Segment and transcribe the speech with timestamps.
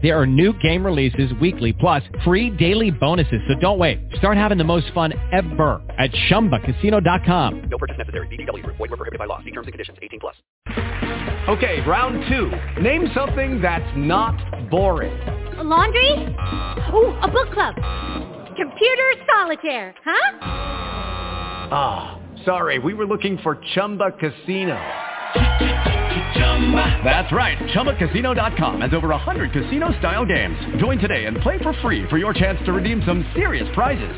[0.00, 3.40] There are new game releases weekly, plus free daily bonuses.
[3.48, 3.98] So don't wait.
[4.16, 7.68] Start having the most fun ever at ChumbaCasino.com.
[7.68, 8.28] No purchase necessary.
[8.28, 8.64] VGW.
[8.66, 9.42] Void were prohibited by law.
[9.42, 9.98] See terms and conditions.
[10.00, 10.36] 18 plus.
[11.48, 12.50] Okay, round two.
[12.80, 15.18] Name something that's not boring.
[15.58, 16.12] A laundry?
[16.94, 17.74] Ooh, a book club.
[18.54, 20.38] Computer solitaire, huh?
[21.70, 22.78] Ah, oh, sorry.
[22.78, 24.78] We were looking for Chumba Casino.
[27.04, 27.56] That's right.
[27.58, 30.56] ChumbaCasino.com has over 100 casino-style games.
[30.78, 34.14] Join today and play for free for your chance to redeem some serious prizes.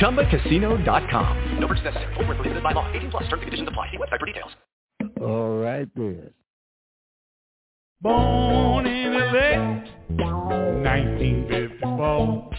[0.00, 1.58] ChumbaCasino.com.
[1.60, 2.14] No purchase necessary.
[2.14, 2.90] Void were prohibited by law.
[2.92, 3.22] 18 plus.
[3.24, 3.90] Terms and conditions apply.
[3.90, 4.50] See website for details.
[5.20, 6.30] All right, then.
[8.00, 9.82] Born in LA,
[10.18, 12.50] 1954.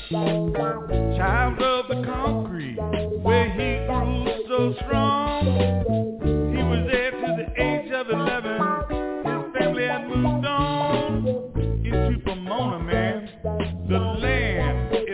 [1.17, 2.77] Child of the concrete,
[3.21, 5.92] where he grew so strong.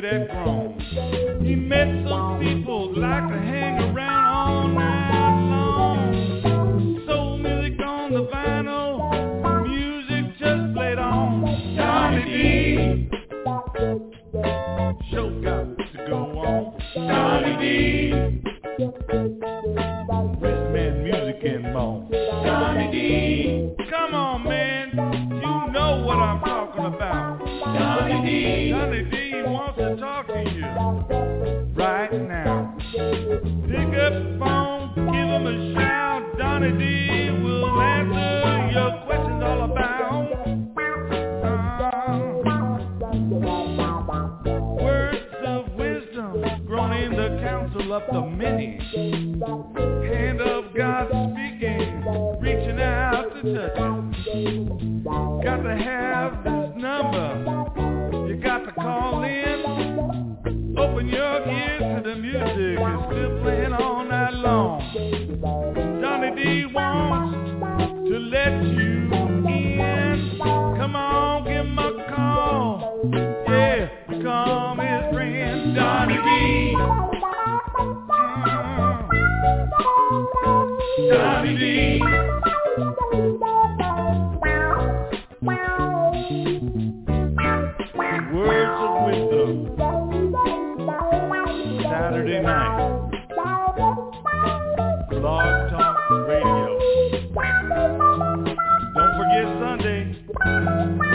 [0.10, 0.16] He
[1.56, 7.04] met some people like to hang around all night long.
[7.06, 9.68] Soul music on the vinyl.
[9.68, 11.76] Music just played on.
[11.76, 13.10] Johnny B.
[15.12, 16.80] Show got to go on.
[16.96, 18.12] Donny D.
[20.42, 22.10] Wristman music and more.
[22.12, 23.76] Donny D.
[23.92, 24.90] Come on, man.
[24.92, 27.39] You know what I'm talking about.
[28.00, 28.70] Donny D.
[28.72, 32.74] Donny D wants to talk to you right now.
[32.78, 36.38] Pick up the phone, give him a shout.
[36.38, 40.00] Donny D will answer your questions all about.
[47.42, 48.80] counsel of the many.
[50.08, 52.02] Hand of God speaking,
[52.42, 55.44] reaching out to touch.
[55.44, 57.59] Got to have this number.
[88.32, 89.54] Words of wisdom.
[91.84, 93.10] Saturday night.
[95.10, 95.98] Blog Talk
[96.28, 96.70] Radio.
[98.96, 101.09] Don't forget Sunday.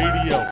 [0.00, 0.49] Radio.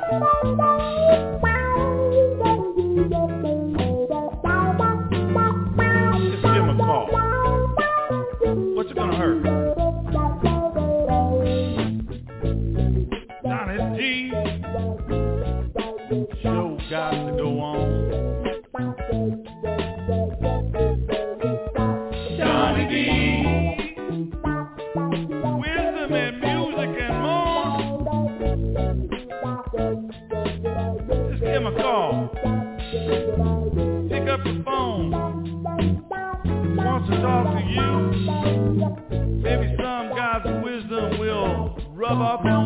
[42.11, 42.58] Will rub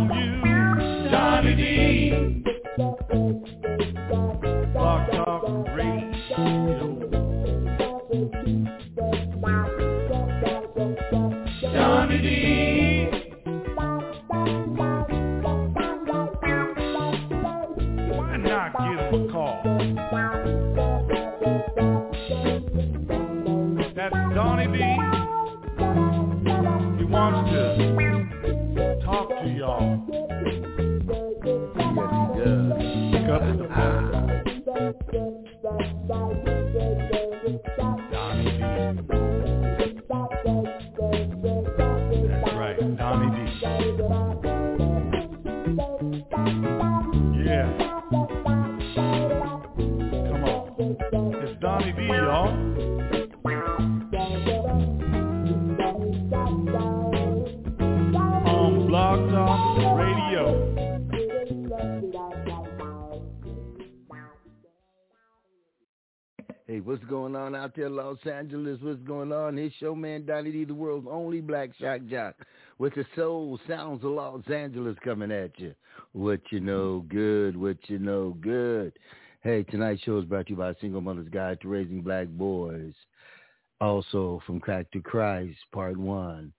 [68.27, 68.79] Angeles?
[68.81, 69.59] What's going on?
[69.59, 72.35] It's your man Donny D, the world's only black shock jock,
[72.79, 75.75] with the soul sounds of Los Angeles coming at you.
[76.13, 78.93] What you know good, what you know good.
[79.43, 82.95] Hey, tonight's show is brought to you by Single Mother's Guide to Raising Black Boys.
[83.81, 86.53] Also, From Crack to Christ, Part 1.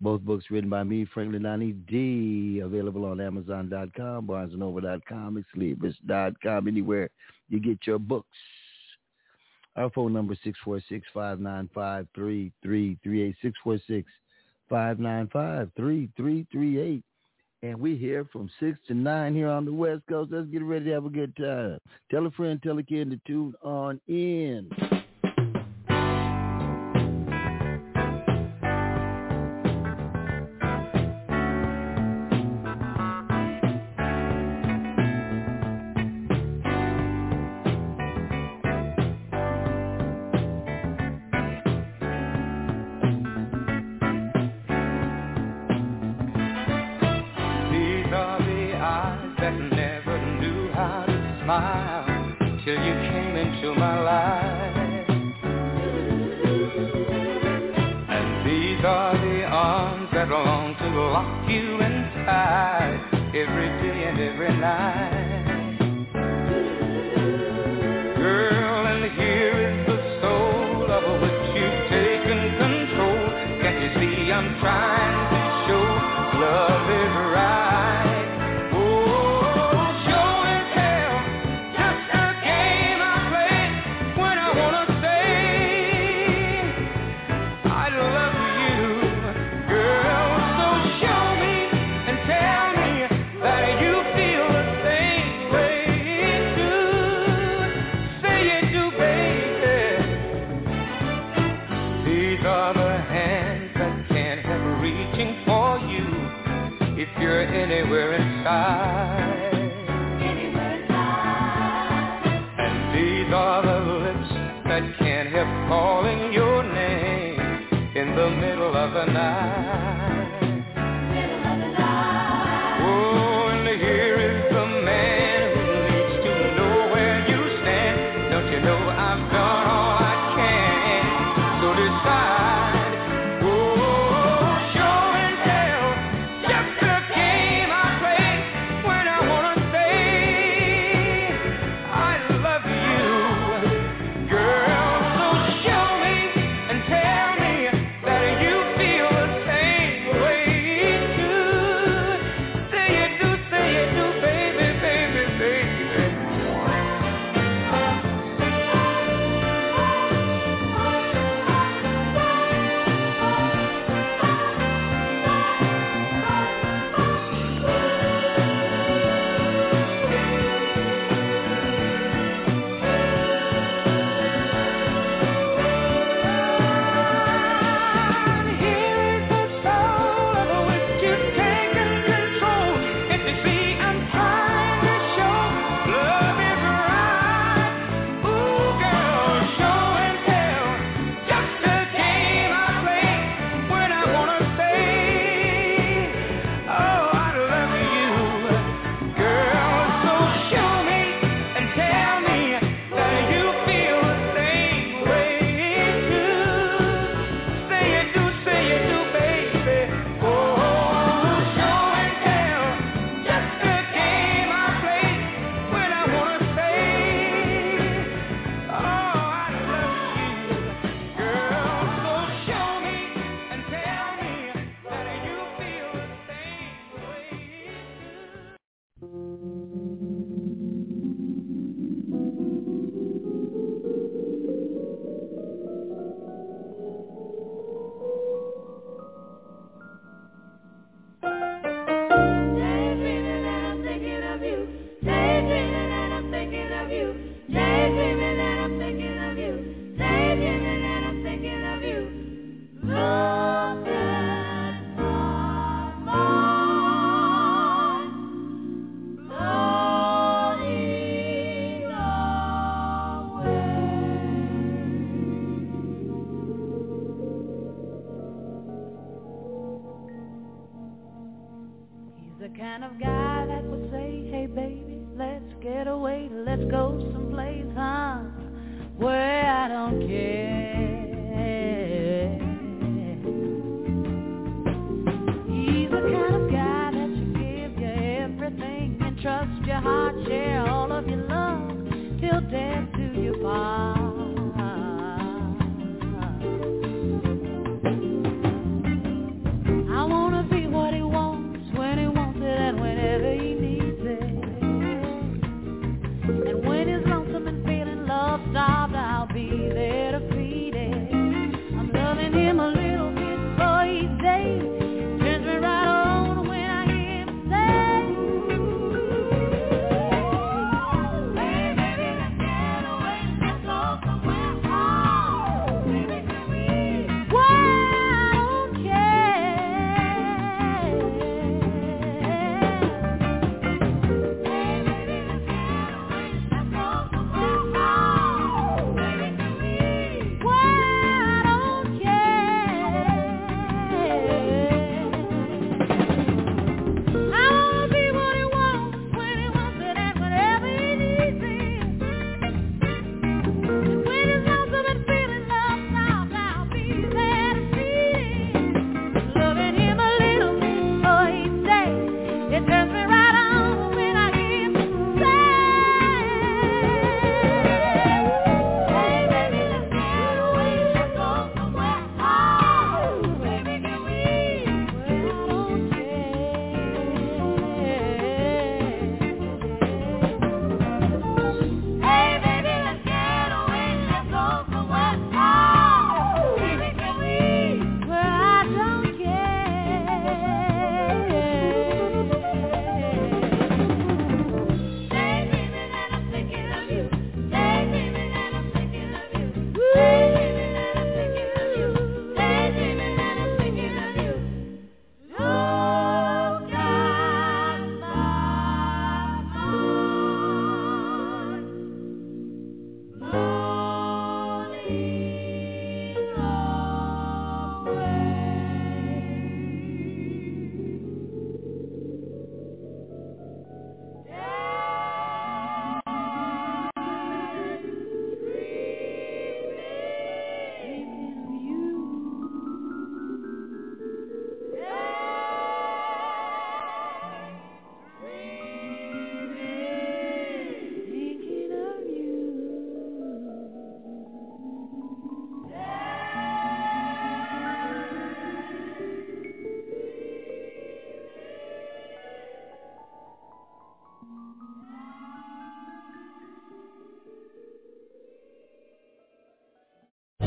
[0.00, 7.10] Both books written by me, Franklin Donny D, available on Amazon.com, BarnesandNoble.com, Sleepers.com, anywhere
[7.48, 8.36] you get your books.
[9.76, 10.40] Our phone number is
[11.16, 13.34] 646-595-3338,
[14.70, 17.02] 646-595-3338.
[17.64, 20.32] And we're here from 6 to 9 here on the West Coast.
[20.32, 21.78] Let's get ready to have a good time.
[22.10, 24.68] Tell a friend, tell a kid to tune on in.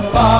[0.00, 0.39] In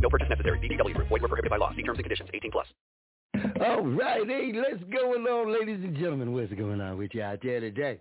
[4.71, 6.33] right, hey, let's go along, ladies and gentlemen.
[6.33, 7.99] What's going on with you out there today?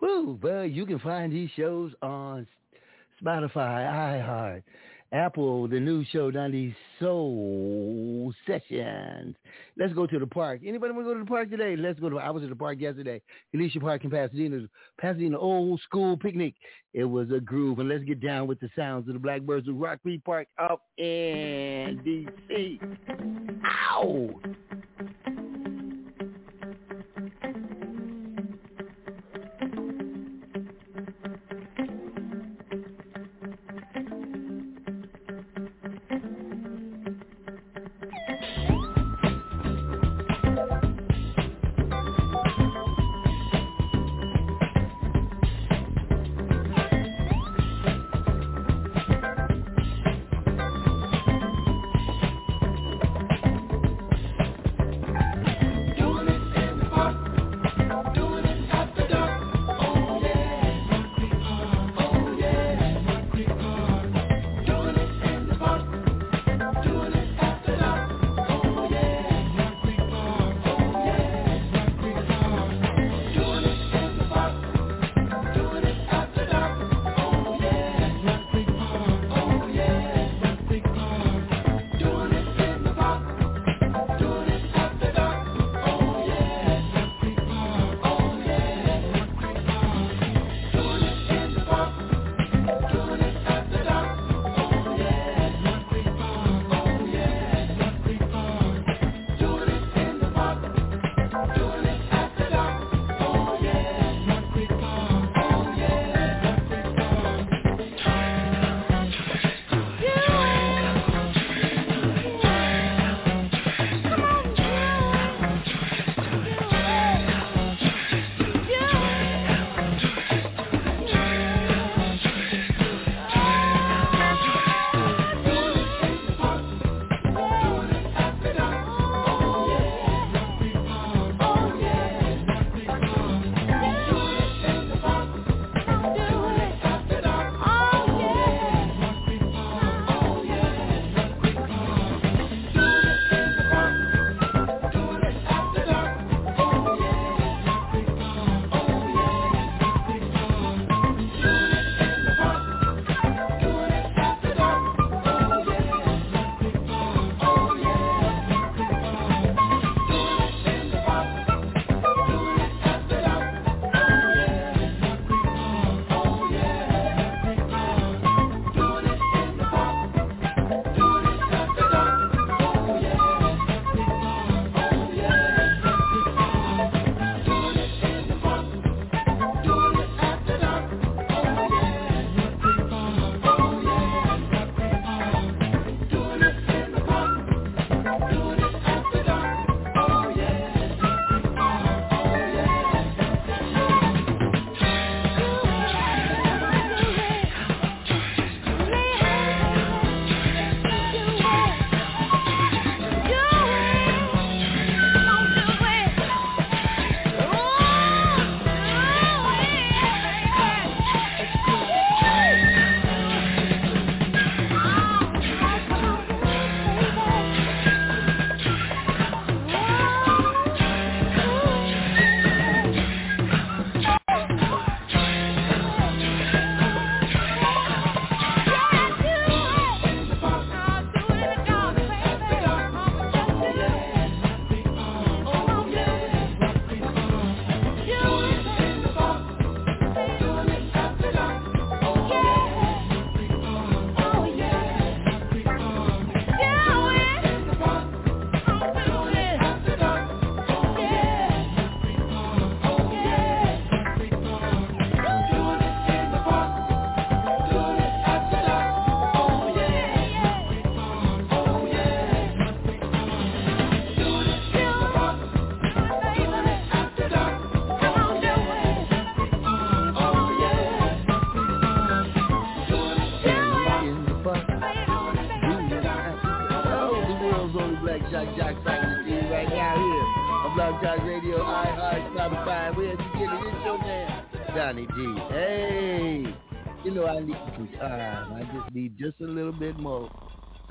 [0.00, 2.46] Woo, well, you can find these shows on
[3.22, 4.62] Spotify, iHeart,
[5.12, 9.36] Apple, the new show, 90 Soul Sessions.
[9.78, 10.60] Let's go to the park.
[10.66, 11.76] Anybody want to go to the park today?
[11.76, 13.22] Let's go to, I was at the park yesterday,
[13.54, 14.66] Alicia Park in Pasadena,
[15.00, 16.54] Pasadena old school picnic.
[16.92, 19.76] It was a groove, and let's get down with the sounds of the Blackbyrds of
[19.76, 22.80] Rock Creek Park up in D.C.
[23.64, 24.30] Ow!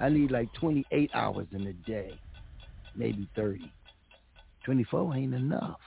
[0.06, 0.86] I need like 28
[1.18, 2.13] hours in a day,
[2.94, 3.65] maybe 30.
[4.62, 5.82] 24 ain't enough.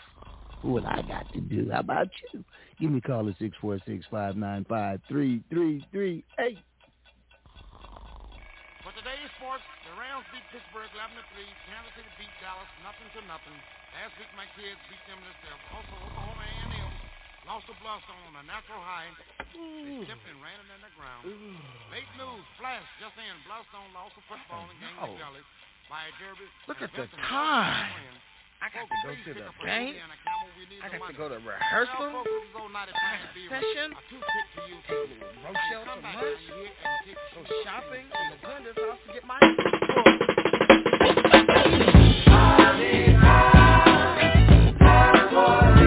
[0.66, 1.70] What I got to do?
[1.70, 2.42] How about you?
[2.82, 6.58] Give me a call at six four six five nine five three three three eight.
[8.82, 11.46] For today's sports, the Rams beat Pittsburgh 11 to 3.
[11.70, 13.54] Kansas City beat Dallas nothing to nothing.
[14.02, 15.62] Last week my kids beat them themselves.
[15.78, 16.90] Also, Oklahoma A&M
[17.46, 19.14] lost to Bluffstone on a natural high.
[19.54, 21.22] They slipped and ran in ground.
[21.94, 23.34] Late news, flash just in.
[23.46, 23.70] Lost
[24.18, 25.14] the football in no.
[25.14, 25.46] Valley
[25.86, 26.50] by Derby.
[26.66, 27.94] Look at the time.
[28.58, 29.94] I got to go to the up a game.
[29.94, 30.50] Louisiana Camel.
[30.58, 32.10] We need I got to go to rehearsal.
[32.26, 32.90] this is old 95
[33.30, 33.54] beer.
[33.54, 33.94] Session.
[33.94, 34.02] A.
[35.46, 36.42] Rochelle for lunch.
[36.42, 39.38] and Go shopping in the Gunder's house to get my
[45.38, 45.77] hours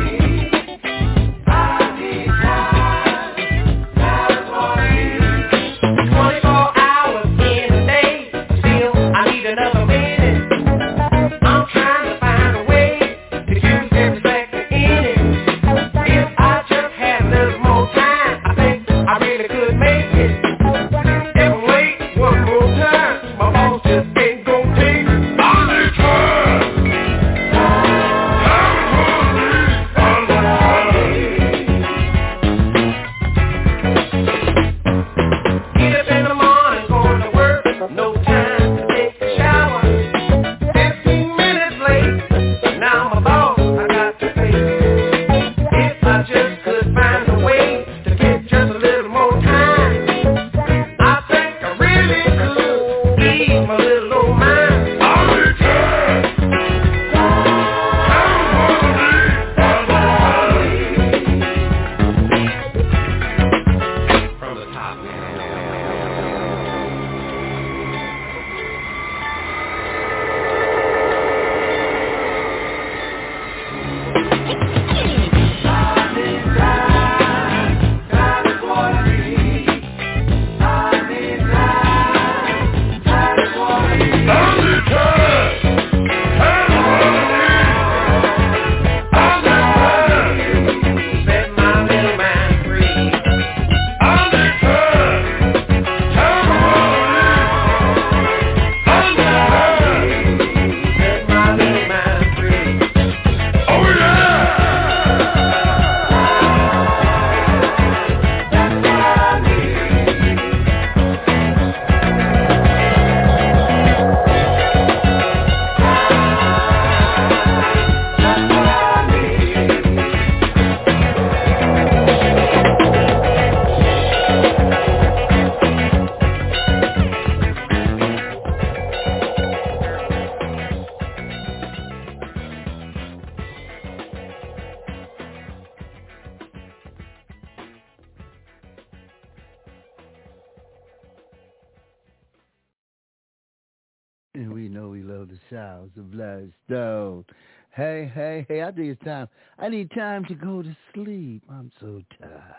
[148.72, 149.28] I think it's time.
[149.60, 151.44] I need time to go to sleep.
[151.52, 152.56] I'm so tired.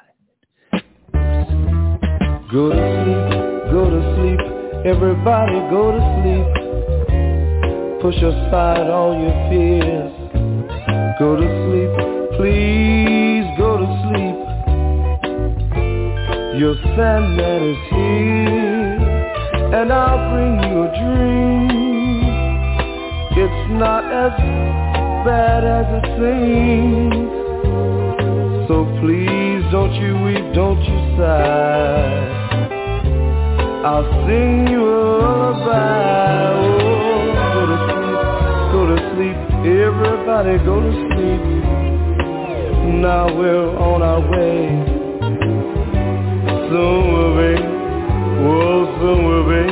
[2.53, 3.29] Go to sleep,
[3.73, 4.41] go to sleep,
[4.85, 6.47] everybody go to sleep.
[8.03, 10.13] Push aside all your fears.
[11.19, 11.93] Go to sleep,
[12.37, 14.37] please go to sleep.
[16.61, 19.01] Your Sandman is here,
[19.81, 21.73] and I'll bring you a dream.
[23.35, 24.91] It's not as
[25.25, 27.31] bad as it seems.
[28.68, 32.41] So please don't you weep, don't you sigh.
[33.85, 36.55] I'll sing you a lullaby.
[36.55, 38.20] Oh, go to sleep,
[38.73, 41.45] go to sleep, everybody go to sleep.
[43.03, 44.59] Now we're on our way.
[46.68, 47.53] Soon we'll be,
[48.49, 49.66] oh, soon we'll be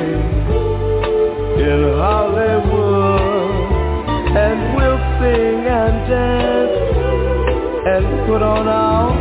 [1.63, 3.51] in Hollywood,
[4.37, 6.77] and we'll sing and dance
[7.93, 9.13] and put on our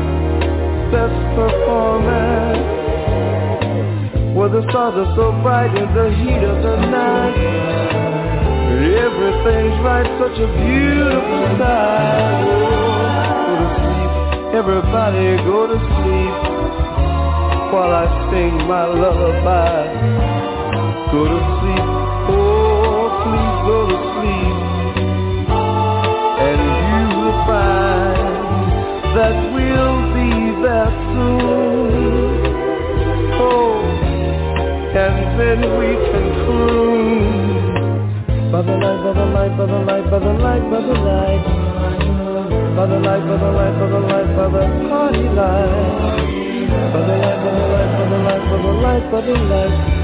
[0.91, 2.63] best performance.
[4.35, 7.35] Where the stars are so bright in the heat of the night.
[8.79, 12.47] Everything's right, such a beautiful sight.
[13.43, 14.11] Go to sleep,
[14.55, 16.35] everybody go to sleep.
[17.75, 19.83] While I sing my lullaby.
[21.11, 21.98] Go to sleep,
[29.19, 30.31] that we'll be
[30.63, 31.91] there soon.
[33.35, 33.83] Oh,
[34.95, 37.67] and then we can cruise.
[38.49, 41.43] By the light, by the light, by the light, by the light, by the light.
[42.77, 45.73] By the light, by the light, by the light, by the party light.
[46.93, 49.98] By the light, by the light, by the light, by the light, by the light.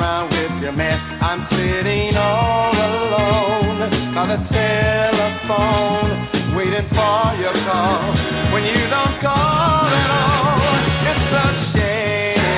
[0.00, 0.98] Around with your man.
[1.20, 6.08] I'm sitting all alone by the telephone,
[6.56, 8.16] waiting for your call.
[8.52, 10.56] When you don't call at all,
[11.04, 12.48] it's a shame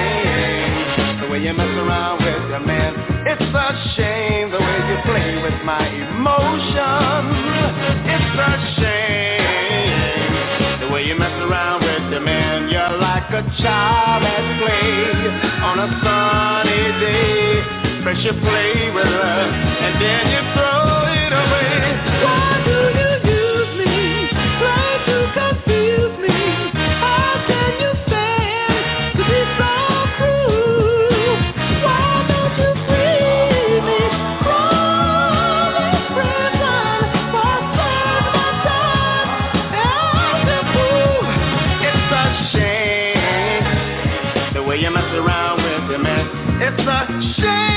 [1.20, 2.94] the way you mess around with your man.
[3.26, 7.34] It's a shame the way you play with my emotions.
[8.06, 10.30] It's a shame
[10.78, 11.71] the way you mess around
[13.30, 15.30] like a child at play
[15.62, 18.02] on a sunny day.
[18.02, 19.38] First you play with her
[19.86, 22.61] and then you throw it away.
[44.92, 46.26] Mess around with your man.
[46.60, 47.71] It's a shame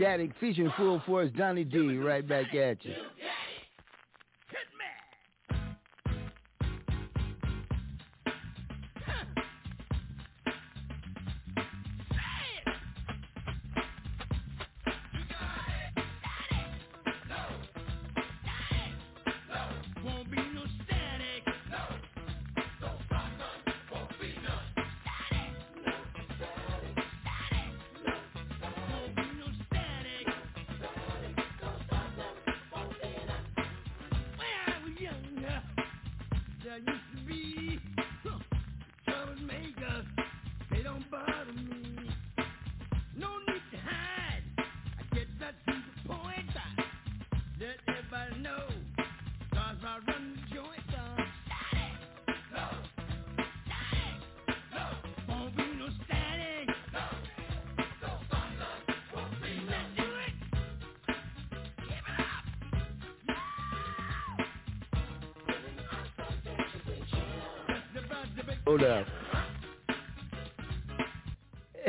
[0.00, 2.94] Static featuring Full Force Donny D, right back at you.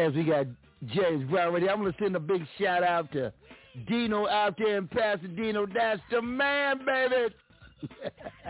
[0.01, 0.47] As we got
[0.87, 3.31] James Brown ready, I'm gonna send a big shout out to
[3.87, 5.63] Dino out there in Pasadena.
[5.71, 7.35] That's the man, baby.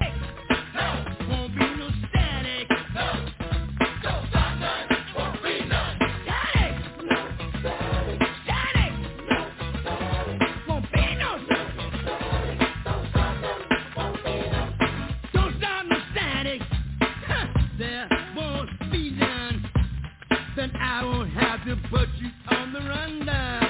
[21.90, 23.61] put you on the rundown.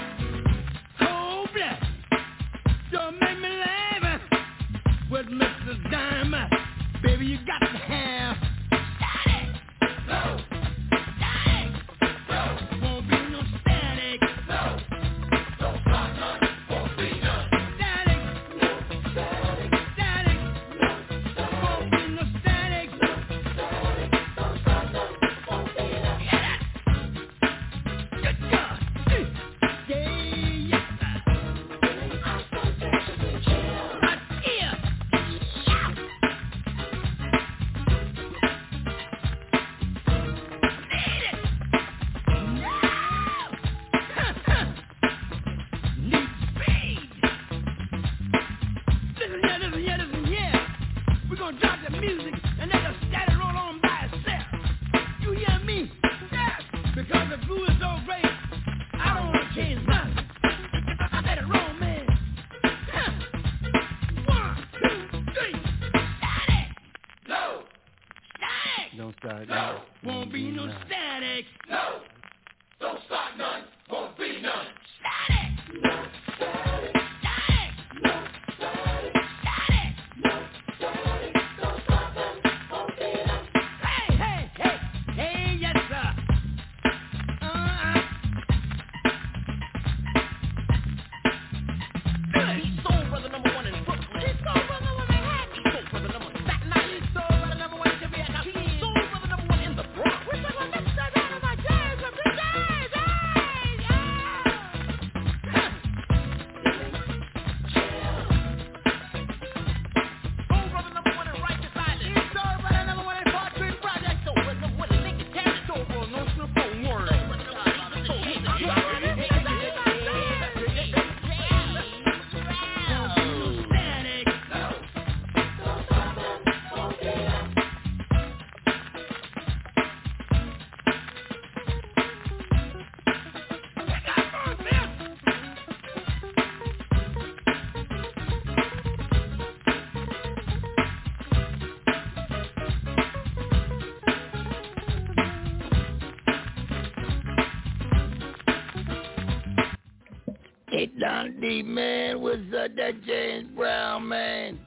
[151.61, 152.21] Don man.
[152.21, 154.59] What's up, that James Brown, man?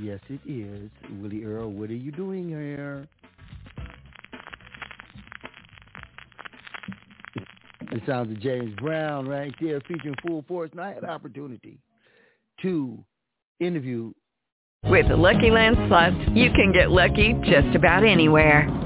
[0.00, 0.90] Yes, it is.
[1.20, 3.08] Willie Earl, what are you doing here?
[7.90, 10.70] The sounds of James Brown right there featuring Full Force.
[10.72, 11.78] And I had the opportunity
[12.62, 12.98] to
[13.58, 14.12] interview
[14.84, 18.85] With the Lucky Land Slots, you can get lucky just about anywhere.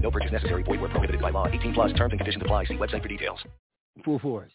[0.00, 0.62] No purchase necessary.
[0.62, 1.48] Void where prohibited by law.
[1.48, 2.64] 18 plus terms and conditions apply.
[2.66, 3.38] See website for details.
[4.04, 4.52] Full Force.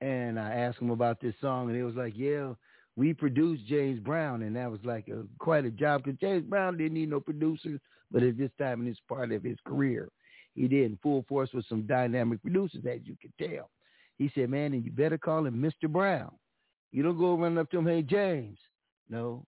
[0.00, 2.52] And I asked them about this song, and it was like, yeah,
[2.96, 6.76] we produced James Brown, and that was like a, quite a job because James Brown
[6.76, 7.80] didn't need no producers,
[8.10, 10.08] but at this time in this part of his career,
[10.54, 13.70] he did in full force with some dynamic producers, as you can tell.
[14.18, 15.90] He said, man, and you better call him Mr.
[15.90, 16.32] Brown.
[16.92, 18.58] You don't go running up to him, hey, James.
[19.10, 19.44] No,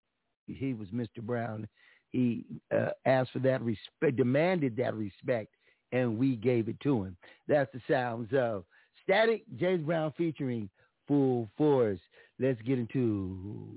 [0.46, 1.22] he was Mr.
[1.22, 1.66] Brown.
[2.10, 2.44] He
[2.74, 5.54] uh, asked for that respect, demanded that respect,
[5.92, 7.16] and we gave it to him.
[7.46, 8.64] That's the sounds of
[9.02, 10.68] Static, James Brown featuring
[11.06, 12.00] Full Force.
[12.38, 13.68] Let's get into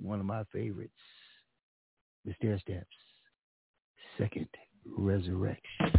[0.00, 0.92] one of my favorites,
[2.24, 2.84] The Stairsteps,
[4.18, 4.48] Second
[4.84, 5.92] Resurrection.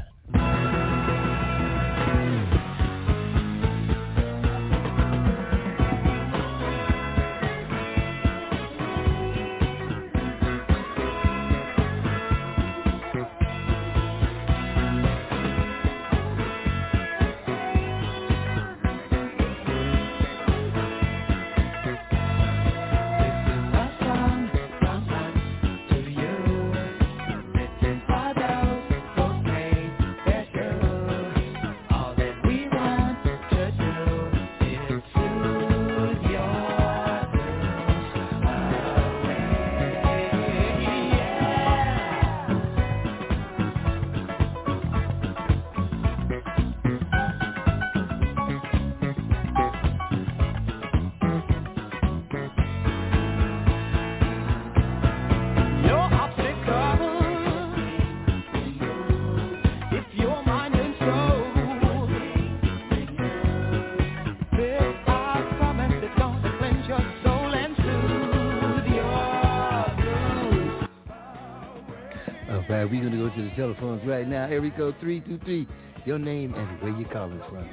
[72.88, 74.46] Right, we're going to go to the telephones right now.
[74.46, 75.68] Area code 323,
[76.06, 77.70] your name and where you're calling from.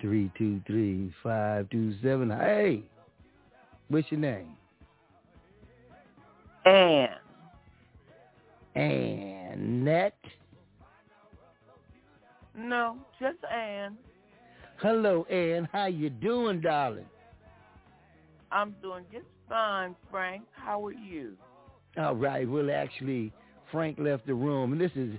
[0.00, 2.30] Three two three five two seven.
[2.30, 2.84] Hey,
[3.88, 4.54] what's your name?
[6.66, 7.08] Ann.
[8.74, 10.18] Annette.
[12.54, 13.96] No, just Ann.
[14.80, 15.66] Hello, Ann.
[15.72, 17.06] How you doing, darling?
[18.52, 20.42] I'm doing just fine, Frank.
[20.52, 21.32] How are you?
[21.96, 22.48] All right.
[22.48, 23.32] Well, actually,
[23.70, 25.10] Frank left the room, and this is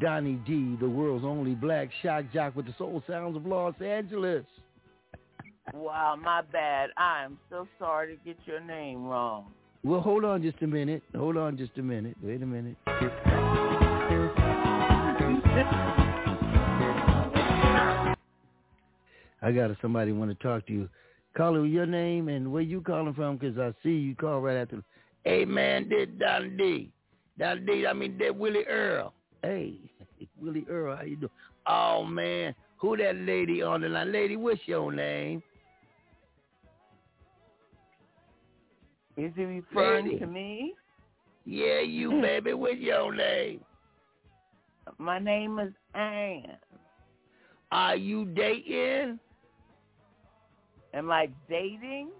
[0.00, 4.44] Donny D, the world's only black shock jock with the soul sounds of Los Angeles.
[5.72, 6.90] Wow, my bad.
[6.96, 9.46] I am so sorry to get your name wrong.
[9.84, 11.02] Well, hold on just a minute.
[11.16, 12.16] Hold on just a minute.
[12.22, 12.76] Wait a minute.
[19.40, 20.88] I got somebody want to talk to you.
[21.38, 23.36] Caller, your name and where you calling from?
[23.36, 24.82] Because I see you call right after.
[25.22, 26.90] Hey, man, this Don D.
[27.38, 29.14] Don D, I mean, that Willie Earl.
[29.44, 29.78] Hey,
[30.42, 31.30] Willie Earl, how you doing?
[31.68, 34.10] Oh, man, who that lady on the line?
[34.10, 35.40] Lady, what's your name?
[39.16, 40.18] Is he referring Lady.
[40.18, 40.74] to me?
[41.44, 42.54] Yeah, you, baby.
[42.54, 43.60] What's your name?
[44.98, 46.56] My name is Ann.
[47.70, 49.20] Are you dating?
[50.94, 52.10] Am I dating?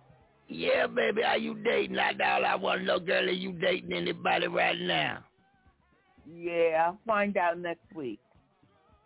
[0.48, 1.22] Yeah, baby.
[1.24, 1.96] Are you dating?
[1.96, 3.24] Not all I want to know, girl.
[3.24, 5.24] Are you dating anybody right now?
[6.30, 8.20] Yeah, I'll find out next week.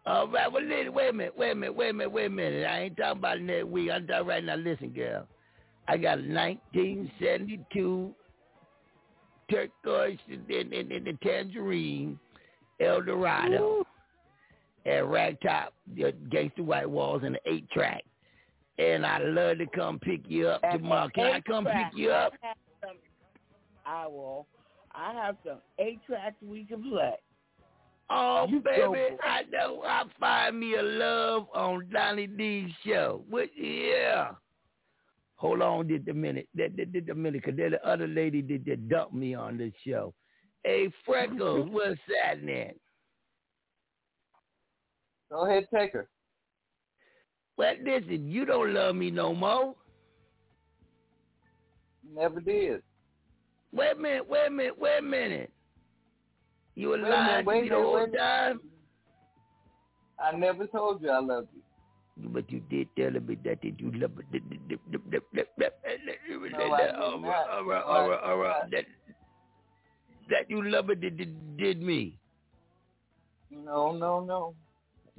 [0.04, 0.50] All right.
[0.52, 1.36] Well, listen, wait a minute.
[1.36, 1.76] Wait a minute.
[1.76, 2.12] Wait a minute.
[2.12, 2.66] Wait a minute.
[2.66, 3.90] I ain't talking about next week.
[3.92, 4.56] I'm talking right now.
[4.56, 5.26] Listen, girl.
[5.88, 8.14] I got a 1972
[9.50, 12.18] turquoise in, in, in the tangerine
[12.80, 13.84] Eldorado
[14.86, 18.02] at Ragtop, the Gangster White Walls, and the eight track.
[18.78, 21.08] And I love to come pick you up tomorrow.
[21.14, 22.32] Can I come pick you up?
[22.42, 22.96] I, some,
[23.84, 24.46] I will.
[24.94, 27.14] I have some eight tracks we can play.
[28.10, 29.16] Oh, You baby.
[29.22, 33.24] I know I find me a love on Donny D's show.
[33.28, 33.48] What?
[33.56, 34.32] Yeah.
[35.36, 36.48] Hold on just a minute.
[36.54, 39.72] That, that, that a minute, because the other lady did that dump me on this
[39.86, 40.14] show.
[40.62, 42.74] Hey, Freckles, what's happening?
[45.30, 46.08] Go ahead, take her.
[47.56, 49.74] Well, listen, you don't love me no more.
[52.14, 52.82] Never did.
[53.72, 55.52] Wait a minute, wait a minute, wait a minute.
[56.74, 58.18] You were Wait a minute, lying to me the whole wait a minute.
[58.18, 58.60] time?
[60.18, 61.62] I never told you I loved you.
[62.16, 64.40] But you did tell me that you love me.
[66.50, 67.28] No, I did all not.
[67.28, 68.56] right, all right, No, all I right, all did right.
[68.62, 68.70] not.
[68.70, 68.86] That,
[70.50, 72.18] you love me did me.
[73.50, 74.54] No, no, no.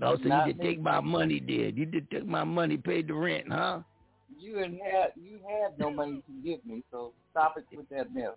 [0.02, 0.64] Oh, so you did me.
[0.64, 1.86] take my money, did you?
[1.86, 3.80] Did take my money, paid the rent, huh?
[4.40, 8.14] You didn't have you had no money to give me, so stop it with that
[8.14, 8.30] mess.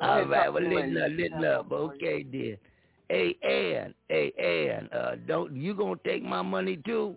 [0.00, 1.16] All right, talk well, to you listen up, later.
[1.16, 1.72] listen up.
[1.72, 2.58] Okay, then.
[3.08, 7.16] Hey, Ann, hey, Ann, uh, don't you gonna take my money too?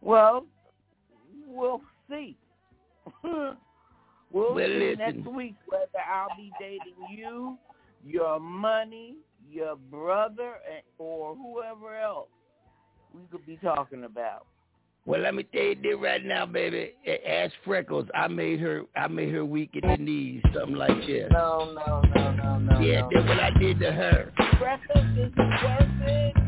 [0.00, 0.46] Well,
[1.46, 2.36] we'll see.
[3.24, 3.56] we'll,
[4.30, 4.98] Well, see listen.
[4.98, 7.56] next week whether I'll be dating you,
[8.04, 9.16] your money,
[9.50, 10.54] your brother,
[10.98, 12.28] or whoever else
[13.14, 14.46] we could be talking about.
[15.06, 16.92] Well, let me tell you this right now, baby.
[17.26, 18.06] Ask Freckles.
[18.14, 18.82] I made her.
[18.94, 21.28] I made her weak at the knees, something like that.
[21.30, 22.80] No, no, no, no, no.
[22.80, 23.10] Yeah, no.
[23.14, 24.32] that's what I did to her.
[24.58, 26.47] Freckles is worth it.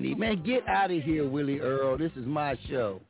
[0.00, 1.98] Man, get out of here, Willie Earl.
[1.98, 3.00] This is my show.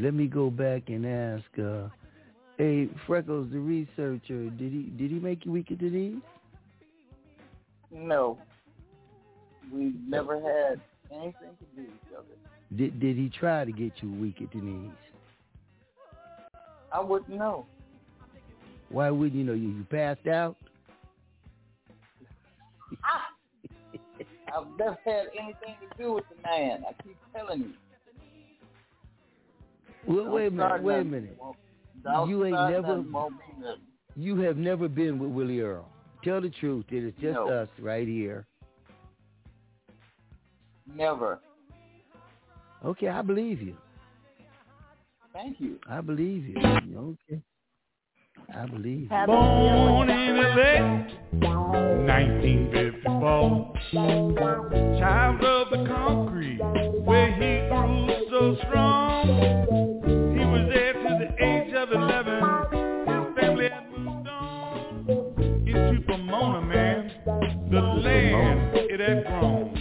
[0.00, 1.44] Let me go back and ask.
[1.58, 1.88] Uh,
[2.56, 6.22] hey, Freckles, the researcher, did he did he make you weak at the knees?
[7.92, 8.38] No.
[9.72, 10.80] We've never had
[11.12, 12.26] anything to do with each other.
[12.76, 14.90] Did did he try to get you weak at the knees?
[16.92, 17.66] I wouldn't know.
[18.88, 19.68] Why wouldn't you know you?
[19.68, 20.56] You passed out?
[24.56, 26.84] I've never had anything to do with the man.
[26.88, 27.72] I keep telling you.
[30.06, 31.38] Well, wait a minute, wait a minute.
[32.02, 33.82] Don't You ain't never nothing, won't be nothing.
[34.16, 35.88] you have never been with Willie Earl.
[36.24, 36.86] Tell the truth.
[36.90, 37.48] It is just No.
[37.50, 38.46] us right here.
[40.94, 41.40] Never.
[42.84, 43.76] Okay, I believe you.
[45.32, 45.78] Thank you.
[45.88, 46.56] I believe you.
[47.30, 47.40] Okay.
[48.54, 49.26] I believe you.
[49.26, 51.06] Born in LA,
[52.06, 53.72] 1954.
[54.98, 56.58] Child of the concrete,
[57.04, 59.28] where he grew so strong.
[60.34, 62.34] He was there to the age of 11.
[63.06, 67.12] His family had moved on into Pomona, man.
[67.70, 69.76] The land it had grown.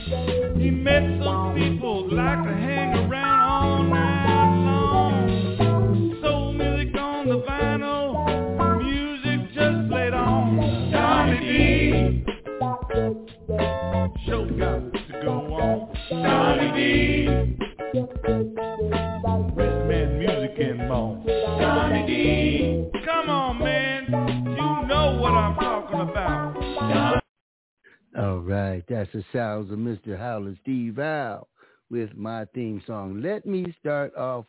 [0.59, 6.19] He met some people like to hang around all night long.
[6.21, 10.91] Soul music on the vinyl, music just played on.
[10.91, 12.25] Donny D.
[14.27, 16.23] Show got to go on.
[16.23, 17.28] Donny D.
[19.55, 21.23] Wristman music and more.
[21.25, 22.91] Donny D.
[23.03, 24.05] Come on, man.
[24.05, 27.23] You know what I'm talking about.
[28.17, 30.15] All right, that's the sounds of Mr.
[30.17, 31.47] Howland Steve Howe
[31.89, 33.21] with my theme song.
[33.23, 34.45] Let me start off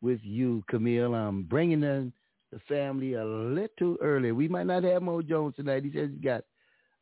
[0.00, 1.14] with you, Camille.
[1.14, 2.12] I'm bringing in
[2.52, 4.30] the family a little early.
[4.30, 5.82] We might not have Mo Jones tonight.
[5.84, 6.44] He says he's got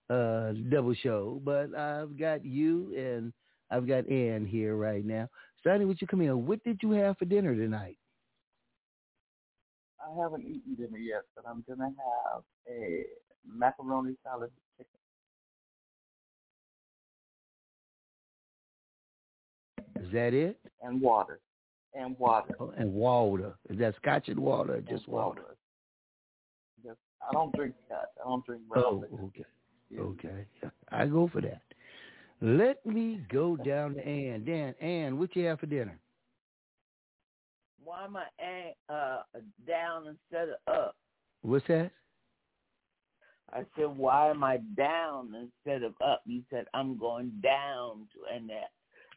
[0.08, 3.34] a double show, but I've got you and
[3.70, 5.28] I've got Ann here right now.
[5.64, 6.36] Starting with you, come Camille.
[6.36, 7.96] What did you have for dinner tonight?
[9.98, 13.04] I haven't eaten dinner yet, but I'm gonna have a
[13.50, 14.86] macaroni salad with
[19.96, 20.58] chicken Is that it?
[20.82, 21.40] and water.
[21.94, 22.54] And water.
[22.60, 23.54] Oh, and water.
[23.70, 25.56] Is that scotch and water or just water?
[26.84, 28.08] Just, I don't drink scotch.
[28.22, 29.24] I don't drink Oh, brown liquor.
[29.24, 29.44] okay.
[29.98, 30.46] Okay.
[30.90, 31.62] I go for that.
[32.44, 34.44] Let me go down to Ann.
[34.44, 35.98] Dan, Ann, what you have for dinner?
[37.82, 39.22] Why am I uh,
[39.66, 40.96] down instead of up?
[41.40, 41.90] What's that?
[43.50, 46.20] I said, why am I down instead of up?
[46.26, 48.50] You said, I'm going down to and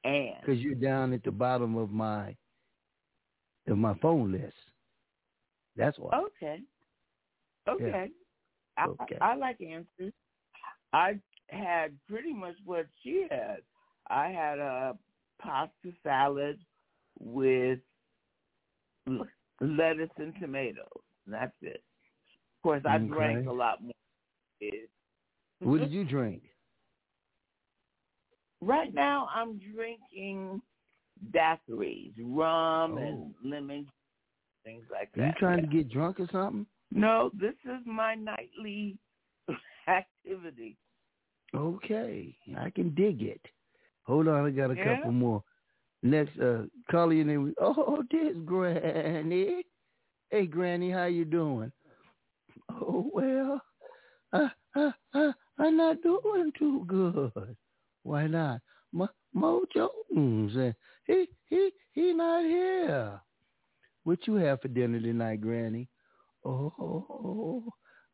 [0.05, 0.35] Ann.
[0.39, 2.33] Because you're down at the bottom of my
[3.67, 4.55] of my phone list.
[5.75, 6.17] That's why.
[6.17, 6.61] Okay.
[7.67, 8.09] Okay.
[8.87, 9.17] Okay.
[9.19, 10.13] I, I like answers.
[10.93, 11.19] I
[11.49, 13.57] had pretty much what she had.
[14.09, 14.97] I had a
[15.41, 16.59] pasta salad
[17.19, 17.79] with
[19.61, 20.85] lettuce and tomatoes.
[21.25, 21.83] That's it.
[22.57, 23.91] Of course, I drank a lot more.
[25.59, 26.43] What did you drink?
[28.59, 30.61] Right now, I'm drinking
[31.31, 32.97] daiquiris, rum Oh.
[32.97, 33.87] and lemon,
[34.65, 35.21] things like that.
[35.21, 36.65] Are you trying to get drunk or something?
[36.91, 38.97] No, this is my nightly
[39.87, 40.75] activity.
[41.55, 43.41] Okay, I can dig it.
[44.03, 44.95] Hold on, I got a Yeah?
[44.95, 45.43] couple more.
[46.03, 47.53] Next, uh, call your name.
[47.59, 49.63] Oh, this Granny.
[50.29, 51.71] Hey, Granny, how you doing?
[52.69, 53.61] Oh well,
[54.33, 57.55] I, I, I, I'm not doing too good.
[58.03, 58.61] Why not?
[58.91, 60.71] Mo, Mo Jones, uh,
[61.05, 63.19] he, he, he not here.
[64.03, 65.89] What you have for dinner tonight, Granny?
[66.45, 67.63] Oh,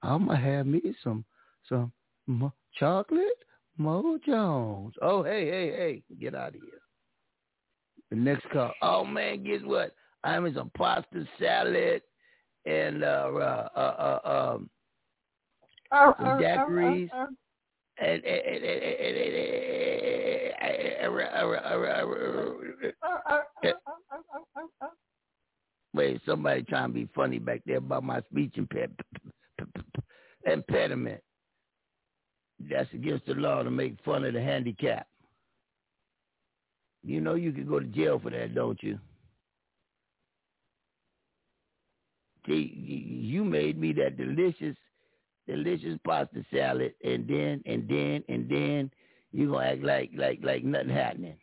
[0.02, 1.26] I'm gonna have me some,
[1.68, 1.92] some
[2.28, 3.44] Mo- chocolate
[3.78, 4.94] Mo Jones.
[5.02, 6.80] Oh, hey, hey, hey, get out of here.
[8.12, 8.74] The next call.
[8.82, 9.96] Oh man, guess what?
[10.24, 12.02] I'm in some pasta salad
[12.66, 14.70] and uh, uh, uh, uh um
[15.92, 17.10] some daiquiris
[18.00, 18.84] and, and, and, and,
[25.94, 29.00] Wait, somebody trying to be funny back there about my speech imped-
[30.46, 31.22] impediment.
[32.70, 35.08] That's against the law to make fun of the handicap.
[37.04, 39.00] You know you could go to jail for that, don't you?
[42.48, 44.76] See, you made me that delicious,
[45.48, 48.92] delicious pasta salad, and then, and then, and then
[49.32, 51.38] you gonna act like, like, like nothing happening.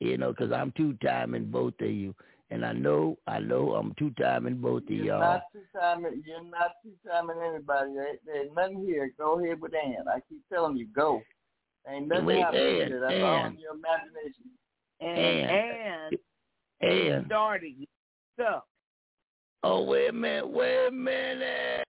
[0.00, 2.14] You know, because I'm two timing both of you,
[2.52, 5.20] and I know, I know, I'm two timing both of You're y'all.
[5.20, 6.22] not two timing.
[6.26, 7.94] You're not two timing anybody.
[7.94, 9.10] There, there's nothing here.
[9.16, 10.04] Go ahead with Ann.
[10.06, 11.22] I keep telling you, go.
[11.88, 13.00] Ain't nothing Wait, happening Ann, here.
[13.00, 14.50] That's all in your imagination.
[15.00, 16.18] And And-
[16.82, 17.86] and And starting
[18.34, 18.64] stuff.
[19.62, 21.84] oh, wait a minute, wait a minute.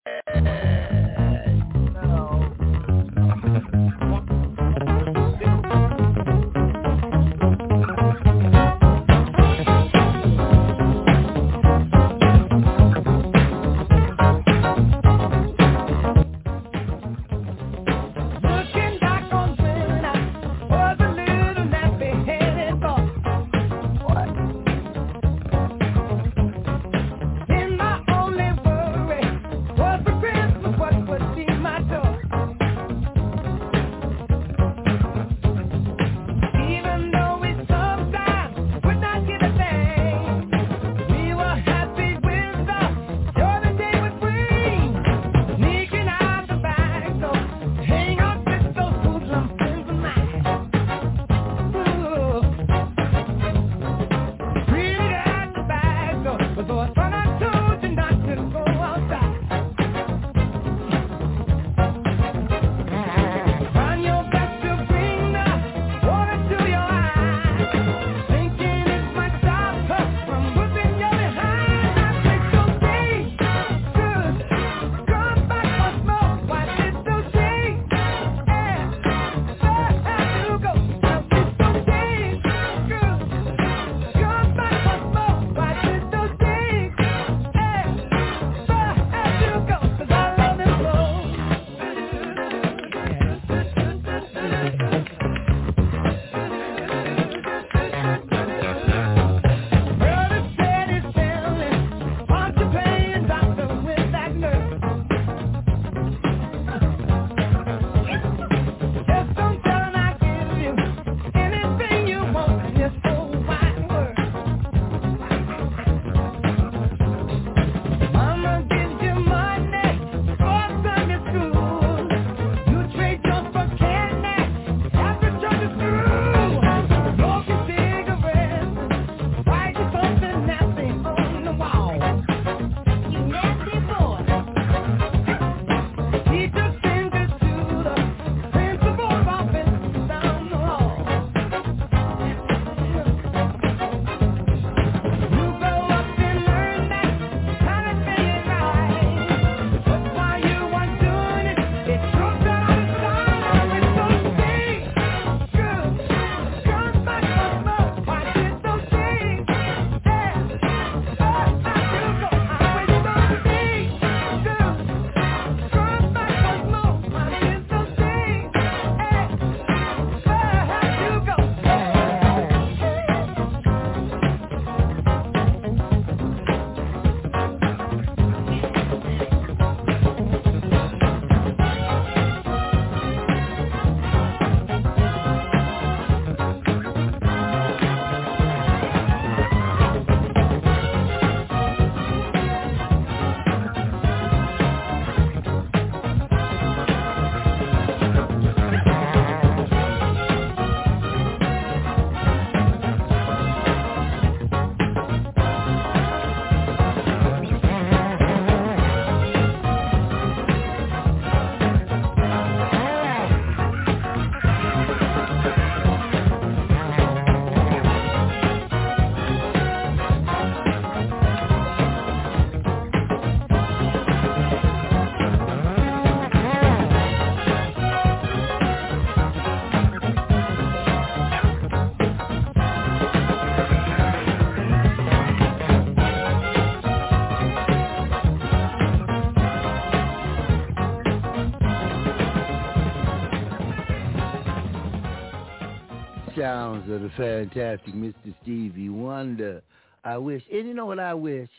[246.94, 248.34] Of the fantastic Mr.
[248.42, 249.62] Stevie Wonder.
[250.04, 251.50] I wish, and you know what I wish?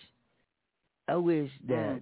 [1.08, 2.00] I wish that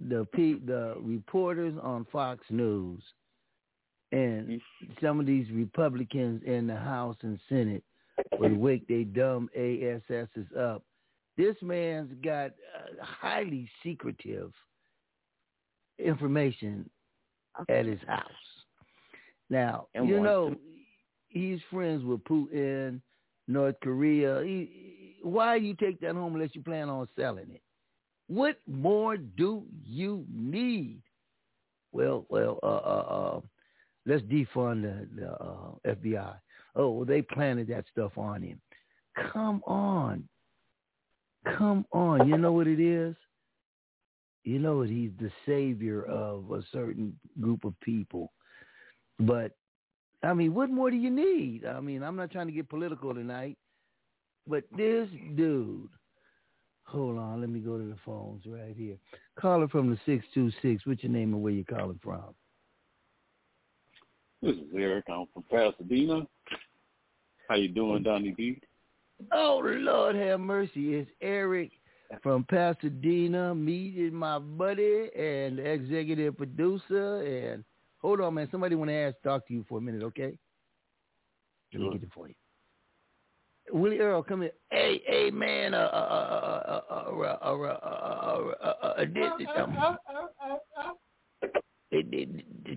[0.00, 3.02] the pe- the reporters on Fox News
[4.12, 4.60] and
[5.00, 7.82] some of these Republicans in the House and Senate
[8.38, 10.82] would wake their dumb ASSs up.
[11.36, 14.52] This man's got uh, highly secretive
[15.98, 16.88] information
[17.68, 18.26] at his house.
[19.48, 20.54] Now, you know,
[21.32, 23.00] he's friends with Putin,
[23.48, 24.42] North Korea.
[24.44, 27.62] He, why you take that home unless you plan on selling it?
[28.28, 31.02] What more do you need?
[31.92, 33.40] Well, well, uh, uh, uh,
[34.06, 36.34] let's defund the, the uh, FBI.
[36.74, 38.60] Oh, well, they planted that stuff on him.
[39.32, 40.26] Come on.
[41.58, 42.28] Come on.
[42.28, 43.14] You know what it is?
[44.44, 44.88] You know what?
[44.88, 48.32] He's the savior of a certain group of people.
[49.20, 49.52] But,
[50.22, 51.64] I mean, what more do you need?
[51.66, 53.58] I mean, I'm not trying to get political tonight,
[54.46, 55.88] but this dude,
[56.84, 58.96] hold on, let me go to the phones right here.
[59.38, 60.86] Caller from the 626.
[60.86, 62.34] What's your name and where you calling from?
[64.42, 65.04] This is Eric.
[65.08, 66.26] I'm from Pasadena.
[67.48, 68.10] How you doing, oh.
[68.10, 68.60] Donny D?
[69.30, 70.94] Oh Lord have mercy.
[70.94, 71.70] It's Eric
[72.22, 77.64] from Pasadena Me meeting my buddy and executive producer and
[78.02, 80.36] hold on man, somebody wanna ask talk to you for a minute, okay?
[81.72, 82.34] Let me get it for you.
[83.72, 84.50] Willie Earl, come here.
[84.70, 85.72] Hey, hey, man.
[85.72, 89.04] Uh, uh, uh, uh, uh, uh, uh, uh, uh, uh, uh, uh,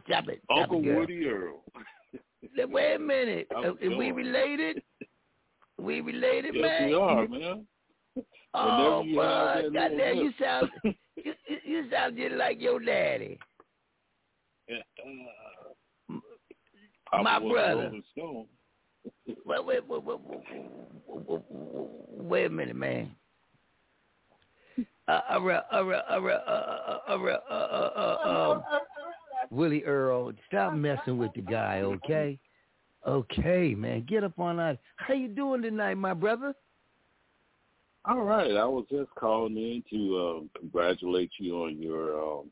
[0.05, 0.41] Stop it.
[0.45, 0.99] Stop Uncle it, girl.
[0.99, 1.63] Woody Earl.
[2.69, 3.47] Wait a minute.
[3.55, 4.13] I'm Uh, we sure.
[4.13, 4.83] related?
[5.77, 6.87] We related, Yes, man?
[6.87, 7.67] we are, man.
[8.53, 10.35] Oh, Whenever you have boy, that goddamn, little you lip.
[10.39, 13.37] sound you, you- you sound just like your daddy.
[17.13, 17.91] Uh, my brother.
[19.45, 21.41] Wait, wait, wait, wait, wait,
[22.17, 23.15] wait a minute, man.
[29.51, 32.39] Willie Earl, stop messing with the guy, okay?
[33.05, 34.79] Okay, man, get up on that.
[34.95, 36.55] How you doing tonight, my brother?
[38.05, 42.51] All right, I was just calling in to um, congratulate you on your um,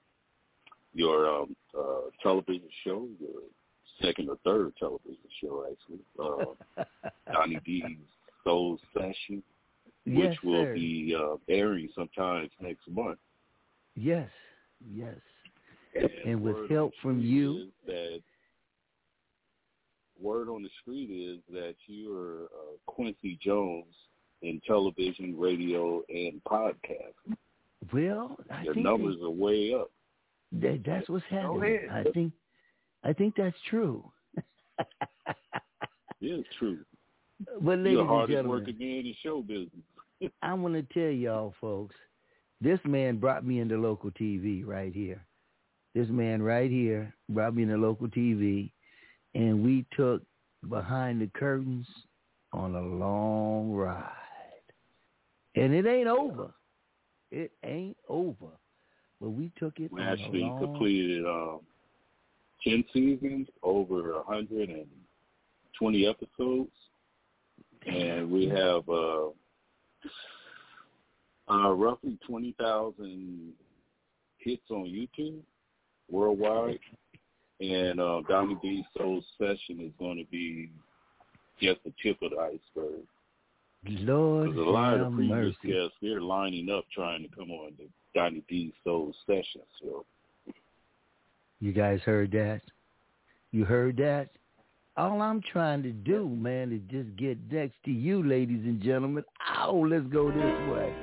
[0.93, 3.41] your um, uh, television show, your
[4.01, 6.03] second or third television show, actually.
[6.19, 6.83] Uh,
[7.33, 7.97] Donny D's
[8.43, 9.41] Soul Session,
[10.05, 10.73] which Yes, will sir.
[10.75, 13.19] be uh, airing sometimes next month.
[13.95, 14.29] Yes,
[14.93, 15.15] yes.
[16.25, 18.21] And with help from you, that
[20.19, 23.93] word on the street is that you are uh, Quincy Jones
[24.41, 27.35] in television, radio, and podcast.
[27.93, 29.91] well, I Your think numbers are way up.
[30.61, 31.87] That, that's what's happening.
[31.91, 32.33] I think,
[33.03, 34.09] I think that's true.
[34.77, 34.83] yeah,
[36.21, 36.79] It is true.
[37.61, 40.31] But ladies You're the and hardest gentlemen, working man in show business.
[40.41, 41.95] I want to tell y'all folks,
[42.61, 45.25] this man brought me into local TV right here.
[45.93, 48.71] This man right here brought me into local TV,
[49.35, 50.23] and we took
[50.69, 51.85] behind the curtains
[52.53, 54.09] on a long ride.
[55.55, 56.51] And it ain't over.
[57.31, 58.47] It ain't over.
[59.23, 61.61] But we took it We actually long completed um,
[62.67, 66.71] 10 seasons, over a 120 episodes,
[67.85, 69.27] and we have uh,
[71.49, 73.53] uh, roughly 20,000
[74.39, 75.39] hits on YouTube
[76.11, 76.79] worldwide.
[77.61, 80.69] And uh, Donny D's Soul Session is going to be
[81.61, 83.05] just the tip of the iceberg.
[83.85, 85.73] Lord Because a lot of the previous mercy.
[85.73, 89.65] guests, they're lining up trying to come on the Donny D's Soul Sessions.
[89.81, 90.05] So
[91.59, 92.61] You guys heard that?
[93.51, 94.29] You heard that?
[94.95, 99.23] All I'm trying to do, man, is just get next to you, ladies and gentlemen.
[99.65, 100.93] Oh, let's go this way.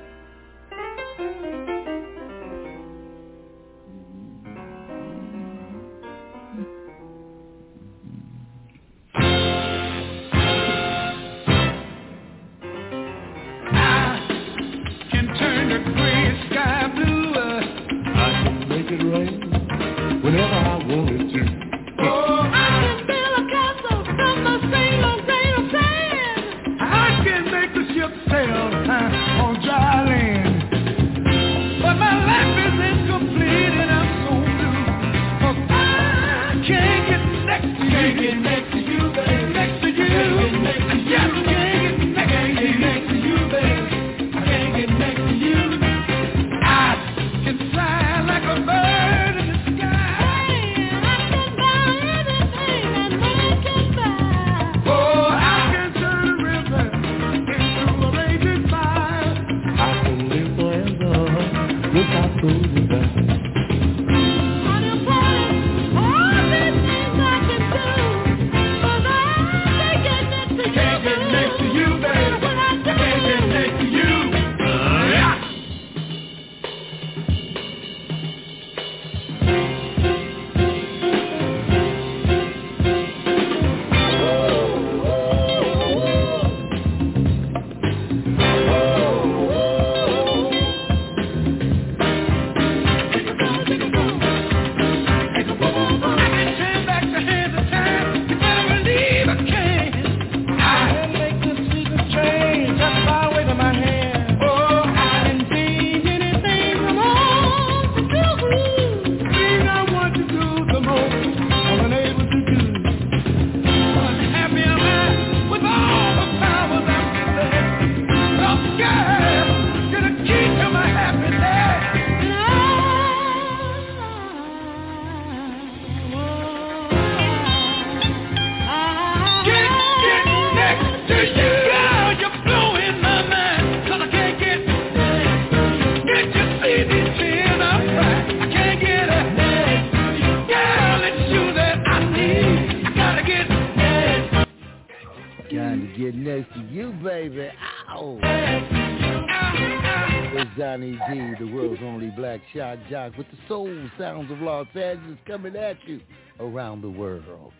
[155.41, 156.01] Coming at you
[156.39, 157.53] around the world.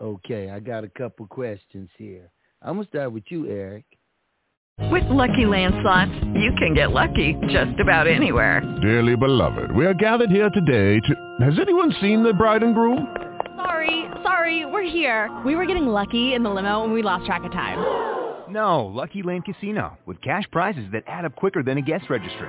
[0.00, 2.30] Okay, I got a couple questions here.
[2.62, 3.84] I'm going to start with you, Eric.
[4.90, 8.62] With Lucky Land slots, you can get lucky just about anywhere.
[8.80, 11.44] Dearly beloved, we are gathered here today to...
[11.44, 13.14] Has anyone seen the bride and groom?
[13.56, 15.36] Sorry, sorry, we're here.
[15.44, 17.78] We were getting lucky in the limo and we lost track of time.
[18.50, 22.48] No, Lucky Land Casino, with cash prizes that add up quicker than a guest registry.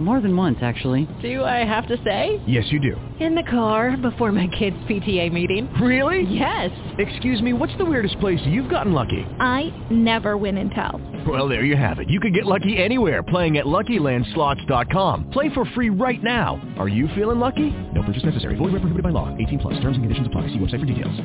[0.00, 1.08] More than once, actually.
[1.22, 2.42] Do I have to say?
[2.46, 2.96] Yes, you do.
[3.18, 5.72] In the car before my kids' PTA meeting.
[5.80, 6.22] Really?
[6.22, 6.70] Yes.
[6.98, 9.24] Excuse me, what's the weirdest place you've gotten lucky?
[9.40, 11.00] I never win and tell.
[11.26, 12.10] Well, there you have it.
[12.10, 15.30] You can get lucky anywhere playing at LuckyLandSlots.com.
[15.30, 16.60] Play for free right now.
[16.78, 17.74] Are you feeling lucky?
[17.94, 18.54] No purchase necessary.
[18.56, 19.34] Void where prohibited by law.
[19.38, 19.74] 18 plus.
[19.80, 20.48] Terms and conditions apply.
[20.48, 21.18] See website for details.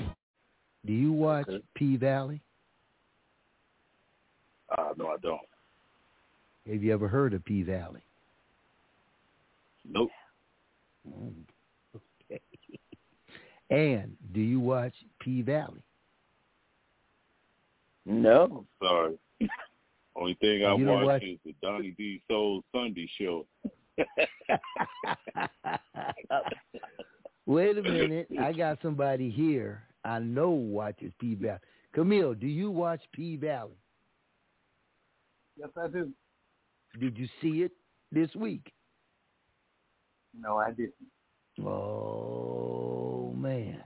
[0.85, 2.41] Do you watch P-Valley?
[4.75, 5.41] Uh, no, I don't.
[6.71, 8.01] Have you ever heard of P-Valley?
[9.91, 10.09] Nope.
[12.29, 12.41] Okay.
[13.69, 15.81] And do you watch P-Valley?
[18.05, 18.65] No.
[18.83, 19.17] Sorry.
[20.13, 23.45] Only thing I watch watch- is the Donny D Soul Sunday show.
[27.45, 28.27] Wait a minute.
[28.41, 31.59] I got somebody here I know watches P-Valley.
[31.93, 33.77] Camille, do you watch P-Valley?
[35.57, 36.09] Yes, I do.
[36.99, 37.71] Did you see it
[38.11, 38.71] this week?
[40.39, 40.93] No, I didn't.
[41.65, 43.83] Oh, man.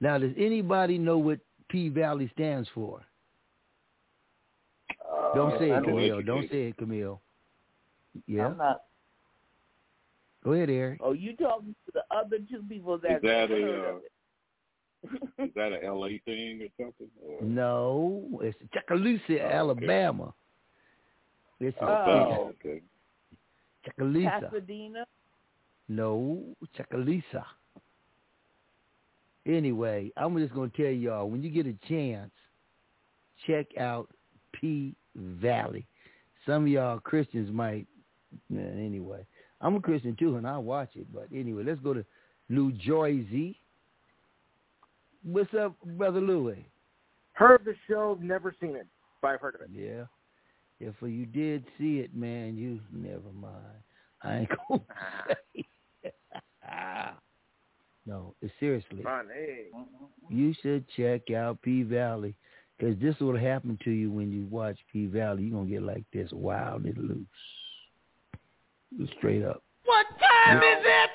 [0.00, 1.38] Now, does anybody know what
[1.68, 3.00] P-Valley stands for?
[5.34, 6.04] Don't say it, know Camille.
[6.04, 6.26] educated.
[6.26, 7.20] Don't say it, Camille.
[8.26, 8.46] Yeah.
[8.46, 8.82] I'm not.
[10.44, 11.00] Go ahead, Eric.
[11.02, 13.98] Oh, you talking to the other two people that Is that heard a of uh,
[15.38, 15.48] it.
[15.48, 17.08] is that a LA thing or something?
[17.26, 17.42] Or?
[17.42, 20.32] No, it's Chucalissa, Alabama.
[21.60, 22.52] It's Oh.
[22.60, 22.82] okay.
[23.88, 24.50] Chucalissa.
[24.50, 25.06] Pasadena?
[25.88, 26.42] No,
[26.76, 27.44] Chucalissa.
[29.46, 32.30] Anyway, I'm just gonna tell y'all when you get a chance,
[33.46, 34.08] check out
[34.52, 35.86] P Valley.
[36.46, 37.86] Some of y'all Christians might.
[38.50, 39.26] Anyway,
[39.60, 41.06] I'm a Christian too, and I watch it.
[41.12, 42.04] But anyway, let's go to
[42.48, 43.58] New Jersey.
[45.22, 46.66] What's up, brother Louie?
[47.32, 48.86] Heard the show, never seen it,
[49.20, 49.70] but I've heard of it.
[49.72, 50.04] Yeah.
[50.80, 53.54] If you did see it, man, you never mind.
[54.22, 54.82] I ain't gonna
[55.54, 55.64] say.
[58.06, 59.02] No, seriously.
[59.02, 59.70] Funny.
[59.74, 60.36] Mm-hmm.
[60.36, 62.34] You should check out P Valley
[62.78, 65.44] because this will happen to you when you watch P Valley.
[65.44, 67.26] You're gonna get like this wild and loose,
[69.18, 69.62] straight up.
[69.84, 71.10] What time is it?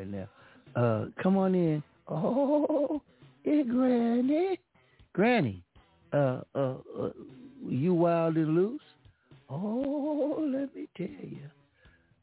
[0.00, 0.28] Right now.
[0.80, 1.82] Uh, come on in.
[2.08, 3.02] Oh,
[3.44, 4.58] it's Granny.
[5.12, 5.62] Granny,
[6.12, 7.10] uh, uh, uh,
[7.66, 8.80] you wild and loose?
[9.48, 11.50] Oh, let me tell you.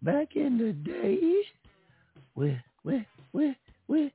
[0.02, 1.46] Back in the days,
[2.34, 3.56] when, when, when,
[3.88, 4.12] when,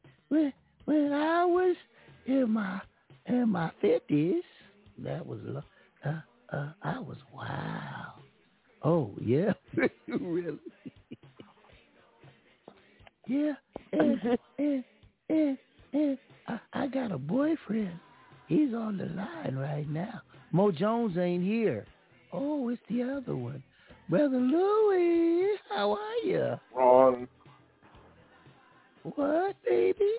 [0.84, 1.76] when, I was
[2.26, 2.80] in my
[3.26, 4.42] in my fifties,
[4.98, 5.40] that was
[6.04, 6.10] uh,
[6.52, 8.22] uh, I was wild.
[8.82, 9.52] Oh yeah,
[10.08, 10.58] really?
[13.26, 13.52] Yeah,
[13.92, 14.84] and, and,
[15.28, 15.58] and,
[15.92, 16.18] and
[16.48, 17.98] I, I got a boyfriend.
[18.48, 20.20] He's on the line right now.
[20.50, 21.86] Mo Jones ain't here.
[22.32, 23.62] Oh, it's the other one.
[24.08, 26.58] Brother Louis, how are you?
[26.78, 27.28] On.
[29.02, 30.12] What, baby?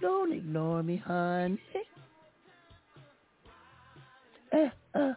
[0.00, 1.60] Don't ignore me, honey.
[4.52, 4.68] Uh,
[4.98, 5.12] uh,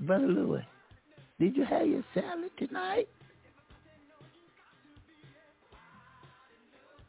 [0.00, 0.66] Brother Louis,
[1.40, 3.08] did you have your salad tonight?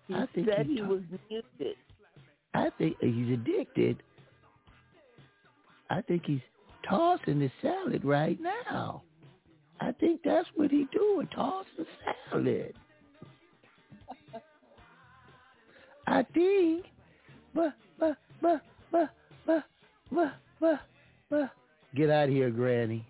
[0.07, 1.75] He I think said he, was muted.
[2.53, 4.01] I think he's addicted.
[5.89, 6.41] I think he's
[6.87, 9.03] tossing the salad right now.
[9.79, 11.85] I think that's what he doing, tossing
[12.31, 12.75] salad.
[16.07, 16.85] I think,
[17.53, 18.61] but but but
[18.91, 19.11] but
[19.45, 19.63] but
[20.59, 20.79] but
[21.29, 21.51] but
[21.95, 23.05] get out of here, Granny.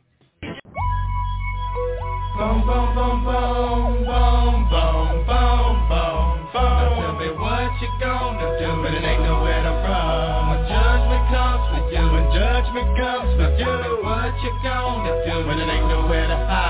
[2.39, 6.39] Boom, boom, boom, boom, boom, boom, boom, boom, boom.
[6.55, 10.47] Now tell me what you gonna do when it ain't nowhere to run.
[10.47, 13.65] When judgment comes for you, when judgment comes for you.
[13.65, 16.68] Tell me what you gonna do when it ain't nowhere to hide.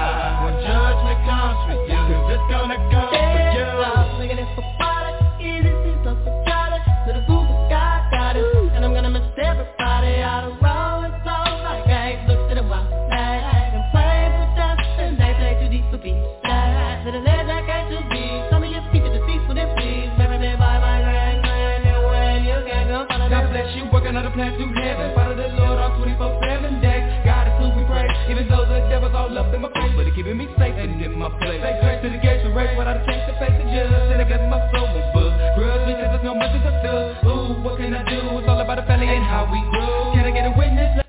[30.19, 31.63] Keeping me safe and in my place.
[31.63, 33.87] Say grace to the gates of race without a change to face the judge.
[33.87, 35.31] And I got my soul will buzz.
[35.55, 37.15] Grudge because there's no mercy to fill.
[37.23, 38.19] Ooh, what can I do?
[38.35, 40.11] It's all about the family and how we grew.
[40.11, 41.07] Can I get a witness?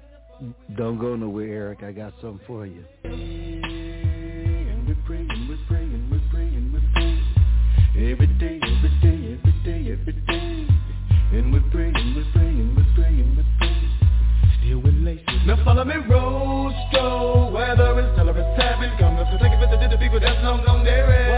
[0.79, 1.83] Don't go nowhere, Eric.
[1.83, 2.85] I got something for you.
[3.03, 7.19] And we're praying, we're praying, we're praying, we're praying.
[7.99, 10.71] Every day, every day, every day, every day.
[11.35, 12.80] And we're praying, we're praying, we're praying,
[15.47, 17.51] Now follow me, Roscoe.
[17.51, 18.93] Whether it's tell or it's tapping.
[18.99, 21.30] Come, let's go take a visit to the people that's long gone there.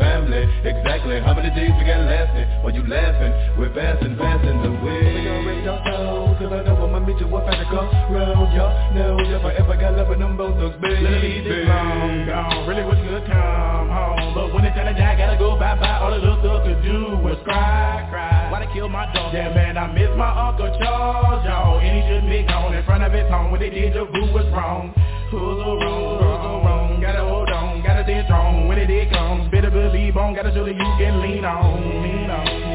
[0.00, 0.48] Family.
[0.64, 2.48] Exactly how many days we got lasting?
[2.64, 5.04] While you laughing, we're passing, passing the way.
[5.04, 8.50] We gon' raise your toes, cause I know I'ma meet you up at the crossroad.
[8.56, 11.04] Y'all know if I ever got love with them both thugs, baby.
[11.04, 14.34] Leave this long gone, really wish you could come home.
[14.34, 16.00] But when it's time to die, gotta go bye-bye.
[16.00, 18.50] All the little stuff to do was cry, cry.
[18.50, 19.32] Why they kill my dog?
[19.34, 21.78] Yeah, man, I miss my Uncle Charles, y'all.
[21.78, 23.50] And he shouldn't be gone in front of his home.
[23.52, 24.94] When they did, the boo was wrong.
[25.30, 26.29] Who's wrong?
[28.70, 30.32] When it did come, better believe on.
[30.32, 32.69] Gotta show that you can lean on, lean on.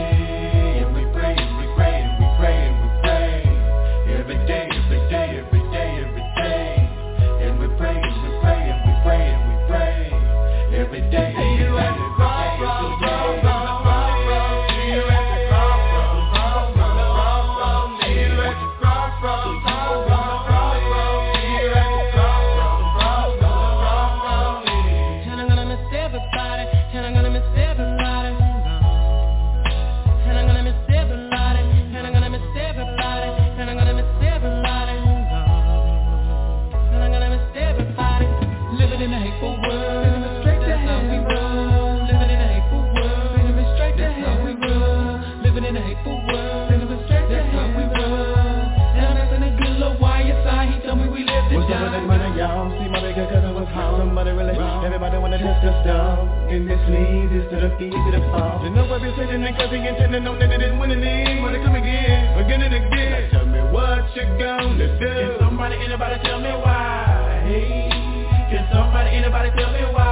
[55.35, 56.29] Everybody wanna test us down.
[56.49, 58.63] And this leads is to the easy to fall.
[58.63, 61.41] You know I've been sitting there cause he intended on that they didn't win any.
[61.41, 63.29] Wanna come again, again and again.
[63.33, 65.05] Now tell me what you gonna do.
[65.05, 67.43] Can somebody, anybody tell me why?
[67.45, 67.89] Hey,
[68.49, 70.04] can somebody, anybody tell me why?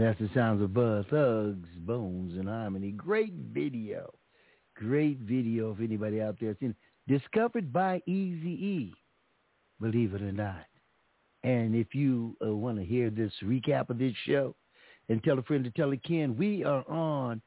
[0.00, 2.90] That's the sounds of Buzz Thugs, Bones, and Harmony.
[2.90, 4.12] Great video.
[4.76, 6.76] Great video if anybody out there seen it.
[7.20, 8.94] Discovered by Easy E,
[9.80, 10.64] believe it or not.
[11.44, 14.54] And if you uh, want to hear this recap of this show
[15.08, 17.40] and tell a friend to tell a kin, we are on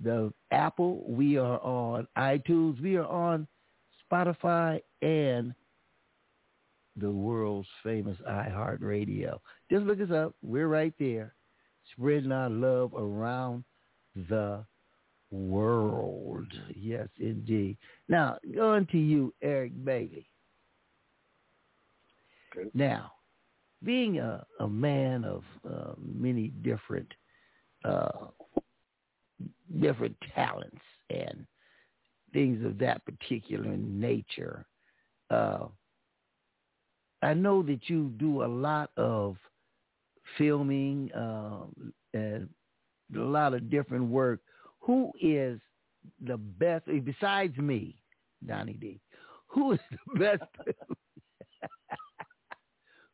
[0.00, 3.48] the Apple, we are on iTunes, we are on
[4.10, 5.52] Spotify, and
[6.96, 9.38] the world's famous iHeartRadio.
[9.70, 10.34] Just look us up.
[10.42, 11.34] We're right there,
[11.92, 13.64] spreading our love around
[14.28, 14.64] the
[15.30, 16.46] world.
[16.76, 17.76] Yes, indeed.
[18.08, 20.28] Now, going to you, Eric Bailey.
[22.56, 22.68] Okay.
[22.74, 23.12] Now,
[23.82, 27.10] being a, a man of uh, many different
[27.84, 28.26] uh,
[29.80, 31.46] different talents and
[32.32, 34.66] things of that particular nature,
[35.30, 35.66] uh,
[37.22, 39.36] I know that you do a lot of
[40.38, 42.48] filming um, and
[43.16, 44.40] a lot of different work.
[44.80, 45.60] Who is
[46.24, 47.96] the best, besides me,
[48.46, 49.00] Donny D,
[49.46, 50.42] who is the best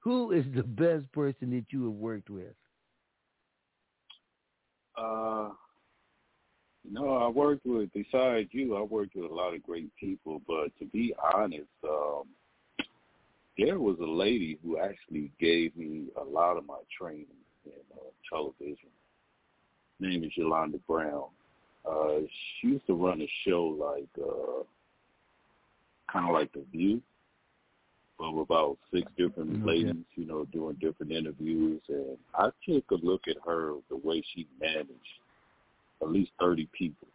[0.01, 2.55] who is the best person that you have worked with?
[4.97, 5.51] Uh,
[6.91, 10.71] no, I worked with, besides you, I worked with a lot of great people, but
[10.79, 12.25] to be honest, um,
[13.59, 17.27] there was a lady who actually gave me a lot of my training
[17.67, 18.89] in uh, television.
[20.01, 21.25] Her name is Yolanda Brown.
[21.89, 22.21] Uh,
[22.61, 24.63] she used to run a show like, uh,
[26.13, 27.03] kind of like The View,
[28.21, 29.65] of about six different Okay.
[29.65, 31.81] ladies, you know, doing different interviews.
[31.89, 34.91] And I took a look at her, the way she managed
[36.03, 37.09] at least 30 people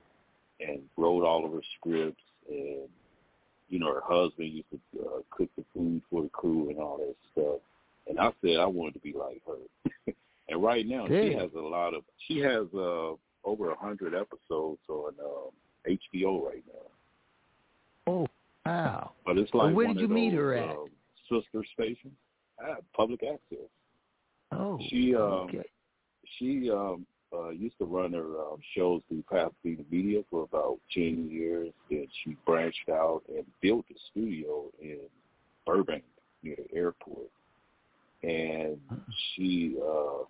[0.59, 2.23] and wrote all of her scripts.
[2.49, 2.87] And,
[3.73, 6.97] you know, her husband used to uh, cook the food for the crew and all
[6.97, 7.59] that stuff.
[8.07, 10.13] And I said I wanted to be like her.
[10.47, 13.13] and right now she has a lot of, she has uh,
[13.43, 15.49] over a 100 episodes on um,
[15.87, 18.13] HBO right now.
[18.13, 18.27] Oh,
[18.63, 19.13] wow.
[19.25, 20.69] But it's Well, like where did you meet those, her at?
[20.69, 20.89] um,
[21.27, 22.13] sister stations.
[22.63, 23.67] Ah, public access.
[24.51, 25.63] Oh, She um okay.
[26.37, 31.29] she um uh used to run her um, shows through Pasadena Media for about ten
[31.29, 31.71] years.
[31.89, 34.99] Then she branched out and built a studio in
[35.65, 36.03] Burbank
[36.41, 37.29] near the airport.
[38.23, 38.77] And
[39.35, 40.25] she uh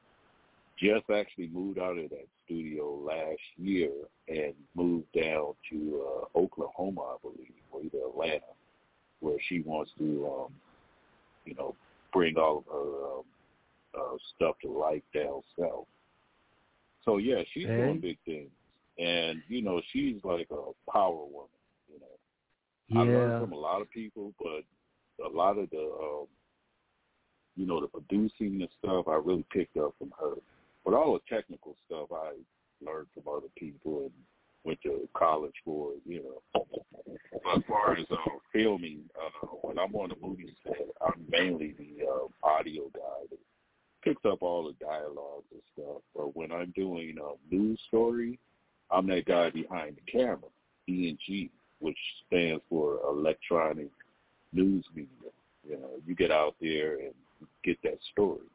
[0.80, 3.92] just actually moved out of that studio last year
[4.28, 8.54] and moved down to uh Oklahoma, I believe, or either Atlanta,
[9.20, 10.54] where she wants to um
[11.46, 11.76] you know,
[12.12, 13.24] bring all of her um,
[13.96, 15.86] uh, stuff to life down south.
[17.06, 17.78] So yeah, she's Hey.
[17.78, 18.52] doing big things,
[18.98, 21.50] and you know, she's like a power woman.
[21.92, 24.64] You know, I learned from a lot of people, but
[25.26, 26.28] a lot of the, um,
[27.56, 30.36] you know, the producing and stuff, I really picked up from her.
[30.86, 32.34] But all the technical stuff, I
[32.86, 34.12] learned from other people and
[34.64, 35.92] went to college for.
[36.06, 36.24] You
[36.54, 36.66] know,
[37.56, 38.16] as far as uh,
[38.52, 43.40] filming, uh, when I'm on a movie set, I'm mainly the uh, audio guy that
[44.04, 46.02] picks up all the dialogues and stuff.
[46.16, 48.40] But when I'm doing a news story,
[48.92, 50.50] I'm that guy behind the camera,
[50.88, 51.50] ENG,
[51.80, 51.98] which
[52.28, 53.90] stands for electronic
[54.52, 55.32] news media.
[55.68, 57.14] You know, you get out there and
[57.64, 58.48] get that story.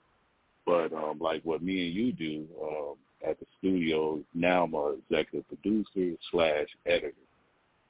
[0.66, 2.95] But um, like what me and you do um,
[3.27, 7.15] at the studio, now I'm a executive producer slash editor.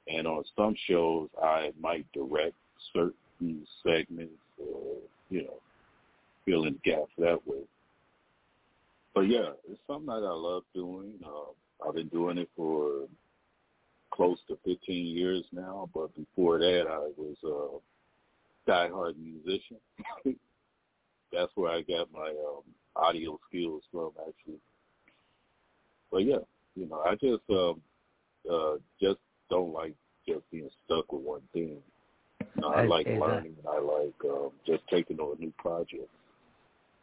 [0.07, 2.55] And on some shows, I might direct
[2.93, 4.95] certain segments or,
[5.29, 5.59] you know,
[6.49, 7.61] fill in gaps that way.
[9.13, 11.13] But yeah, it's something that I love doing.
[11.25, 13.07] Uh, I've been doing it for
[14.11, 17.37] close to 15 years now, but before that, I was
[18.67, 19.77] a diehard musician.
[21.31, 22.63] That's where I got my um,
[22.95, 24.59] audio skills from, actually.
[26.11, 26.39] But yeah,
[26.75, 27.81] you know, I just um,
[28.51, 29.19] uh, just
[29.49, 29.93] don't like
[30.27, 31.77] just being stuck with one thing.
[32.55, 33.55] You know, I As- like I- learning.
[33.59, 36.09] and I like um, just taking on new projects.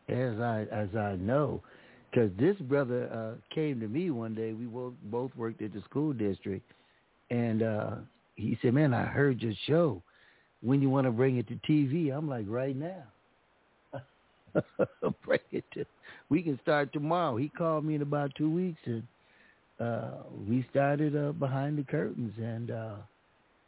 [0.09, 1.62] As I as I know,
[2.11, 4.53] because this brother uh, came to me one day.
[4.53, 6.70] We both both worked at the school district,
[7.31, 7.91] and uh,
[8.37, 10.03] he said, "Man, I heard your show.
[10.62, 13.03] When you want to bring it to TV?" I'm like, "Right now."
[15.24, 15.85] bring it to.
[16.28, 17.37] We can start tomorrow.
[17.37, 19.03] He called me in about two weeks, and
[19.81, 22.95] uh, we started uh, behind the curtains, and uh,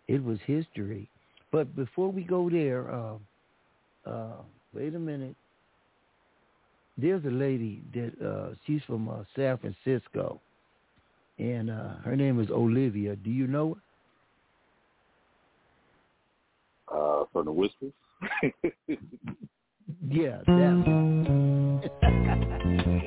[0.06, 1.08] it was history.
[1.52, 3.14] But before we go there, uh,
[4.08, 4.36] uh,
[4.74, 5.36] wait a minute.
[7.00, 10.40] There's a lady that uh, she's from uh, San Francisco,
[11.38, 13.14] and uh, her name is Olivia.
[13.14, 13.78] Do you know
[16.88, 16.92] her?
[16.96, 17.92] Uh, from the Whispers.
[20.10, 21.84] Yeah, that.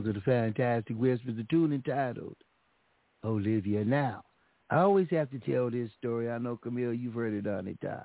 [0.07, 2.37] of the fantastic whispers, the tune entitled
[3.25, 3.85] Olivia.
[3.85, 4.25] Now,
[4.71, 6.31] I always have to tell this story.
[6.31, 8.05] I know Camille, you've heard it on it times,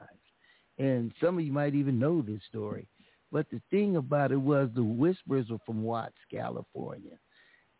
[0.77, 2.87] and some of you might even know this story.
[3.31, 7.17] But the thing about it was the Whispers were from Watts, California,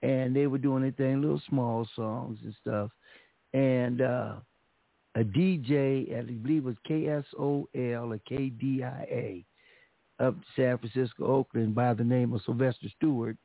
[0.02, 2.91] and they were doing their thing, little small songs and stuff.
[3.53, 4.35] And uh,
[5.15, 9.45] a DJ, I believe it was KSOL or KDIA,
[10.19, 13.38] up San Francisco, Oakland, by the name of Sylvester Stewart,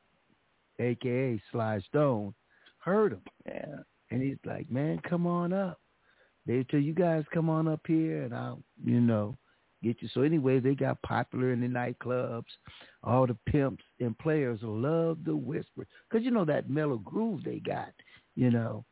[0.79, 2.33] aka Sly Stone,
[2.79, 3.21] heard him.
[3.45, 3.75] Yeah.
[4.11, 5.79] And he's like, Man, come on up.
[6.45, 9.37] They tell you guys come on up here and I'll, you know,
[9.81, 10.09] get you.
[10.13, 12.43] So anyway, they got popular in the nightclubs.
[13.03, 15.87] All the pimps and players love the whisper.
[16.09, 17.93] Because you know that mellow groove they got,
[18.35, 18.85] you know.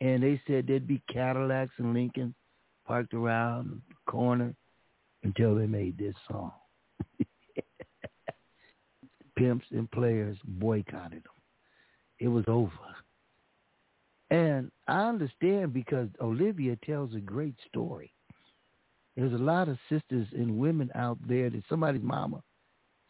[0.00, 2.34] And they said there'd be Cadillacs and Lincoln
[2.86, 4.54] parked around the corner
[5.22, 6.52] until they made this song.
[9.36, 11.32] Pimps and players boycotted them.
[12.20, 12.70] It was over.
[14.30, 18.12] And I understand because Olivia tells a great story.
[19.16, 22.42] There's a lot of sisters and women out there that somebody's mama,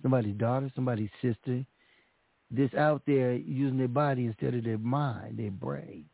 [0.02, 1.64] somebody's daughter, somebody's sister,
[2.50, 6.04] that's out there using their body instead of their mind, their brain.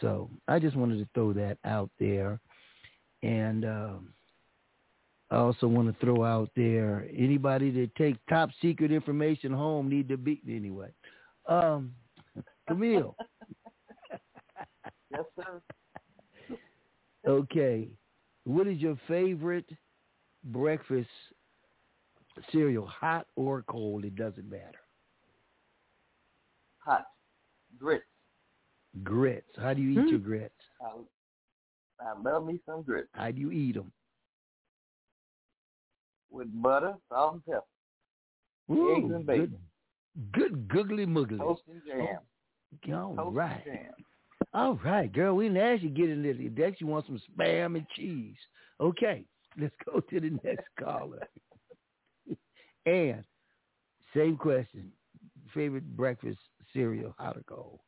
[0.00, 2.38] So I just wanted to throw that out there.
[3.22, 4.08] And um,
[5.30, 10.08] I also want to throw out there anybody that takes top secret information home need
[10.08, 10.90] to be anyway.
[11.48, 11.92] Um,
[12.68, 13.16] Camille.
[15.10, 15.60] yes, sir.
[17.26, 17.88] Okay.
[18.44, 19.68] What is your favorite
[20.44, 21.08] breakfast
[22.52, 24.04] cereal, hot or cold?
[24.04, 24.78] It doesn't matter.
[26.78, 27.04] Hot.
[27.78, 28.04] Grits.
[29.02, 29.50] Grits.
[29.56, 30.08] How do you eat Hmm.
[30.08, 30.54] your grits?
[30.80, 33.92] I, I love me some grits How do you eat them?
[36.36, 37.62] With butter, salt, and pepper.
[38.70, 39.58] Eggs and bacon.
[40.32, 41.38] Good, good googly muggly.
[41.38, 42.18] Toast and jam.
[42.94, 43.64] All Toast and right.
[43.64, 43.92] jam.
[44.54, 45.34] All right, girl.
[45.36, 46.80] We didn't ask you to get into the next.
[46.80, 48.36] You want some spam and cheese.
[48.80, 49.24] Okay,
[49.60, 51.26] let's go to the next caller.
[52.86, 53.24] and
[54.14, 54.90] same question.
[55.54, 56.38] Favorite breakfast
[56.72, 57.80] cereal, how to go?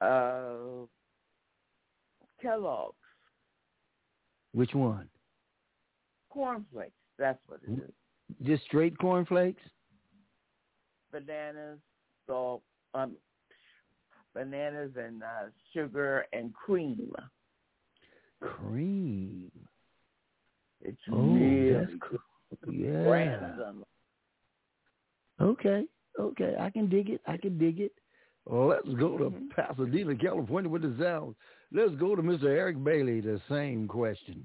[0.00, 0.86] Uh,
[2.42, 2.96] Kellogg's
[4.52, 5.08] Which one?
[6.32, 6.92] Cornflakes.
[7.18, 7.90] That's what it is.
[8.46, 9.62] Just straight cornflakes?
[11.12, 11.78] Bananas,
[12.26, 12.62] salt,
[12.94, 13.12] um,
[14.34, 17.12] bananas and uh, sugar and cream.
[18.40, 19.50] Cream.
[20.80, 22.18] It's Oh, really cool.
[22.72, 23.04] Yeah.
[23.04, 23.44] grand.
[23.62, 23.84] um,
[25.40, 25.84] Okay.
[26.18, 26.54] Okay.
[26.58, 27.20] I can dig it.
[27.26, 27.92] I can dig it.
[28.46, 31.36] Let's go to Pasadena, California with the sound.
[31.72, 32.44] Let's go to Mr.
[32.44, 34.44] Eric Bailey, the same question.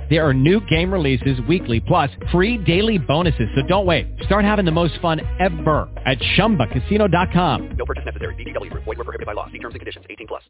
[0.11, 3.47] There are new game releases weekly, plus free daily bonuses.
[3.55, 4.07] So don't wait.
[4.25, 7.77] Start having the most fun ever at ChumbaCasino.com.
[7.77, 8.35] No purchase necessary.
[8.35, 8.83] VGW Group.
[8.83, 9.45] Void were prohibited by law.
[9.47, 10.05] See terms and conditions.
[10.09, 10.43] 18 plus.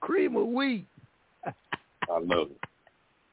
[0.00, 0.84] Cream of wheat.
[1.46, 1.52] I
[2.20, 2.58] love it.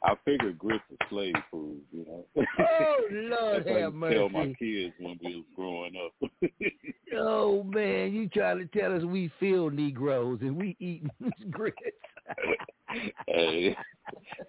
[0.03, 2.45] I figured grits are slave food, you know.
[2.59, 6.29] Oh Lord That's I have used to tell my kids when we was growing up.
[7.17, 11.03] Oh man, you trying to tell us we feel Negroes and we eat
[11.49, 11.77] grits.
[13.27, 13.75] hey,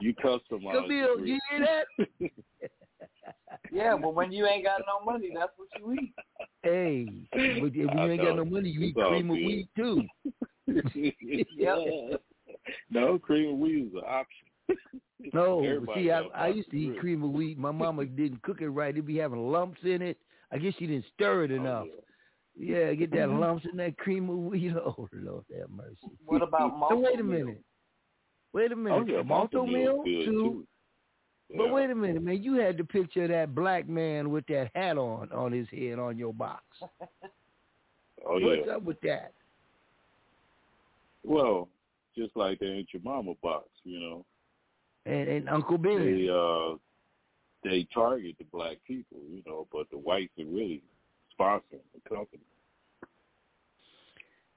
[0.01, 0.73] you customize.
[0.83, 1.45] Camille, the you grits.
[1.51, 2.31] hear that?
[3.73, 6.15] Yeah, but when you ain't got no money, that's what you eat.
[6.63, 9.37] Hey, but if you I ain't got no money, you eat It's all cream of
[9.37, 10.03] wheat too.
[11.57, 12.17] yeah.
[12.91, 14.47] No, cream of wheat is an option.
[15.33, 17.01] No, Everybody see, I, I used to eat grits.
[17.01, 17.59] cream of wheat.
[17.59, 18.95] My mama didn't cook it right.
[18.95, 20.19] It'd be having lumps in it.
[20.53, 21.87] I guess she didn't stir Oh, it enough.
[21.89, 22.01] yeah.
[22.59, 23.39] Get that Mhm.
[23.39, 24.73] lumps in that cream of wheat.
[24.77, 25.97] Oh Lord, have mercy.
[26.25, 27.63] What about So wait a minute.
[28.53, 28.97] Wait a minute.
[28.97, 30.33] Oh yeah, malto malto meal meal too.
[30.33, 30.67] too.
[31.57, 31.73] But Yeah.
[31.73, 32.43] wait a minute, man.
[32.43, 35.99] You had the picture of that black man with that hat on on his head
[35.99, 36.65] on your box.
[38.25, 38.73] Oh What's yeah.
[38.77, 39.35] up with that?
[41.23, 41.69] Well,
[42.17, 44.25] just like the Aunt Your Mama box, you know,
[45.05, 46.27] And and Uncle Billy.
[46.27, 46.77] they uh
[47.63, 50.83] they target the black people, you know, but the whites are really
[51.39, 52.43] the company.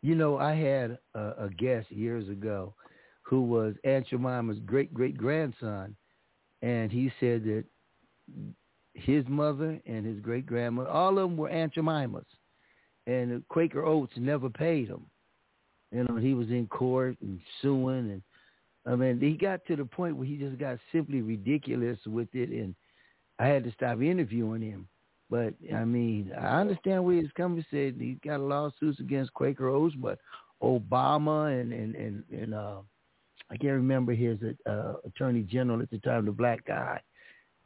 [0.01, 2.73] You know, I had a, a guest years ago
[3.21, 5.95] who was Aunt Jemima's great great grandson,
[6.61, 7.63] and he said that
[8.93, 12.25] his mother and his great grandmother, all of them were Aunt Jemima's,
[13.07, 15.05] and Quaker Oats never paid him.
[15.91, 18.21] You know, he was in court and suing, and
[18.85, 22.49] I mean, he got to the point where he just got simply ridiculous with it,
[22.49, 22.73] and
[23.37, 24.87] I had to stop interviewing him.
[25.29, 27.63] But I mean, I understand where he's coming.
[27.69, 30.19] Said he's got lawsuits against Quaker Oats, but
[30.63, 32.79] Obama and and and, and uh,
[33.51, 37.01] I can't remember his uh, attorney general at the time, the black guy,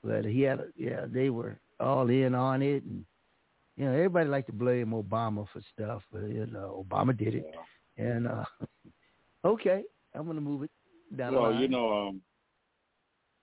[0.04, 3.06] but he had a, yeah, they were all in on it, and
[3.78, 7.56] you know everybody liked to blame Obama for stuff, but you know Obama did it,
[7.98, 8.46] and uh,
[9.46, 9.84] okay,
[10.14, 10.72] I'm gonna move it
[11.16, 12.22] down the Well, you know, um,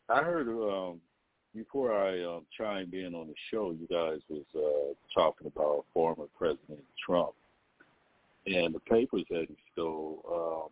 [0.08, 1.00] I heard um,
[1.54, 6.26] before I um, chimed in on the show, you guys was uh, talking about former
[6.38, 7.32] President Trump
[8.46, 10.22] and the papers that he stole.
[10.30, 10.70] Um,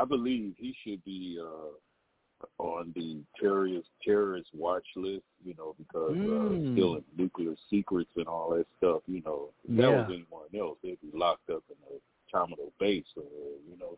[0.00, 5.22] I believe he should be uh, on the terrorist terrorist watch list.
[5.44, 6.14] You know, because uh,
[6.54, 6.72] Mm.
[6.74, 9.02] stealing nuclear secrets and all that stuff.
[9.06, 9.96] You know, if that Yeah.
[9.96, 12.00] was anyone else, they'd be locked up in a
[12.32, 13.96] Commodore base or you know.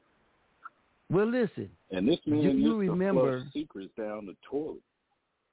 [1.08, 4.82] well, listen, And this man you used to remember- flush secrets down the toilet.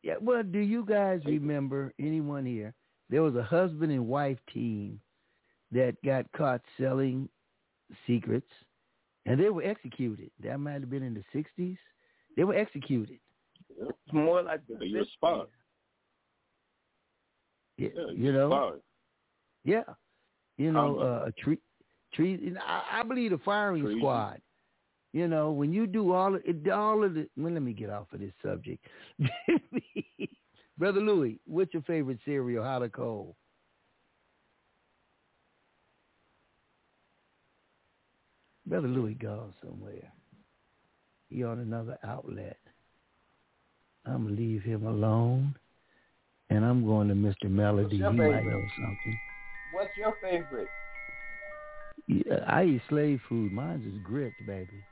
[0.03, 2.73] Yeah, well, do you guys remember anyone here?
[3.09, 4.99] There was a husband and wife team
[5.71, 7.29] that got caught selling
[8.05, 8.49] secrets,
[9.25, 10.29] and they were executed.
[10.43, 11.77] That might have been in the '60s.
[12.35, 13.19] They were executed.
[13.79, 15.11] It's more like the You're a 50s.
[15.13, 15.41] spy.
[17.77, 18.49] Yeah, Yeah, you know.
[18.49, 18.71] spy.
[19.65, 19.83] Yeah,
[20.57, 21.57] you know, uh, a tree,
[22.13, 22.53] tree.
[22.61, 23.99] I, I believe the firing Treason.
[24.01, 24.41] squad.
[25.13, 27.29] You know, when you do all of it, all of the.
[27.37, 28.83] Well, let me get off of this subject.
[30.77, 33.35] Brother Louis, what's your favorite cereal, hot or cold?
[38.65, 40.11] Brother Louis gone somewhere.
[41.29, 42.57] He on another outlet.
[44.05, 45.55] I'm gonna leave him alone,
[46.49, 47.51] and I'm going to Mr.
[47.51, 47.97] Melody.
[47.97, 49.19] He might know something.
[49.73, 50.67] What's your favorite?
[52.07, 53.51] Yeah, I eat slave food.
[53.51, 54.83] Mine's is grits, baby.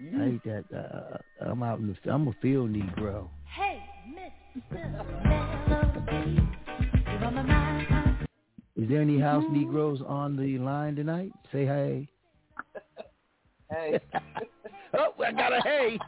[0.00, 0.64] I hate that.
[0.74, 2.10] Uh, I'm out in the.
[2.10, 3.28] I'm a field Negro.
[3.54, 4.92] Hey, Mr.
[5.68, 6.40] Melody,
[7.06, 8.26] you're on my mind.
[8.76, 11.32] Is there any house Negroes on the line tonight?
[11.52, 12.08] Say hey.
[13.70, 14.00] hey,
[14.94, 15.98] oh, I got a hey.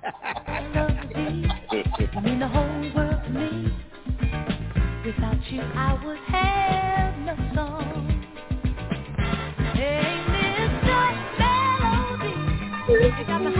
[2.14, 3.72] You mean the whole world to me.
[5.04, 8.24] Without you, I would have no song.
[9.74, 11.12] Hey, Mr.
[12.88, 13.52] Melody, you got me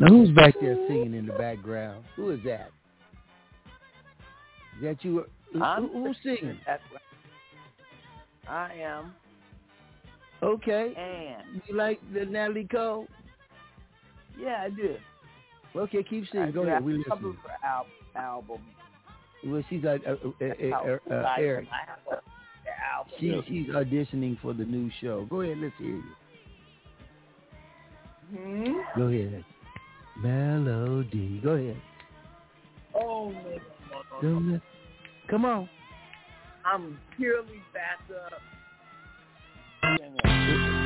[0.00, 2.04] Now who's back there singing in the background?
[2.16, 2.70] Who is that?
[4.76, 6.58] Is that you, who, who's singing?
[8.48, 9.12] I am.
[10.42, 10.94] Okay.
[10.96, 13.08] And you like the Natalie Cole?
[14.38, 14.96] Yeah, I do.
[15.74, 16.48] Okay, keep singing.
[16.48, 16.84] I Go ahead.
[16.84, 17.10] We listen.
[17.10, 18.60] couple of al- album.
[19.44, 21.68] Well, she's uh, uh, uh, uh, Eric.
[21.72, 22.22] I have a-
[22.94, 23.14] album.
[23.18, 25.26] She, she's auditioning for the new show.
[25.28, 25.58] Go ahead.
[25.58, 26.02] Let's hear you.
[28.36, 28.72] Hmm?
[28.96, 29.44] Go ahead.
[30.22, 31.40] Melody.
[31.42, 31.76] Go ahead.
[32.94, 33.58] Oh, no,
[34.22, 34.60] no, no.
[35.28, 35.68] Come on.
[36.64, 38.32] I'm purely backed up.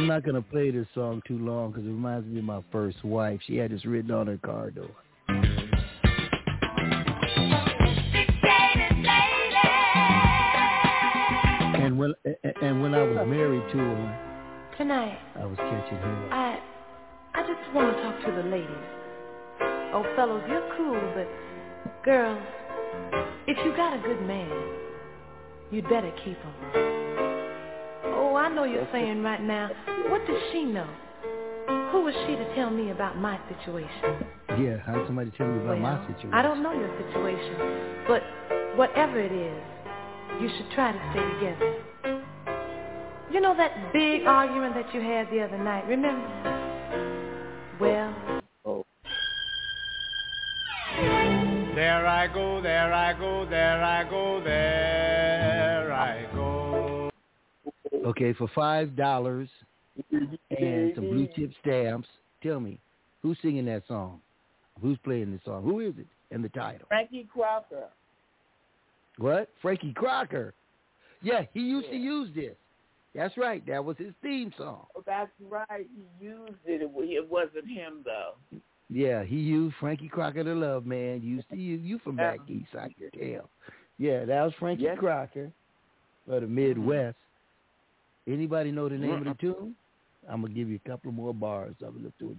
[0.00, 3.04] I'm not gonna play this song too long because it reminds me of my first
[3.04, 3.40] wife.
[3.46, 4.90] She had this written on her car door.
[12.00, 12.14] When
[12.62, 16.28] and when I was married to her, Tonight, I was catching her.
[16.32, 16.58] I
[17.34, 18.88] I just want to talk to the ladies.
[19.92, 21.28] Oh, fellows, you're cool, but
[22.02, 22.42] girls,
[23.46, 24.50] if you got a good man,
[25.70, 26.54] you'd better keep him.
[28.16, 29.68] Oh, I know you're saying right now,
[30.08, 30.88] what does she know?
[31.92, 34.24] Who was she to tell me about my situation?
[34.58, 36.32] Yeah, how'd somebody tell you about my situation?
[36.32, 38.22] I don't know your situation, but
[38.76, 39.62] whatever it is,
[40.40, 41.89] you should try to stay together.
[43.32, 46.26] You know that big argument that you had the other night, remember?
[47.80, 48.14] Well,
[51.74, 57.10] There I go, there I go, there I go, there I go.
[58.06, 59.48] Okay, for five dollars
[60.10, 62.08] and some blue chip stamps,
[62.42, 62.78] tell me
[63.22, 64.20] who's singing that song?
[64.82, 65.62] Who's playing the song?
[65.62, 66.06] Who is it?
[66.32, 66.86] And the title?
[66.88, 67.88] Frankie Crocker.
[69.18, 69.48] What?
[69.62, 70.52] Frankie Crocker.
[71.22, 72.56] Yeah, he used to use this.
[73.14, 73.64] That's right.
[73.66, 74.86] That was his theme song.
[74.96, 75.86] Oh, that's right.
[75.96, 76.82] He used it.
[76.82, 78.34] It wasn't him though.
[78.88, 81.20] Yeah, he used Frankie Crocker the Love Man.
[81.22, 83.48] Used to use you from back east, I can tell.
[83.98, 84.98] Yeah, that was Frankie Yes.
[84.98, 85.52] Crocker
[86.26, 86.54] for the mm-hmm.
[86.54, 87.16] Midwest.
[88.26, 89.52] Anybody know the name of the mm-hmm.
[89.52, 89.76] tune?
[90.28, 92.02] I'm gonna give you a couple more bars of it.
[92.02, 92.38] Let's do it.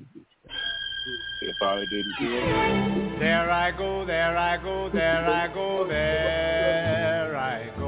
[1.42, 3.20] If I didn't do.
[3.20, 7.81] There I go, there I go, there I go, there I go.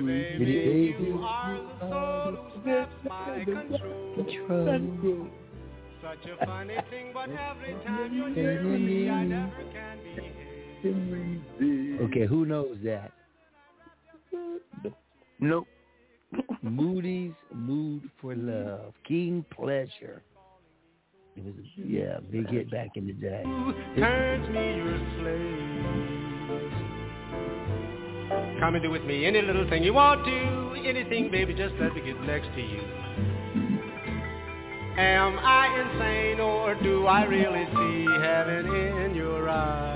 [0.00, 5.28] Baby, baby, you are the soul who snaps my control.
[6.02, 12.00] Such a funny thing, but every time you're near me, I never can behave.
[12.10, 13.12] Okay, who knows that?
[15.40, 15.66] Nope.
[16.62, 20.22] Moody's Mood for Love, King Pleasure.
[21.36, 23.42] It was, a, yeah, big hit back in the day.
[23.96, 26.93] turns me your slave.
[28.60, 31.94] Come and do with me any little thing you want to, anything, baby, just let
[31.94, 32.80] me get next to you.
[34.96, 38.66] Am I insane or do I really see heaven
[39.02, 39.94] in your eyes?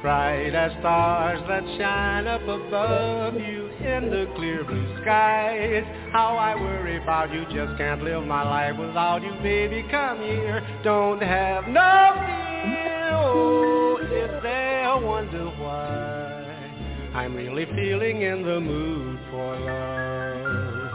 [0.00, 5.84] Bright as stars that shine up above you in the clear blue skies.
[6.12, 9.84] How I worry about you, just can't live my life without you, baby.
[9.90, 13.10] Come here, don't have no fear.
[13.12, 20.92] Oh, is there wonder why I'm really feeling in the mood for love?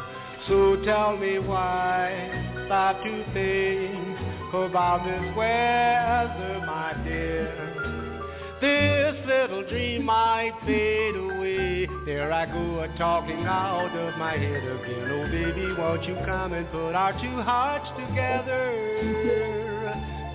[0.48, 4.18] So tell me why stop to think
[4.54, 7.76] about this weather, my dear.
[8.62, 11.88] This little dream might fade away.
[12.06, 15.12] There I go talking out of my head again.
[15.12, 18.72] Oh baby, won't you come and put our two hearts together?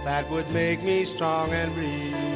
[0.04, 2.29] That would make me strong and breathe.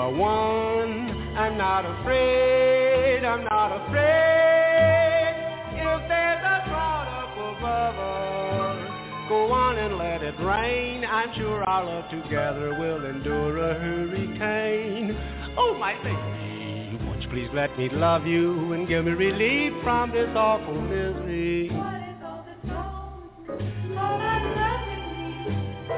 [0.00, 5.34] Are one, I'm not afraid, I'm not afraid.
[5.76, 11.04] If there's a cloud up above us, go on and let it rain.
[11.04, 15.14] I'm sure our love together will endure a hurricane.
[15.58, 20.12] Oh, my baby, won't you please let me love you and give me relief from
[20.12, 21.68] this awful misery?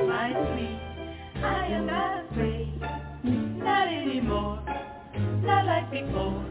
[0.04, 0.80] My sweet,
[1.44, 2.81] I am not afraid,
[5.42, 6.44] not like before.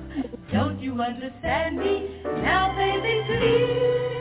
[0.52, 2.22] Don't you understand me?
[2.44, 4.21] Now, baby, please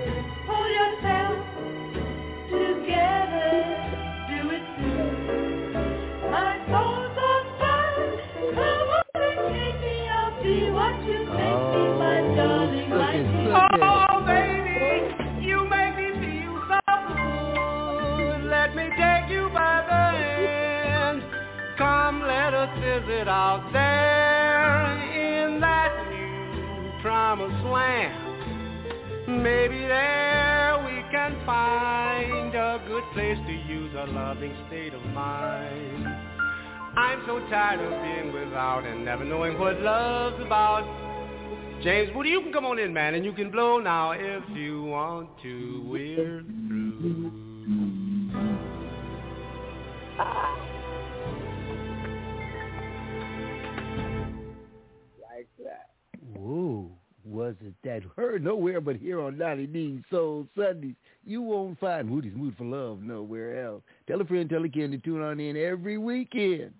[22.60, 28.12] Let us visit out there in that new promised land.
[29.42, 36.06] Maybe there we can find a good place to use a loving state of mind.
[36.98, 40.84] I'm so tired of being without and never knowing what love's about.
[41.82, 44.82] James Moody, you can come on in, man, and you can blow now if you
[44.82, 45.82] want to.
[45.86, 46.42] We're
[50.18, 50.69] through.
[56.40, 56.46] That.
[56.46, 56.90] Whoa,
[57.24, 60.94] was it that heard nowhere but here on Donny D's Soul Sundays?
[61.24, 63.82] You won't find Moody's Mood for Love nowhere else.
[64.06, 66.72] Tell a friend, tell a kid to tune on in every weekend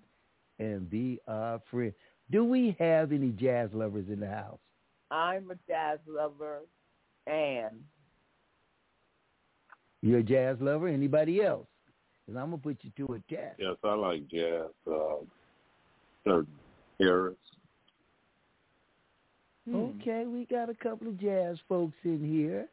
[0.58, 1.92] and be our friend.
[2.30, 4.58] Do we have any jazz lovers in the house?
[5.10, 6.60] I'm a jazz lover,
[7.26, 7.80] and
[10.02, 10.88] You're a jazz lover?
[10.88, 11.66] Anybody else?
[12.24, 13.56] Because I'm going to put you to a test.
[13.58, 14.70] Yes, I like jazz.
[14.90, 15.16] Uh,
[16.24, 16.46] certain
[17.00, 17.36] eras.
[19.72, 22.66] Okay, we got a couple of jazz folks in here.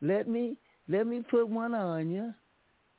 [0.00, 0.56] Let me
[0.88, 2.34] let me put one on you.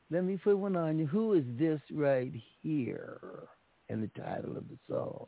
[0.09, 1.07] Let me put one on you.
[1.07, 3.19] Who is this right here?
[3.89, 5.27] And the title of the song.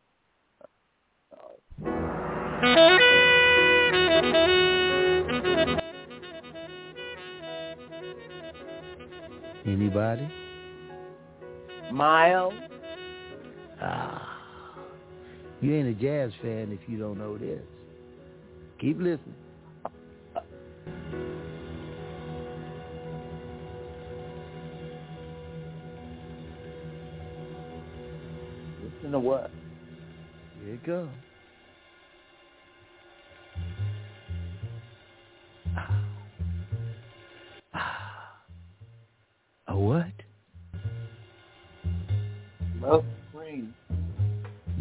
[9.65, 10.29] Anybody?
[11.91, 12.53] Miles.
[13.81, 14.39] Ah.
[15.61, 17.61] You ain't a jazz fan if you don't know this.
[18.85, 19.33] Keep listening.
[28.83, 29.49] Listen to what?
[30.63, 31.09] Here it goes.
[39.67, 40.05] A what?
[42.79, 43.73] Love Supreme.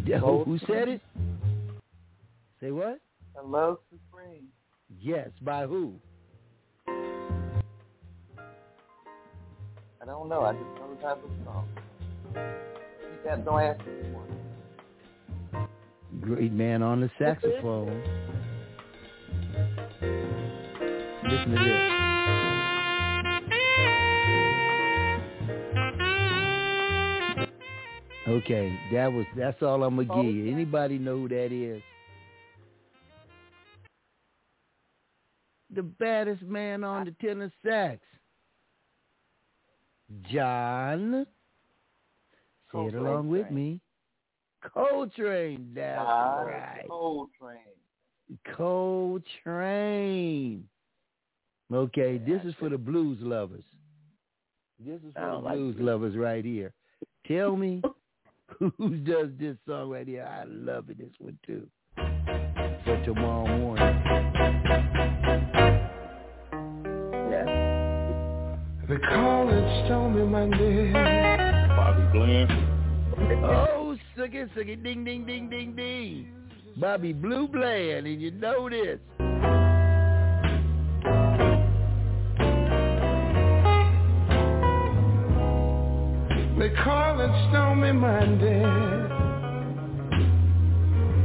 [0.05, 1.01] Who, said it?
[2.61, 2.99] Say what?
[3.35, 3.79] I love.
[5.05, 5.93] Yes, by who?
[6.87, 6.93] I
[10.03, 10.41] don't know.
[10.41, 11.67] I just know the type of song.
[12.33, 13.83] You got no answer
[15.51, 15.67] for.
[16.21, 18.01] Great man on the saxophone.
[21.21, 21.91] Listen to this.
[28.27, 30.51] Okay, that was that's all I'm gonna give you.
[30.51, 31.83] Anybody know who that is?
[35.75, 37.99] The baddest man on the tenor sax.
[40.31, 41.25] John.
[42.71, 43.81] Say it along with me.
[44.73, 45.71] Coltrane.
[45.75, 46.85] That's Ah, right.
[46.87, 47.59] Coltrane.
[48.55, 50.67] Coltrane.
[51.73, 53.63] Okay, this is for the blues lovers.
[54.79, 55.85] This is for the like blues blues.
[55.85, 56.73] lovers right here.
[57.27, 57.81] Tell me
[58.59, 60.25] who does this song right here.
[60.25, 61.67] I love it, this one too.
[61.95, 65.04] For tomorrow morning.
[68.87, 70.91] They call it Stormy Monday.
[71.69, 72.47] Bobby Glenn.
[73.43, 76.27] Oh, suck it, suck it, ding, ding, ding, ding, ding.
[76.77, 78.99] Bobby Blue Bland, and you know this.
[86.59, 88.61] They call it Stormy Monday.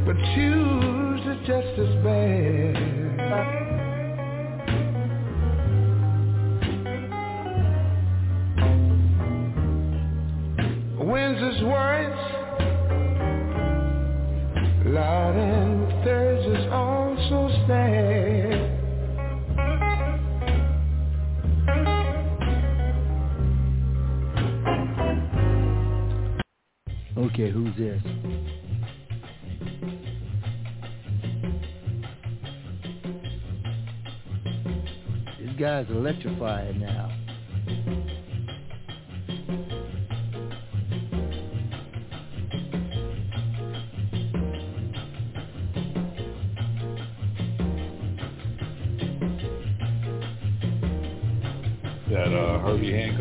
[0.07, 3.60] But Tuesday's just as bad.
[14.85, 15.91] Loud and
[16.71, 17.21] also.
[27.17, 28.03] Okay, who's this?
[35.39, 37.10] This guy's electrified now.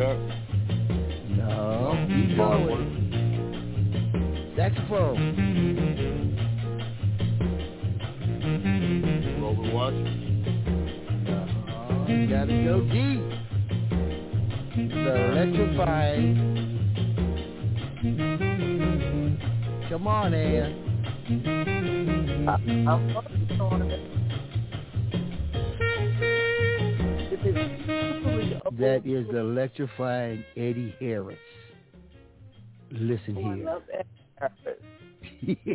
[0.00, 0.16] Hancock.
[1.36, 2.86] No, keep going.
[4.56, 5.20] Saxophone.
[9.42, 10.16] Robert Washington.
[11.26, 11.38] No,
[12.08, 13.22] you gotta go deep.
[14.90, 16.28] The electrifying.
[19.90, 20.72] Come on, Ann.
[22.88, 24.00] I'm working on it.
[27.32, 28.29] If it's truly a
[28.78, 31.38] That is the electrifying Eddie Harris.
[32.92, 33.64] Listen Oh, I here.
[33.64, 34.06] love Ed
[35.64, 35.74] yeah.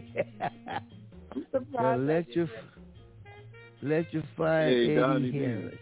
[1.32, 2.50] I'm surprised Now I let didn't your
[3.84, 5.76] let your fine Hey, Eddie Donnie Harris.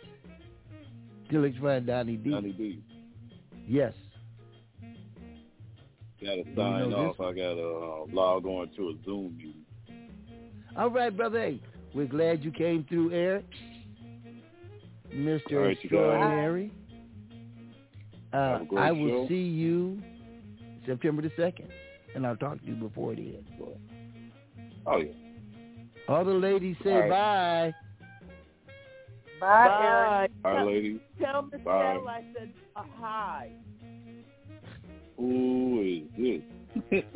[1.27, 2.29] Still let your fine Donny D.
[2.31, 2.83] Donny D.
[3.67, 3.93] Yes.
[6.21, 7.19] Gotta you sign know off.
[7.19, 9.65] I gotta uh, log on to a Zoom meeting.
[10.77, 11.39] All right, brother.
[11.39, 11.61] Hey,
[11.93, 13.45] we're glad you came through, Eric.
[15.13, 15.51] Mr.
[15.53, 15.89] All right, you.
[15.89, 16.71] Extraordinary.
[18.33, 19.27] Uh, Have a great I will show.
[19.27, 20.01] see you
[20.87, 21.67] September the 2nd,
[22.15, 23.45] and I'll talk to you before then.
[24.85, 25.11] Oh yeah.
[26.09, 27.09] All the ladies say All right.
[27.09, 27.73] bye.
[29.39, 29.85] Bye, Bye.
[29.85, 30.31] Eric.
[30.41, 30.99] Bye, Tell- ladies.
[31.21, 33.51] Tell Michelle I said uh, hi.
[35.17, 35.81] Who
[36.17, 36.41] is
[36.91, 37.03] this?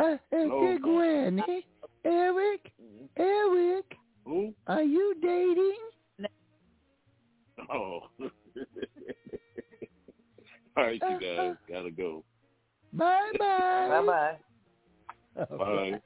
[0.00, 0.64] Uh, uh, Hello.
[0.64, 1.66] hey, Granny.
[2.04, 2.70] Eric?
[3.16, 3.96] Eric?
[4.26, 4.54] Who?
[4.68, 6.28] Are you dating?
[7.72, 8.00] Oh.
[10.78, 12.22] All right, you guys gotta go.
[12.92, 13.98] Bye bye.
[13.98, 14.36] Bye
[15.36, 15.50] bye.
[15.56, 16.00] Bye.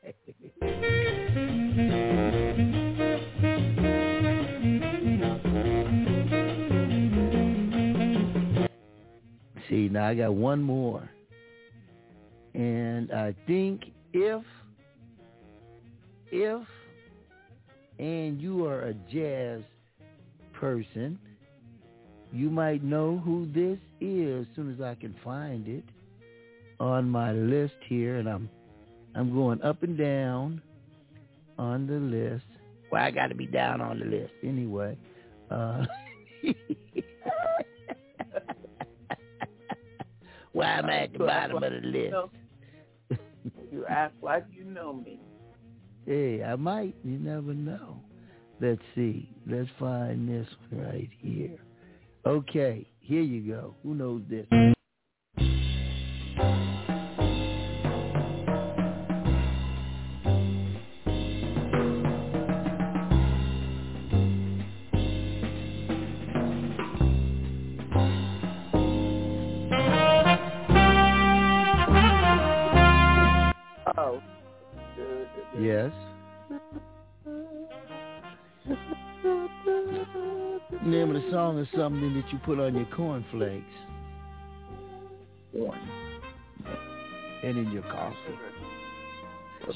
[9.68, 11.06] See, now I got one more.
[12.54, 13.82] And I think
[14.14, 14.42] if,
[16.30, 16.66] if,
[17.98, 19.60] and you are a jazz
[20.54, 21.18] person,
[22.32, 25.84] you might know who this is as soon as I can find it
[26.80, 28.16] on my list here.
[28.18, 28.48] And I'm,
[29.14, 30.62] I'm going up and down
[31.58, 32.44] on the list.
[32.90, 34.96] Well, I got to be down on the list anyway.
[35.50, 35.84] Uh,
[40.52, 42.14] Why am I at the bottom of the list?
[43.70, 45.20] You act like you know me.
[46.06, 46.94] Hey, I might.
[47.04, 48.00] You never know.
[48.60, 49.30] Let's see.
[49.46, 51.58] Let's find this one right here.
[52.24, 53.74] Okay, here you go.
[53.82, 54.46] Who knows this?
[81.82, 83.64] Something that you put on your cornflakes
[85.50, 85.80] One.
[87.42, 88.16] and in your coffee.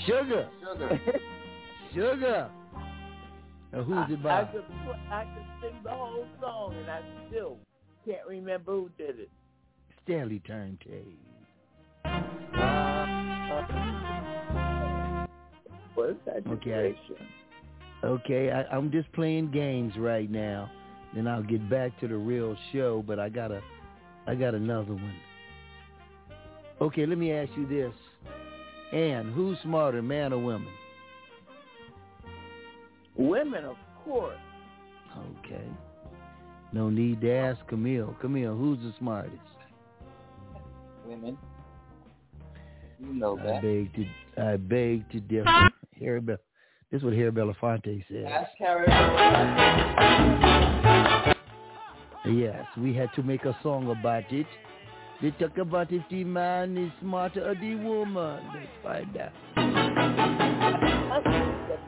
[0.07, 0.49] Sugar.
[0.61, 1.01] Sugar.
[1.93, 2.51] Sugar.
[3.73, 4.45] Now, who's it I by?
[4.45, 7.59] could, put, I could sing the whole song and I still
[8.05, 9.31] can't remember who did it.
[10.05, 11.19] Stanley Turrentine.
[15.97, 16.47] What is that?
[16.47, 16.97] Okay.
[18.05, 20.71] Okay, I, I'm just playing games right now.
[21.17, 23.63] Then I'll get back to the real show, but I got a,
[24.27, 25.15] I got another one.
[26.81, 27.95] Okay, let me ask you this.
[28.93, 30.69] Ann, who's smarter, man or woman?
[33.17, 34.37] Women, of course.
[35.39, 35.65] Okay.
[36.75, 38.15] No need to ask Camille.
[38.21, 39.39] Camille, who's the smartest?
[41.07, 41.39] Women.
[43.01, 43.63] You know I that.
[43.63, 44.07] beg to,
[44.43, 45.71] I beg to differ.
[45.99, 46.37] Harry Bel-
[46.91, 48.25] this is what Harry Belafonte said.
[48.25, 48.87] Ask Carrie.
[52.27, 54.47] Yes, we had to make a song about it.
[55.23, 58.41] They talk about if the man is smarter or the woman.
[58.53, 59.33] Let's find out.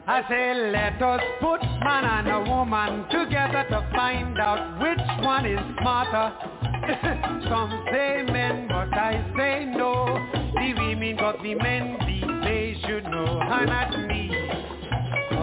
[0.07, 5.45] I say let us put man and a woman together to find out which one
[5.45, 6.33] is smarter.
[7.49, 10.05] Some say men, but I say no.
[10.55, 14.78] The women got the men, the they should know, and not me.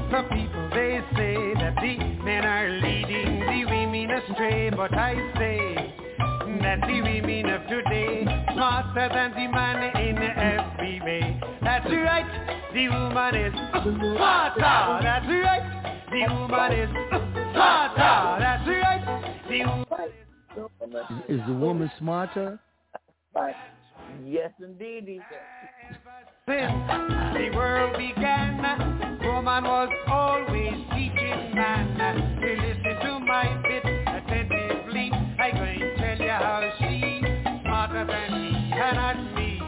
[0.09, 5.15] But the people they say that the men are leading the women astray, but I
[5.37, 5.95] say
[6.63, 8.23] that the women of today
[8.53, 11.41] smarter than the man in every way.
[11.63, 13.53] That's right, the woman is
[13.83, 15.01] smarter.
[15.03, 16.91] That's right, the woman is
[17.53, 18.37] smarter.
[18.39, 22.61] That's right, the woman Is, is the woman smarter?
[24.25, 25.99] Yes, indeed, he said.
[26.47, 32.41] Since the world began, woman was always teaching man.
[32.41, 38.33] To listen to my bit attentively, I going to tell you how she's smarter than
[38.33, 39.61] me and not me.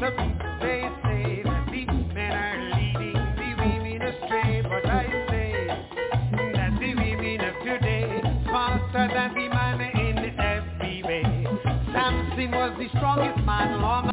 [0.00, 5.52] The people they say that the men are leading the women astray, but I say
[6.58, 11.46] that the women of today smarter than the man in every way.
[11.92, 14.12] Samson was the strongest man long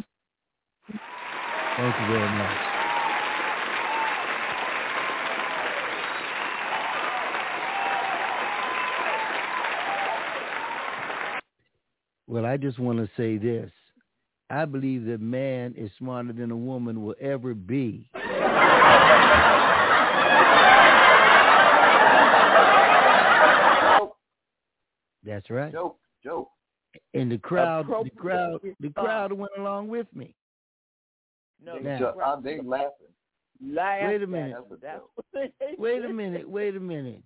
[1.76, 2.77] Thank you very much.
[12.28, 13.70] Well, I just want to say this.
[14.50, 18.10] I believe that man is smarter than a woman will ever be.
[25.24, 25.72] That's right.
[25.72, 26.50] Joke, joke.
[27.14, 30.34] And the crowd, the crowd, the crowd went along with me.
[31.64, 32.92] No, Now- that's Uh, they laughing.
[33.60, 34.56] Laugh Wait a minute.
[34.80, 35.02] That's
[35.32, 36.48] what Wait a minute.
[36.48, 37.22] Wait a minute.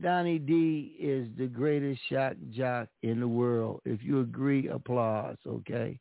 [0.00, 3.80] Donny D is the greatest shock jock in the world.
[3.84, 5.36] If you agree, applause.
[5.46, 5.98] Okay.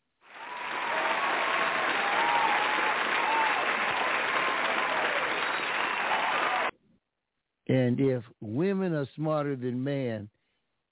[7.69, 10.29] And if women are smarter than men,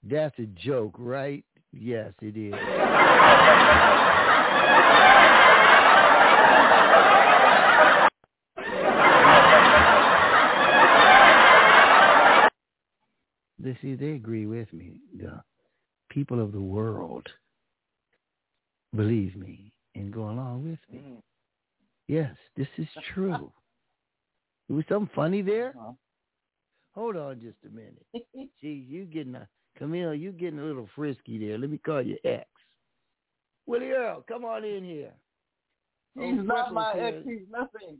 [0.02, 1.44] that's a joke, right?
[1.72, 2.54] Yes, it is.
[13.66, 15.00] They see they agree with me.
[15.18, 15.42] The
[16.08, 17.26] people of the world
[18.94, 21.00] believe me and go along with me.
[21.04, 21.22] Mm.
[22.06, 23.50] Yes, this is true.
[24.68, 25.70] was something funny there?
[25.76, 25.92] Uh-huh.
[26.94, 28.06] Hold on just a minute.
[28.60, 31.58] Gee, you getting a Camille, you getting a little frisky there.
[31.58, 32.46] Let me call you X.
[33.66, 35.12] Willie Earl, come on in here.
[36.14, 37.16] He's Oh, not my ex.
[37.24, 37.38] here.
[37.40, 37.98] He's nothing.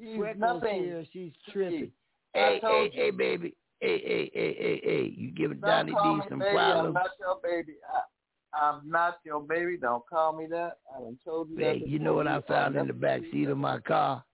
[0.00, 0.82] He's Freckles nothing.
[0.84, 1.04] here.
[1.12, 1.92] She's tripping.
[2.32, 3.54] Hey, hey, hey, baby.
[3.82, 5.14] Hey, hey, hey, hey, hey.
[5.16, 6.56] You giving Donny D me some baby.
[6.56, 6.94] I'm problems?
[6.94, 7.74] not your baby.
[7.92, 9.76] I, I'm not your baby.
[9.76, 10.78] Don't call me that.
[10.94, 11.64] I done told you that.
[11.64, 13.50] Hey, you know what I found in the back seat that.
[13.50, 14.24] of my car?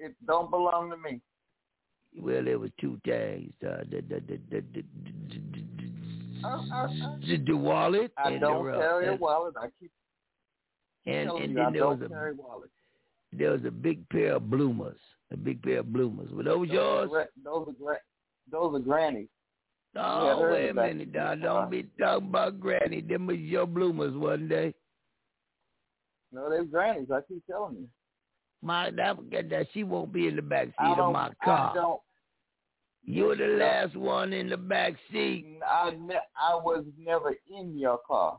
[0.00, 1.20] It don't belong to me.
[2.20, 3.52] Well, there was two things.
[3.64, 4.84] Uh, the, the, the, the, the,
[7.24, 9.54] the, the wallet I and don't the, uh, carry a and, wallet.
[9.60, 9.92] I keep
[11.06, 12.70] and, and you then I there was a wallet.
[13.32, 14.98] there was a big pair of bloomers,
[15.32, 16.30] a big pair of bloomers.
[16.32, 17.04] Were those Those yours?
[17.04, 18.00] Are, gra- those are gra-
[18.50, 19.28] those are grannies.
[19.94, 21.40] You had Oh, her wait a minute, dog.
[21.42, 21.66] Don't uh-huh.
[21.66, 23.00] be talking about Granny.
[23.00, 24.74] Them was your bloomers one day.
[26.30, 27.08] No, they're grannies.
[27.12, 27.88] I keep telling you.
[28.62, 31.70] My, I forget that she won't be in the back seat of my car.
[31.70, 31.74] I car.
[31.74, 32.00] don't.
[33.04, 35.58] You're the Yes, last one in the back seat.
[35.66, 38.38] I ne- I was never in your car.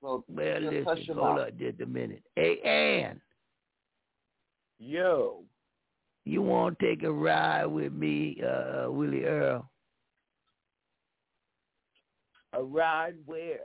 [0.00, 1.48] So Well, just listen, your hold mouth.
[1.48, 2.22] up just a minute.
[2.34, 3.20] Hey, Ann,
[4.78, 5.44] Yo,
[6.24, 9.70] you want to take a ride with me, uh, Willie Earl?
[12.54, 13.58] a ride where?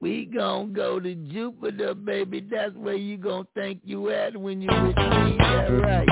[0.00, 2.40] We gonna go to Jupiter, baby.
[2.40, 5.36] That's where you gonna think you at when you with me.
[5.38, 6.08] That right.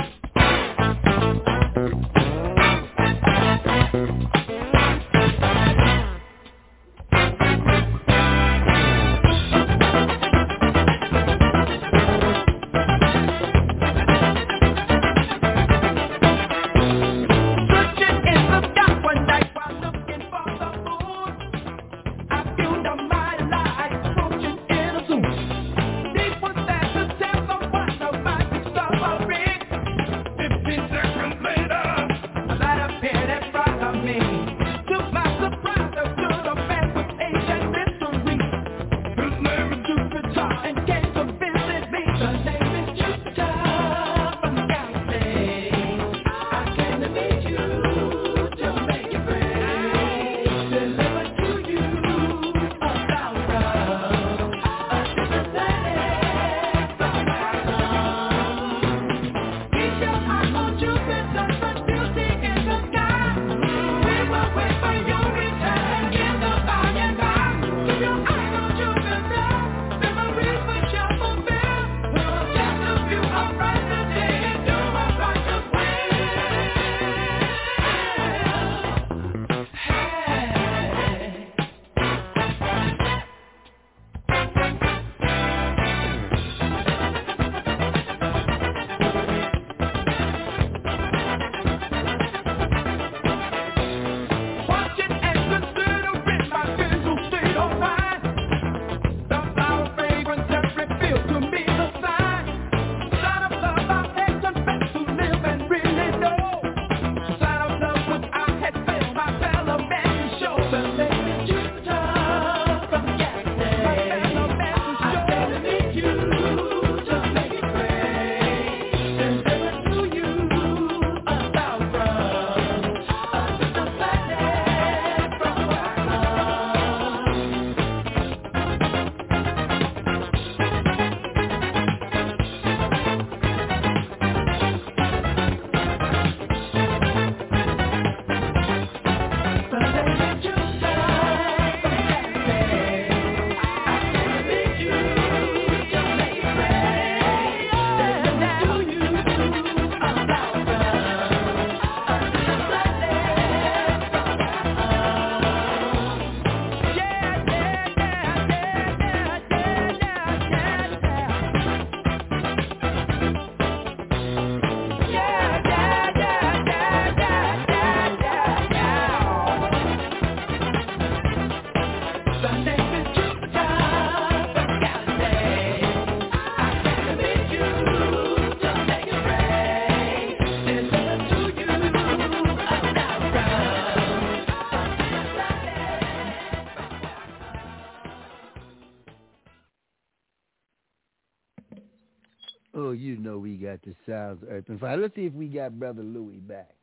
[194.32, 194.96] Of Earth and Fire.
[194.96, 196.74] Let's see if we got Brother Louie back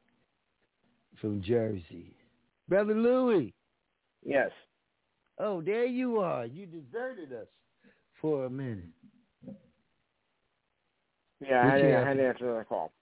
[1.20, 2.16] from Jersey.
[2.68, 3.54] Brother Louie.
[4.24, 4.52] Yes.
[5.40, 6.46] Oh, there you are.
[6.46, 7.48] You deserted us
[8.22, 8.86] for a minute.
[11.42, 12.94] Yeah, I had, to, I have had to answer that call.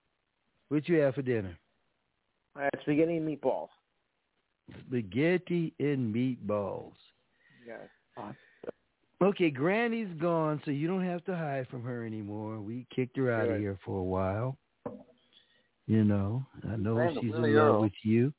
[0.69, 1.57] What you have for dinner?
[2.55, 3.69] Uh, I had spaghetti and meatballs.
[4.87, 6.93] Spaghetti and meatballs.
[7.67, 8.33] Yes.
[9.21, 12.59] Okay, Granny's gone, so you don't have to hide from her anymore.
[12.59, 14.57] We kicked her out of here for a while.
[15.85, 18.33] You know, I know Randall, she's really in love with you,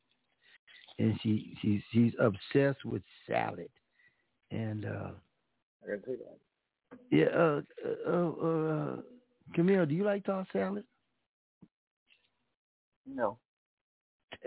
[0.98, 3.68] and she she's she's obsessed with salad.
[4.50, 5.10] And uh
[5.84, 6.98] I can see that.
[7.10, 7.60] yeah, uh,
[8.09, 8.96] uh, uh,
[9.54, 10.84] Camille, do you like tossed salad?
[13.06, 13.38] No.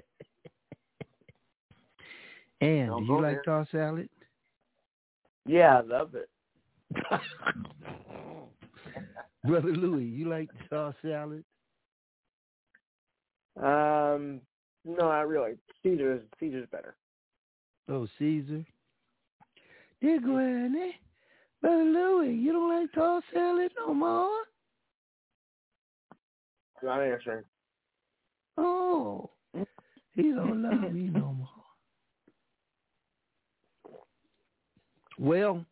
[2.61, 4.09] And do you like tossed salad?
[5.45, 6.29] Yeah, I love it.
[9.45, 11.43] Brother Louis, you like tossed salad?
[13.57, 14.41] Um,
[14.83, 15.53] no, not really.
[15.83, 16.95] Caesar's Caesar's better.
[17.87, 18.65] Oh, Caesar.
[20.01, 20.95] Dear Granny,
[21.61, 24.43] Brother Louis, you don't like tossed salad no more?
[26.83, 27.43] Not answering.
[28.57, 29.29] Oh,
[30.15, 31.54] he don't love me no more.
[35.17, 35.65] Well,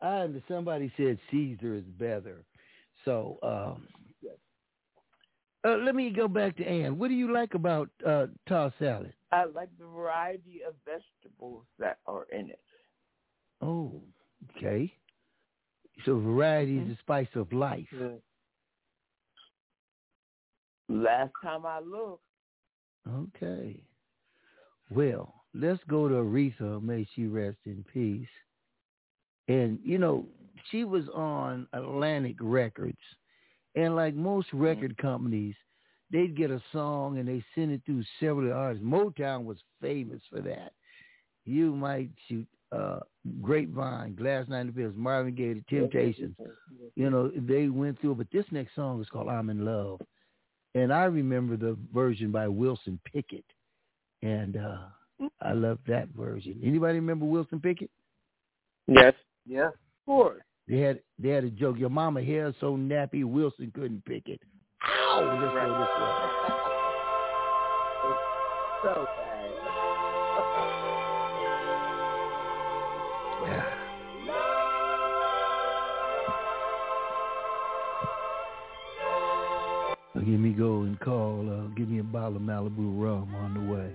[0.00, 2.44] I somebody said Caesar is better,
[3.04, 3.86] so um,
[5.64, 6.98] uh, let me go back to Ann.
[6.98, 9.12] What do you like about uh, tossed salad?
[9.30, 12.60] I like the variety of vegetables that are in it.
[13.60, 14.02] Oh,
[14.56, 14.92] okay.
[16.04, 16.90] So variety Mm-hmm.
[16.90, 17.86] is the spice of life.
[20.88, 22.22] Last time I looked,
[23.08, 23.82] Okay.
[24.90, 26.82] Well, let's go to Aretha.
[26.82, 28.28] May she rest in peace.
[29.48, 30.26] And, you know,
[30.70, 32.98] she was on Atlantic Records.
[33.74, 35.54] And like most record companies,
[36.10, 38.84] they'd get a song and they send it through several artists.
[38.84, 40.72] Motown was famous for that.
[41.44, 43.00] You might shoot uh,
[43.40, 46.36] Grapevine, Gladys Knight Pips, Marvin Gaye, The Temptations.
[46.94, 48.12] You know, they went through.
[48.12, 48.18] it.
[48.18, 50.00] But this next song is called I'm in Love.
[50.74, 53.44] And I remember the version by Wilson Pickett.
[54.22, 54.78] And uh
[55.40, 56.58] I love that version.
[56.62, 57.90] Anybody remember Wilson Pickett?
[58.86, 59.14] Yes.
[59.46, 59.68] Yeah.
[59.68, 59.74] of
[60.06, 60.42] course.
[60.68, 61.78] They had they had a joke.
[61.78, 64.40] Your mama hair is so nappy Wilson couldn't pick it.
[64.84, 65.38] Ow!
[65.40, 66.58] Let's go this way.
[68.82, 68.92] So
[80.24, 81.48] Give me go and call.
[81.48, 83.90] Uh, give me a bottle of Malibu rum on the way.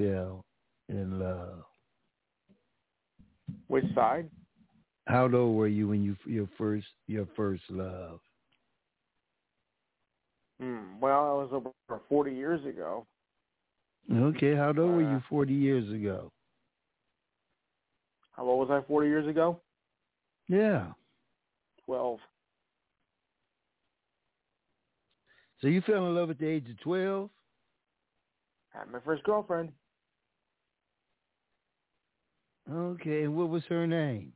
[0.00, 0.44] Fell
[0.88, 1.64] in love?
[3.68, 4.30] Which side?
[5.06, 8.20] How old were you when you your first your first love?
[10.60, 11.00] Hmm.
[11.00, 13.06] Well, I was over 40 years ago.
[14.12, 16.30] Okay, how old were Uh, you 40 years ago?
[18.32, 19.60] How old was I 40 years ago?
[20.48, 20.92] Yeah.
[21.86, 22.18] 12.
[25.60, 27.30] So you fell in love at the age of 12?
[28.70, 29.72] Had my first girlfriend.
[32.70, 34.32] Okay, and what was her name?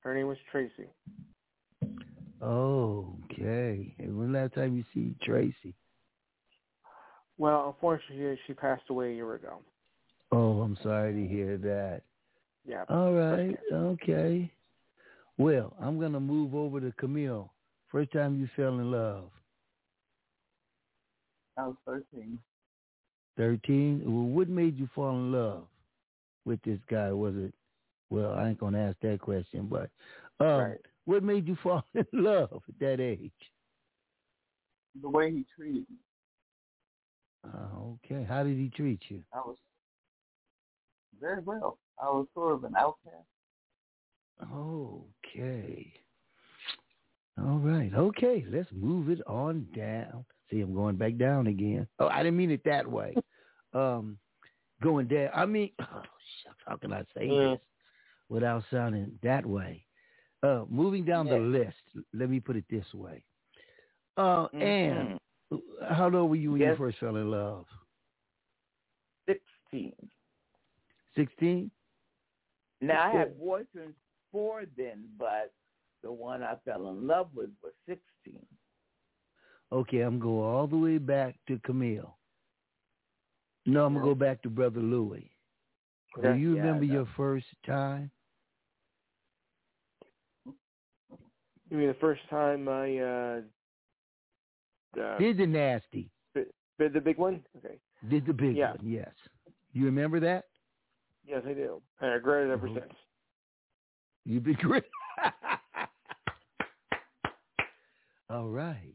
[0.00, 0.88] Her name was Tracy.
[2.42, 3.94] Okay.
[3.98, 5.74] And when last time you see Tracy?
[7.38, 9.60] Well, unfortunately, she passed away a year ago.
[10.32, 12.02] Oh, I'm sorry to hear that.
[12.66, 12.84] Yeah.
[12.88, 13.58] All right.
[13.72, 14.50] Okay.
[15.38, 17.52] Well, I'm going to move over to Camille.
[17.88, 19.30] First time you fell in love?
[21.56, 22.38] I was 13.
[23.36, 24.02] 13?
[24.04, 25.64] Well, what made you fall in love
[26.44, 27.10] with this guy?
[27.10, 27.54] Was it,
[28.10, 29.90] well, I ain't going to ask that question, but
[30.44, 30.78] um, Right.
[31.06, 33.32] what made you fall in love at that age?
[35.00, 35.96] The way he treated me,
[37.44, 38.24] Uh, okay.
[38.24, 39.22] How did he treat you?
[39.32, 39.56] I was
[41.20, 41.78] very well.
[42.02, 43.26] I was sort of an outcast.
[44.52, 45.92] Okay.
[47.38, 47.92] All right.
[47.94, 48.44] Okay.
[48.48, 50.24] Let's move it on down.
[50.50, 51.86] See, I'm going back down again.
[51.98, 53.14] Oh, I didn't mean it that way.
[53.74, 54.18] um,
[54.82, 55.30] going down.
[55.34, 56.02] I mean, oh,
[56.42, 57.50] shucks, how can I say Yeah.
[57.52, 57.60] this
[58.30, 59.84] without sounding that way?
[60.42, 61.76] Uh, moving down the list.
[62.14, 63.22] Let me put it this way.
[64.16, 64.62] Uh, Mm-hmm.
[64.62, 65.20] and
[65.90, 66.70] how old were you when Yes.
[66.78, 67.66] you first fell in love?
[69.26, 69.92] 16.
[71.16, 71.70] Sixteen.
[72.80, 73.94] Now, I had boyfriends
[74.32, 75.52] before then, but
[76.02, 78.00] the one I fell in love with was 16.
[79.72, 82.16] Okay, I'm going all the way back to Camille.
[83.66, 85.30] No, I'm gonna go back to Brother Louis.
[86.22, 86.94] Do you remember know.
[86.94, 88.10] your first time?
[91.70, 93.40] You mean the first time I uh,
[95.00, 96.10] uh Did the nasty?
[96.34, 97.44] did the big one?
[97.58, 97.78] Okay.
[98.08, 98.72] Did the big Yeah.
[98.72, 98.80] one?
[98.82, 99.12] Yes.
[99.72, 100.46] You remember that?
[101.26, 101.80] Yes, I do.
[102.00, 102.80] I regret it ever Mhm.
[102.80, 102.94] since.
[104.24, 104.84] You be great.
[108.30, 108.94] All right.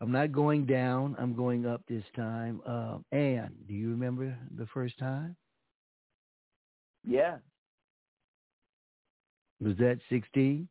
[0.00, 1.16] I'm not going down.
[1.18, 2.60] I'm going up this time.
[2.66, 5.36] Uh, Anne, do you remember the first time?
[7.04, 7.38] Yeah.
[9.60, 10.68] Was that 16?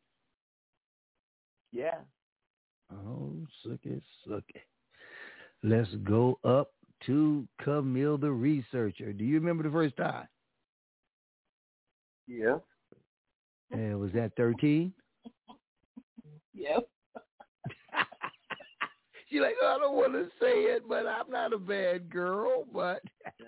[1.73, 1.97] Yeah.
[2.93, 4.61] Oh, suck it, suck it.
[5.63, 6.71] Let's go up
[7.07, 9.11] to Camille the researcher.
[9.11, 10.27] Do you remember the first time?
[12.27, 12.57] Yeah.
[13.71, 14.93] And was that 13?
[16.53, 16.87] Yep.
[19.29, 22.65] She's like, "Oh, I don't want to say it, but I'm not a bad girl,
[22.71, 23.01] but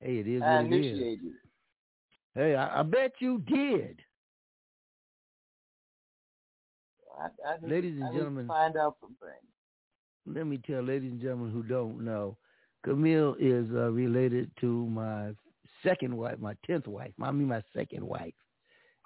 [0.00, 0.92] hey, it is I what it is.
[0.92, 1.32] initiated.
[2.34, 4.02] Hey, I, I bet you did.
[7.22, 8.46] I, I need, Ladies and I gentlemen.
[8.48, 10.36] find out some things.
[10.36, 12.36] Let me tell ladies and gentlemen who don't know,
[12.84, 15.32] Camille is uh, related to my
[15.82, 17.12] second wife, my tenth wife.
[17.20, 18.34] I mean, my second wife.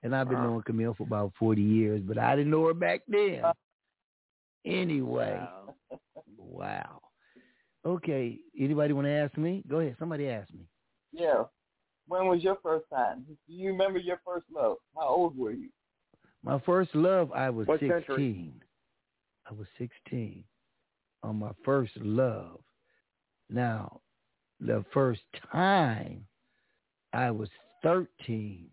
[0.02, 0.46] And I've been Uh-huh.
[0.46, 3.42] knowing Camille for about 40 years, but I didn't know her back then.
[4.64, 5.74] Anyway, Wow.
[6.36, 7.00] wow.
[7.84, 9.62] Okay, anybody want to ask me?
[9.68, 9.96] Go ahead.
[9.98, 10.66] Somebody ask me.
[11.12, 11.44] Yeah.
[12.08, 13.24] When was your first time?
[13.28, 14.76] Do you remember your first love?
[14.96, 15.70] How old were you?
[16.46, 17.90] My first love, I was What 16.
[18.06, 18.52] century?
[19.50, 20.44] I was 16
[21.24, 22.60] on my first love.
[23.50, 24.00] Now,
[24.60, 26.24] the first time,
[27.12, 27.48] I was
[27.82, 28.68] 13.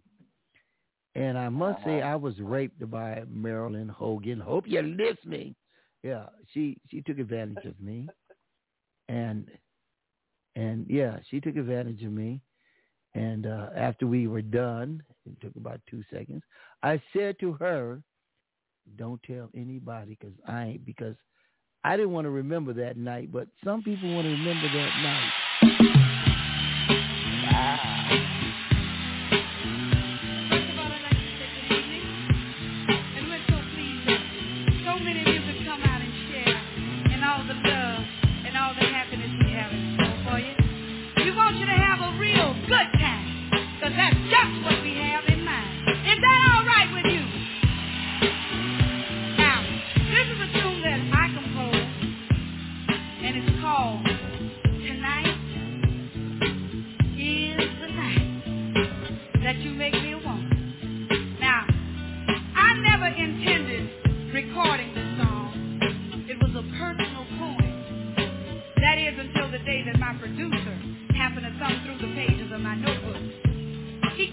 [1.15, 2.11] And I must say, uh-huh.
[2.11, 4.39] I was raped by Marilyn Hogan.
[4.39, 5.55] Hope you're listening.
[6.03, 8.09] Yeah, she she took advantage of me,
[9.07, 9.47] and
[10.55, 12.41] and yeah, she took advantage of me.
[13.15, 16.43] And uh, after we were done, it took about two seconds.
[16.81, 18.01] I said to her,
[18.97, 21.15] "Don't tell anybody, because I ain't because
[21.83, 25.33] I didn't want to remember that night, but some people want to remember that night."
[25.61, 25.93] And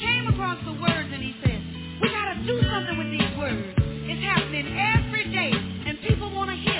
[0.01, 1.61] came across the words and he said,
[2.03, 3.63] we got to do something with these words.
[4.09, 6.80] It's happening every day and people want to hear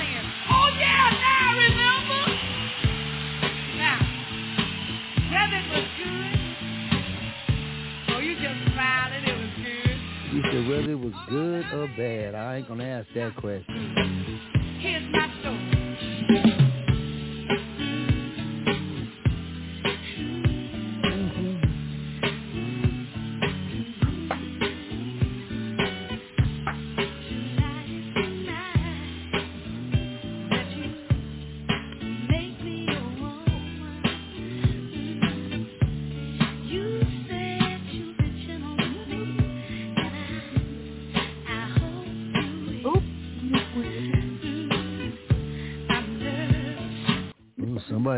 [10.71, 12.35] whether it was good or bad.
[12.35, 14.50] I ain't gonna ask that question.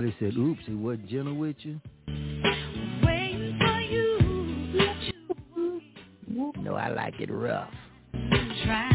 [0.04, 1.80] somebody said, oops, he wasn't gentle with you.
[3.90, 4.20] you.
[6.58, 7.70] No, I like it rough.
[8.12, 8.93] Try.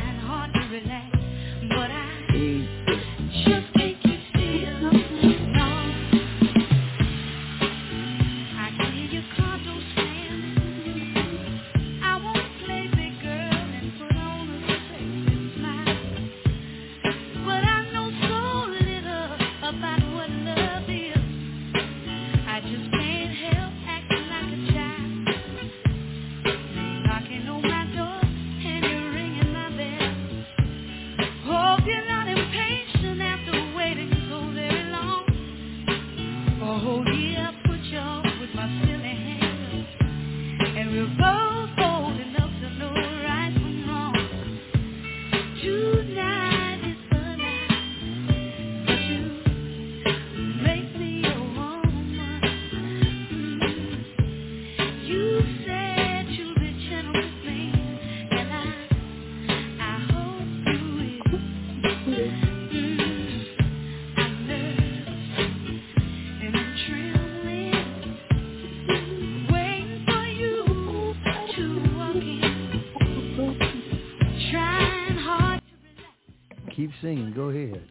[77.39, 77.88] go ahead.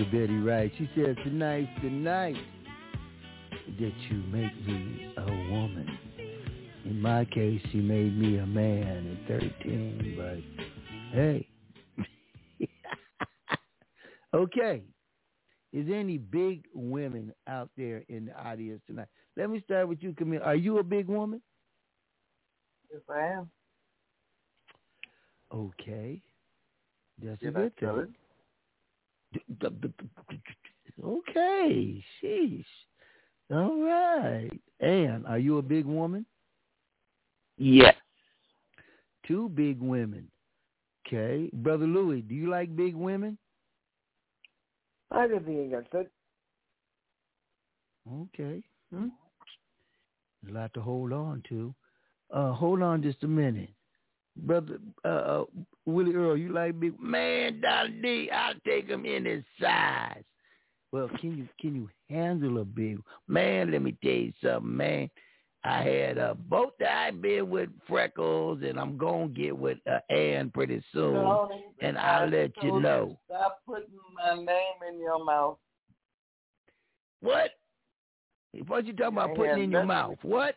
[0.00, 0.72] Of Betty Wright.
[0.78, 2.36] She says, tonight, tonight,
[3.78, 5.98] that you make me a woman.
[6.84, 11.46] In my case, she made me a man at 13, but hey.
[14.34, 14.82] okay.
[15.72, 19.08] Is there any big women out there in the audience tonight?
[19.36, 20.42] Let me start with you, Camille.
[20.42, 21.42] Are you a big woman?
[22.90, 23.50] Yes, I am.
[25.54, 26.20] Okay.
[27.22, 28.14] That's a good thing.
[31.02, 32.64] Okay, sheesh.
[33.50, 34.50] All right.
[34.80, 36.24] Ann, are you a big woman?
[37.56, 37.96] Yes.
[39.26, 40.28] Two big women.
[41.06, 41.50] Okay.
[41.52, 43.36] Brother Louis, do you like big women?
[45.10, 46.10] I have nothing against it.
[48.12, 48.62] Okay.
[48.92, 49.08] Hmm?
[50.48, 51.74] A lot to hold on to.
[52.32, 53.70] Uh, hold on just a minute.
[54.46, 55.44] Brother uh, uh,
[55.86, 60.22] Willie Earl, you like big man, Donny D, I'll take him in his size.
[60.92, 63.70] Well, can you can you handle a big man?
[63.70, 65.10] Let me tell you something, man.
[65.62, 70.50] I had uh, both I've been with Freckles, and I'm gonna get with uh, Ann
[70.50, 73.18] pretty soon, Tony, and I'll let you know.
[73.26, 75.58] Stop putting my name in your mouth.
[77.20, 77.50] What?
[78.66, 80.16] What you talking about putting in your mouth?
[80.22, 80.56] What?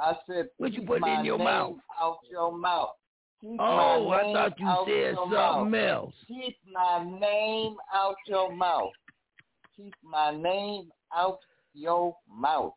[0.00, 1.76] I said, What you keep putting in your mouth?
[2.00, 2.90] Out your mouth.
[3.40, 5.74] Keep Oh, I thought you said something mouth.
[5.74, 6.14] else.
[6.28, 8.90] Keep my name out your mouth.
[9.76, 11.38] Keep my name out
[11.74, 12.72] your mouth.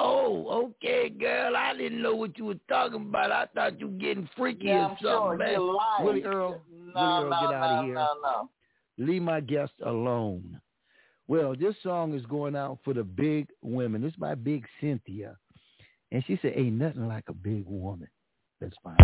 [0.00, 1.56] Oh, okay, girl.
[1.56, 3.32] I didn't know what you were talking about.
[3.32, 5.00] I thought you were getting freaky Yeah, or I'm something.
[5.10, 5.50] sure man.
[5.52, 6.04] you're lying.
[6.06, 7.94] Willie Earl, No, Willie Earl, no, get out no, of here.
[7.94, 8.50] no, no.
[9.06, 10.60] Leave my guest alone.
[11.26, 14.00] Well, this song is going out for the big women.
[14.00, 15.36] This is by Big Cynthia.
[16.10, 18.08] And she said, ain't nothing like a big woman.
[18.60, 18.96] That's fine.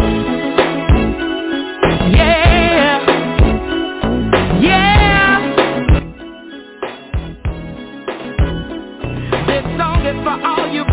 [2.13, 3.01] Yeah.
[4.61, 5.55] Yeah.
[9.47, 10.84] This song is for all you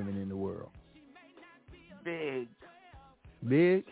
[0.00, 0.70] women in the world?
[2.04, 2.48] Big,
[3.46, 3.84] Big?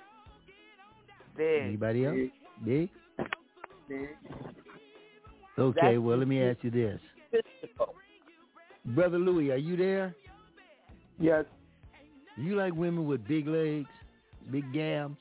[1.37, 1.63] big.
[1.63, 2.17] Anybody else?
[2.17, 2.31] Big.
[2.65, 2.91] Big?
[3.89, 4.09] Big.
[5.59, 7.01] Okay, That's well, let me ask you this.
[7.31, 7.95] Physical.
[8.87, 10.15] Brother Louis, are you there?
[11.21, 11.45] Yes.
[12.37, 13.89] You like women with big legs,
[14.51, 15.19] big gams?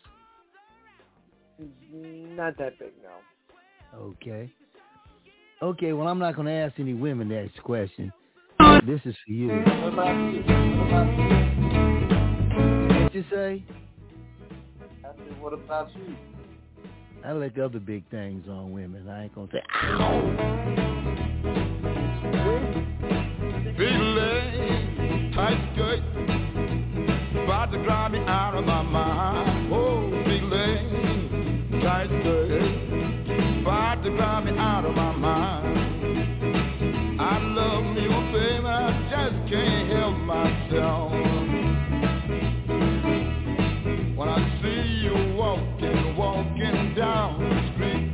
[1.91, 3.99] Not that big, no.
[3.99, 4.51] Okay.
[5.61, 8.13] Okay, well, I'm not going to ask any women that question.
[8.87, 9.49] This is for you.
[9.49, 10.41] What about you?
[10.47, 11.27] What about you?
[13.03, 13.65] What you say?
[15.03, 16.15] I said, what about you?
[17.25, 19.09] I like other big things on women.
[19.09, 20.21] I ain't going to say, ow.
[23.77, 25.99] Big leg, tight skirt,
[27.43, 29.73] about to drive me out of my mind.
[29.73, 32.51] Oh, big leg, tight skirt,
[33.61, 35.76] about to drive me out of my mind.
[44.15, 48.05] When I see you walking, walking down the street.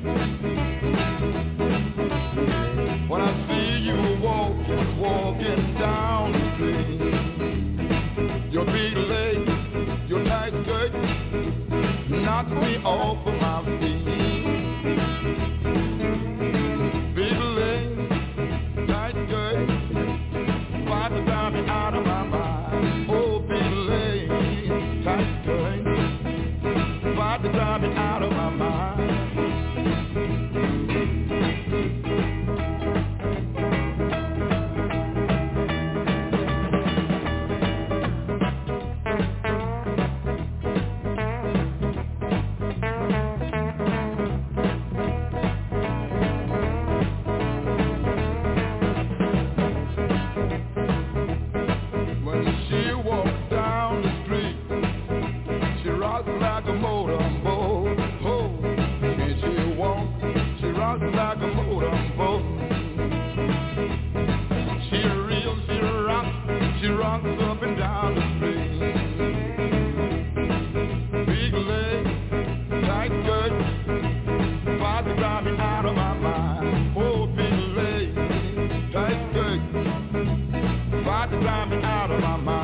[3.09, 6.99] When I see you walking, walking down the street.
[8.53, 9.51] Your big legs,
[10.07, 10.93] your tight skirt,
[12.09, 14.22] knock me off of my feet.
[56.65, 57.99] Like a motorboat.
[58.25, 58.47] Oh,
[59.01, 60.23] when she walks,
[60.59, 62.43] she rocks like a motorboat.
[64.89, 66.35] She reels, she rocks,
[66.79, 68.79] she rocks up and down the street.
[71.25, 72.09] Big legs,
[72.87, 73.53] tight skirt,
[74.75, 76.97] about to drive me out of my mind.
[76.97, 78.15] Oh, big legs,
[78.93, 79.61] tight skirt,
[81.01, 82.62] about to drive me out of my mind.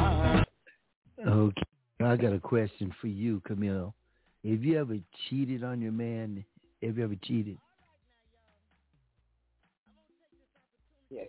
[2.19, 3.93] I got a question for you, Camille.
[4.43, 4.97] Have you ever
[5.29, 6.43] cheated on your man?
[6.83, 7.57] Have you ever cheated?
[11.09, 11.27] Yes.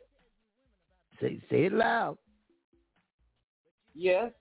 [1.20, 2.19] Say say it loud.
[3.94, 4.33] Yes.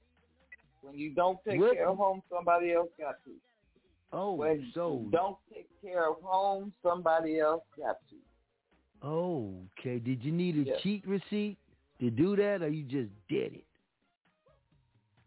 [0.82, 1.74] When you don't take What?
[1.74, 3.32] care of home, somebody else got to.
[4.12, 9.08] Oh, when so you don't take care of home, somebody else got to.
[9.08, 10.00] oh, okay.
[10.00, 10.82] Did you need a Yes.
[10.82, 11.58] cheat receipt
[12.00, 13.66] to do that, or you just did it?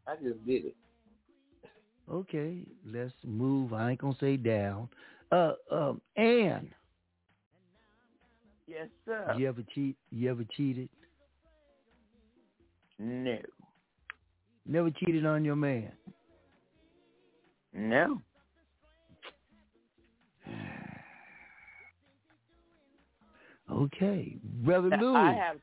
[0.09, 0.76] I just did it.
[2.12, 3.73] Okay, let's move.
[3.73, 4.89] I ain't gonna say down.
[5.31, 6.68] Uh, um, Ann,
[8.66, 9.34] Yes, sir.
[9.39, 9.97] you ever cheat?
[10.10, 10.91] You ever cheated?
[12.99, 13.39] No.
[14.66, 15.92] Never cheated on your man.
[17.73, 18.20] No.
[23.70, 25.16] Okay, brother Lou.
[25.16, 25.57] I have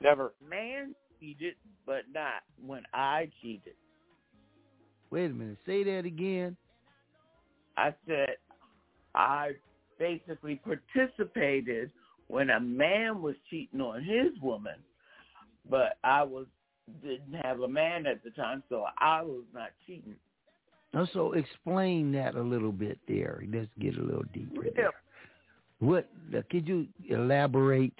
[0.00, 0.32] Never.
[0.48, 3.74] man cheated, but not when I cheated.
[5.10, 5.58] Wait a minute.
[5.66, 6.56] Say that again.
[7.76, 8.36] I said
[9.14, 9.52] I
[9.98, 11.90] basically participated
[12.28, 14.76] when a man was cheating on his woman,
[15.70, 16.46] but I was
[17.02, 20.14] didn't have a man at the time, so I was not cheating.
[20.94, 23.42] Also, explain that a little bit there.
[23.52, 24.64] Let's get a little deeper.
[24.66, 24.70] Yeah.
[24.76, 24.90] There.
[25.80, 26.08] What?
[26.50, 27.98] Could you elaborate?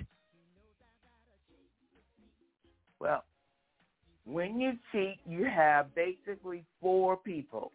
[4.26, 7.70] When you cheat, you have basically four people,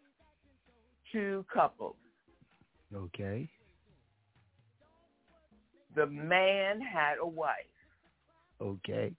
[1.11, 1.95] two couples.
[2.93, 3.49] Okay.
[5.95, 7.55] The man had a wife.
[8.61, 9.13] Okay.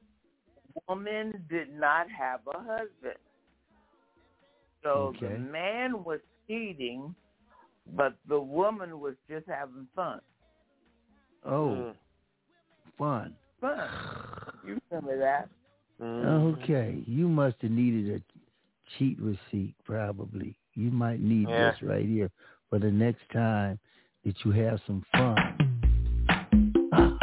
[0.89, 3.19] Woman did not have a husband.
[4.83, 7.15] So the man was cheating,
[7.97, 10.21] but the woman was just having fun.
[11.45, 11.95] Oh, mm.
[12.99, 13.35] fun.
[13.61, 13.89] Fun.
[14.67, 15.49] You remember that?
[16.01, 16.63] Mm-hmm.
[16.63, 17.03] Okay.
[17.07, 18.21] You must have needed a
[18.99, 20.57] cheat receipt, probably.
[20.75, 21.71] You might need Yeah.
[21.73, 22.31] this right here
[22.71, 23.79] for the next time
[24.25, 25.37] that you have some fun.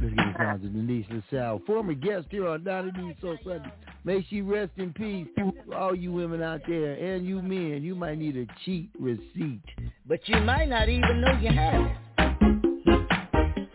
[0.00, 3.72] Let's get it down to Denise LaSalle, former guest here on Donny D Soul Sunday.
[4.04, 5.26] May she rest in peace.
[5.74, 9.62] All you women out there and you men, you might need a cheat receipt.
[10.06, 11.96] But you might not even know you have it.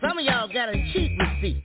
[0.02, 1.64] Some of y'all got a cheat receipt.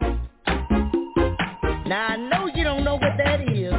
[1.95, 3.73] Now I know you don't know what that is,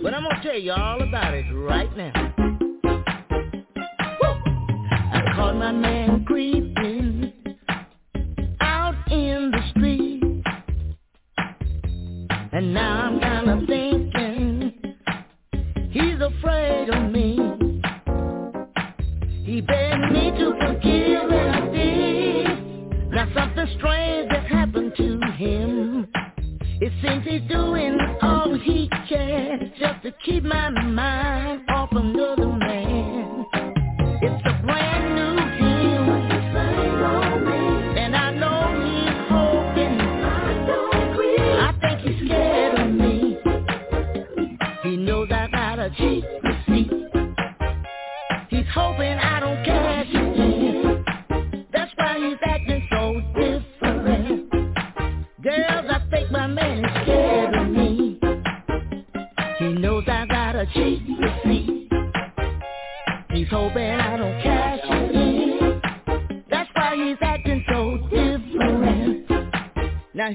[0.00, 2.12] but I'm gonna tell you all about it right now.
[4.22, 4.28] Woo!
[5.14, 7.32] I caught my man creeping
[8.60, 10.22] out in the street,
[12.52, 14.74] and now I'm kinda thinking
[15.90, 17.34] he's afraid of me.
[19.42, 23.10] He begged me to forgive and I did.
[23.10, 25.91] Now something strange has happened to him.
[27.02, 32.51] Seems he's doing all he can just to keep my mind off another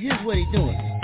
[0.08, 0.97] here's what he's doing.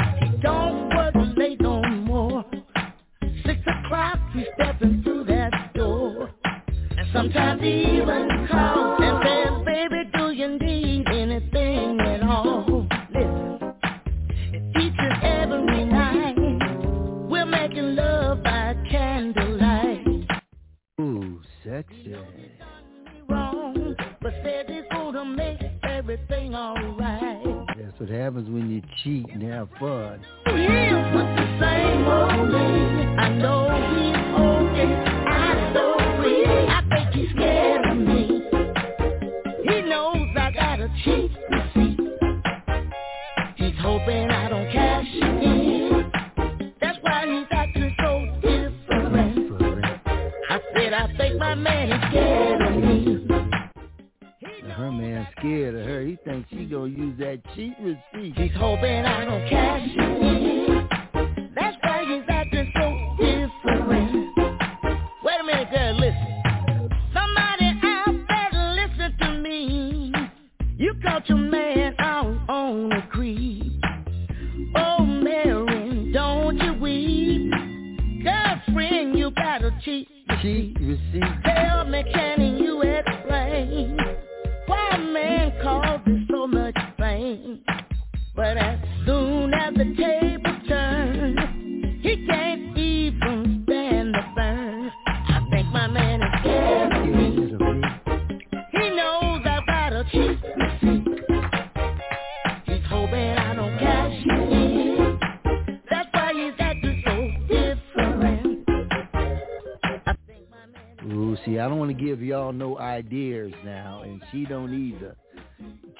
[114.34, 115.16] She don't either.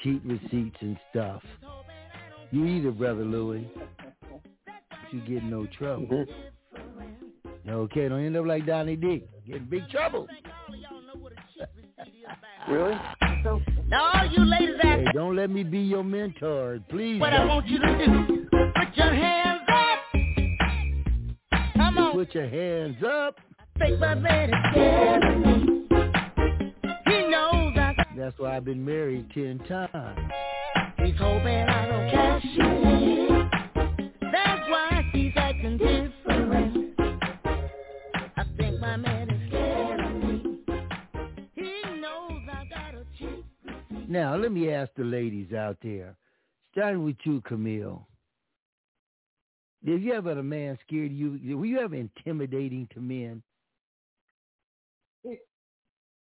[0.04, 1.42] Keep receipts and stuff.
[2.52, 3.70] You either, brother Louis.
[5.12, 6.26] You get in no trouble.
[6.26, 7.70] Mm-hmm.
[7.70, 9.28] Okay, don't end up like Donnie Dick.
[9.48, 10.28] Get in big trouble.
[12.70, 12.96] Really?
[13.88, 17.20] No, you ladies out Hey, don't let me be your mentor, please.
[17.20, 17.48] What I don't.
[17.48, 20.00] want you to do, put your hands up.
[21.76, 22.14] Come on.
[22.14, 23.36] Put your hands up.
[23.80, 25.90] Take my man is
[28.16, 30.32] That's why I've been married ten times.
[30.98, 33.50] He's hoping I don't cash it in.
[34.32, 36.94] That's why he's acting different.
[38.38, 40.60] I think my man is scared of me.
[41.56, 43.44] He knows I got a cheat.
[44.08, 46.16] Now, let me ask the ladies out there,
[46.72, 48.08] starting with you, Camille.
[49.86, 51.58] Have you ever had a man scared you?
[51.58, 53.44] Were you ever intimidating to men?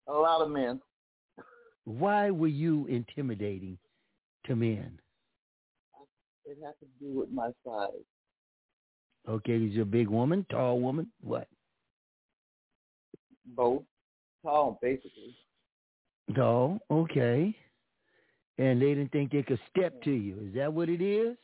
[0.08, 0.80] A lot of men.
[1.90, 3.80] Why were you intimidating
[4.46, 5.00] to men?
[6.46, 8.06] It has to do with my size.
[9.28, 11.12] Okay, is you a big woman, tall woman?
[11.24, 11.48] What?
[13.56, 13.82] Both.
[14.44, 15.36] Tall, basically.
[16.36, 17.56] Tall, okay.
[18.60, 20.48] And they didn't think they could step to you.
[20.48, 21.36] Is that what it is?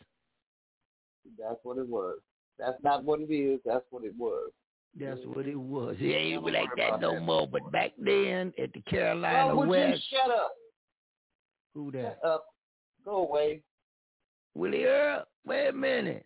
[1.39, 2.19] That's what it was.
[2.59, 3.61] That's not what it is.
[3.65, 4.51] That's what it was.
[4.97, 5.97] That's what it was.
[5.99, 7.47] It ain't like that no more.
[7.47, 10.51] But back then at the Carolina West, shut up?
[11.73, 12.17] who that?
[12.21, 12.45] Shut up.
[13.03, 13.61] Go away.
[14.53, 16.25] Willie Earl, wait a minute.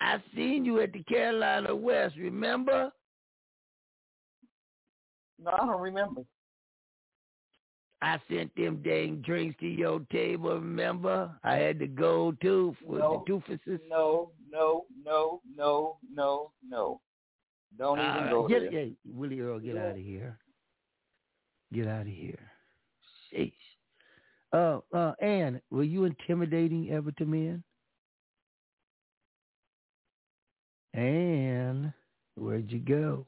[0.00, 2.92] I seen you at the Carolina West, remember?
[5.42, 6.22] No, I don't remember.
[8.02, 11.30] I sent them dang drinks to your table, remember?
[11.42, 13.24] I had to go too for No.
[13.26, 13.80] the doofuses.
[13.88, 17.00] No, no, no, no, no, no.
[17.78, 18.90] Don't even Uh, go get, there.
[19.04, 20.38] Willie Earl, get out of here.
[21.72, 22.50] Get out of here.
[23.32, 23.52] Sheesh.
[24.52, 27.62] Uh, uh, Ann, were you intimidating ever to men?
[30.94, 31.92] Ann,
[32.36, 33.26] where'd you go?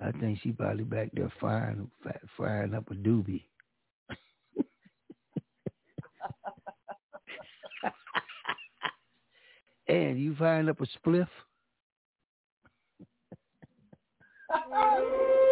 [0.00, 3.47] I think she probably back there firing, fi- firing up a doobie.
[9.88, 11.28] And you find up a spliff?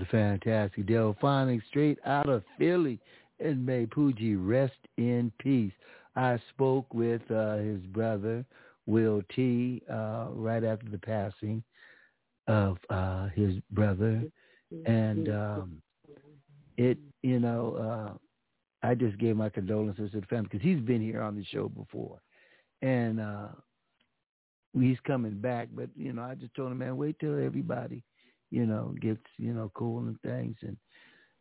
[0.00, 2.98] The fantastic Delphonics straight out of Philly.
[3.38, 5.72] And may Poogie rest in peace.
[6.16, 8.44] I spoke with uh, his brother,
[8.86, 11.62] Will T, uh, right after the passing
[12.48, 14.22] of uh, his brother.
[14.86, 15.82] And um,
[16.78, 18.18] it, you know,
[18.82, 21.44] uh, I just gave my condolences to the family because he's been here on the
[21.44, 22.20] show before.
[22.80, 23.48] And uh,
[24.78, 25.68] he's coming back.
[25.74, 28.02] But, you know, I just told him, man, wait till everybody,
[28.50, 30.56] you know, gets, you know, cool and things.
[30.62, 30.76] And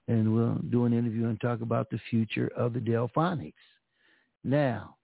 [0.07, 3.53] and we'll do an interview and talk about the future of the Delphonics.
[4.43, 4.95] Now,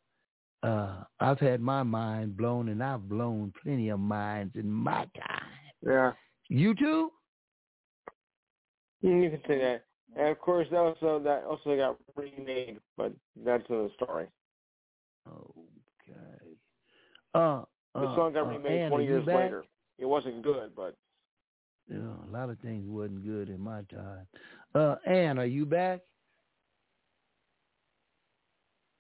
[0.63, 5.41] uh, I've had my mind blown, and I've blown plenty of minds in my time.
[5.85, 6.13] Yeah.
[6.49, 7.11] You too?
[9.01, 9.83] You can say that.
[10.17, 13.11] And of course, also that also got remade, but
[13.43, 14.27] that's another story.
[15.27, 16.55] Okay.
[17.33, 17.61] Uh,
[17.93, 19.35] The uh, song got uh, remade Ann, 20 years back?
[19.35, 19.65] later.
[19.99, 20.95] It wasn't good, but
[21.89, 24.25] Yeah, a lot of things wasn't good in my time.
[24.73, 26.01] Uh, Ann, are you back?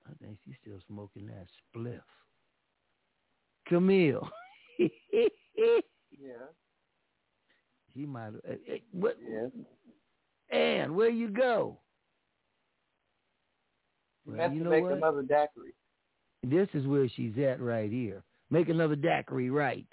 [0.07, 2.01] I think she's still smoking that spliff.
[3.67, 4.29] Camille.
[6.17, 6.31] Yeah.
[7.93, 8.29] She might.
[8.47, 9.17] Uh, uh, what?
[9.21, 9.51] Yes.
[10.49, 11.77] Ann, where you go?
[14.25, 14.93] You Well, have you to know make what?
[14.93, 15.73] another daiquiri.
[16.43, 18.23] This is where she's at right here.
[18.49, 19.85] Make another daiquiri right.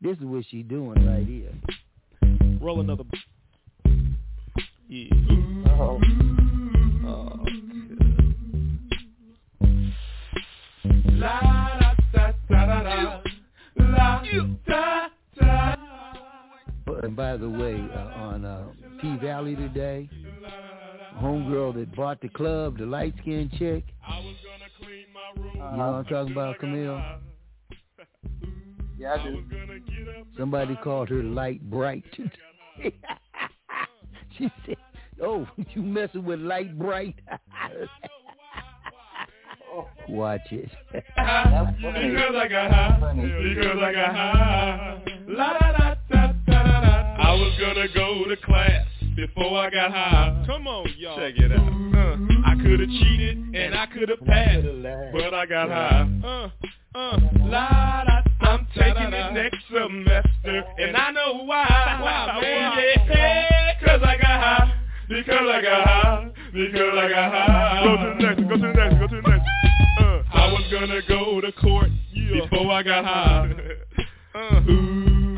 [0.00, 1.52] This is what she's doing right here.
[2.60, 3.04] Roll another.
[4.86, 5.08] Yeah.
[5.66, 5.98] Oh.
[7.06, 7.46] Oh.
[11.14, 11.40] La
[11.80, 13.22] da da da da da.
[13.76, 14.22] La
[14.66, 15.08] da
[15.38, 15.76] da.
[17.02, 18.66] And by the way, uh, on uh,
[19.00, 20.10] P Valley today,
[21.16, 23.84] homegirl that bought the club, the light skinned chick.
[25.54, 27.02] You know what I'm talking about, Camille?
[28.98, 29.42] Yeah, I do.
[30.36, 32.30] Somebody called her light bright today.
[34.38, 34.76] she said,
[35.22, 37.16] "Oh, you messing with light bright?"
[40.08, 40.68] Watch it.
[40.92, 43.14] Because I got high.
[43.14, 45.02] Because I got high.
[45.28, 47.16] La da da da da da da.
[47.20, 50.44] I was gonna go to class before I got high.
[50.46, 51.16] Come on, y'all.
[51.16, 51.58] Check it out.
[51.60, 54.66] Uh, I could have cheated and I could have passed,
[55.12, 56.08] but I got high.
[56.24, 56.50] Uh,
[56.98, 57.18] uh.
[57.44, 58.19] La da.
[58.50, 61.66] I'm taking it next semester, and I know why.
[62.02, 63.06] Why, man?
[63.08, 64.74] Yeah, cause I got high.
[65.08, 66.30] Because I got high.
[66.52, 67.82] Because I got high.
[67.84, 68.42] Go to the next.
[68.48, 68.98] Go to the next.
[68.98, 69.46] Go to the next.
[70.00, 72.40] Uh, I was gonna go to court Yeah.
[72.42, 73.54] before I got high.
[74.34, 74.60] uh.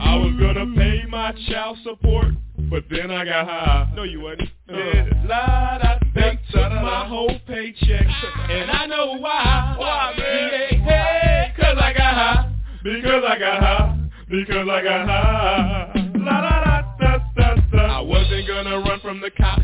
[0.00, 2.28] I was gonna pay my child support,
[2.70, 3.92] but then I got high.
[3.94, 4.48] No, you wasn't.
[4.70, 4.74] Uh.
[4.74, 8.06] Yeah, la da, they took my whole paycheck,
[8.48, 9.74] and I know why.
[9.78, 10.82] Why, man?
[10.86, 12.51] Yeah, hey, cause I got high.
[12.82, 13.98] Because I got high.
[14.28, 16.10] Because I got high.
[16.16, 17.98] La da da da da da.
[17.98, 19.62] I wasn't gonna run from the cops,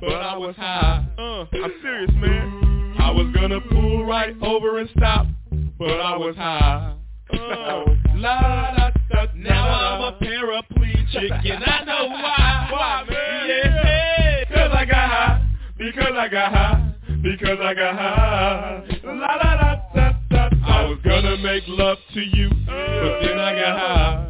[0.00, 1.04] but I was high.
[1.18, 2.94] Uh, I'm serious, man.
[3.00, 5.26] I was gonna pull right over and stop,
[5.76, 6.94] but I was high.
[7.32, 7.84] Uh,
[8.14, 9.26] La da da.
[9.34, 12.68] Now I'm a paraplegic, and I know why.
[12.70, 13.48] Why, man?
[13.48, 15.50] Yeah, cause I got high.
[15.78, 16.94] Because I got high.
[17.22, 18.84] Because I got high.
[19.04, 19.61] La da da
[21.42, 24.26] make love to you, but then I got high.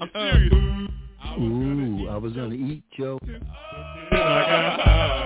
[0.00, 0.54] I'm serious.
[1.40, 3.18] Ooh, I was gonna eat Joe.
[3.24, 3.42] Then
[4.12, 5.24] I got high.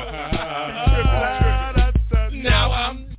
[2.32, 3.14] Now I'm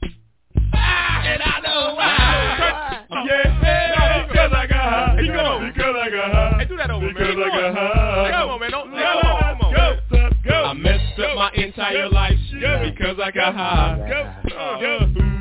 [0.74, 3.06] high, and I know why.
[3.28, 5.18] Yeah, because I got high.
[5.22, 5.72] Keep going.
[5.72, 6.58] Because I got high.
[6.58, 7.14] Hey, do that over, man.
[7.14, 8.32] Because I got high.
[8.32, 8.72] Come on, man.
[8.72, 9.74] Don't, hey, come on, come on.
[9.76, 10.56] Go, Go.
[10.66, 13.98] I messed up my entire life because I got high.
[14.10, 14.50] Go.
[14.50, 15.39] Go, go, go.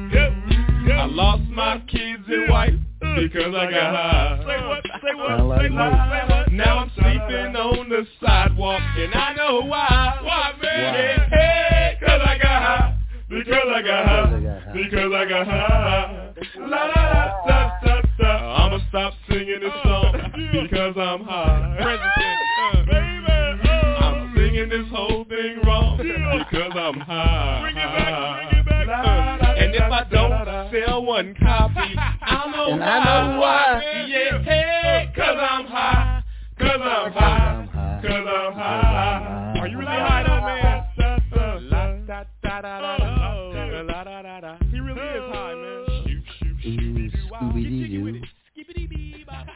[0.98, 4.42] I lost my kids and wife because I got high.
[4.42, 4.82] Say what?
[4.84, 5.60] Say what?
[5.62, 5.92] Say what?
[6.10, 6.52] Say what?
[6.52, 10.18] Now I'm sleeping on the sidewalk and I know why.
[10.24, 10.94] Why, man?
[10.94, 12.98] Yeah, hey, cause I got high.
[13.28, 14.72] Because I got high.
[14.74, 16.34] Because I got high.
[16.58, 18.66] La la la da da da.
[18.66, 20.12] I'ma stop singing this song
[20.52, 21.76] because I'm high.
[21.80, 22.38] President.
[22.58, 28.47] Uh, Baby, I'm singing this whole thing wrong because I'm high.
[29.88, 31.74] If I don't sell one copy,
[32.22, 32.86] I know And why.
[32.86, 34.04] I know why.
[34.06, 36.22] Yeah, hey, cause I'm high.
[36.58, 38.00] Cause I'm high.
[38.02, 39.54] Cause I'm high.
[39.60, 40.84] Are you really high though, man?
[41.70, 44.56] La, da, da, da, da, da, la, da, da, da.
[44.70, 45.84] He really is high, man.
[46.06, 46.68] Shoot, shoot, shoot.
[46.68, 48.20] Ooh, Scooby Continue with Doo.
[48.22, 48.28] it.
[48.52, 49.46] Skippity-bee, bop.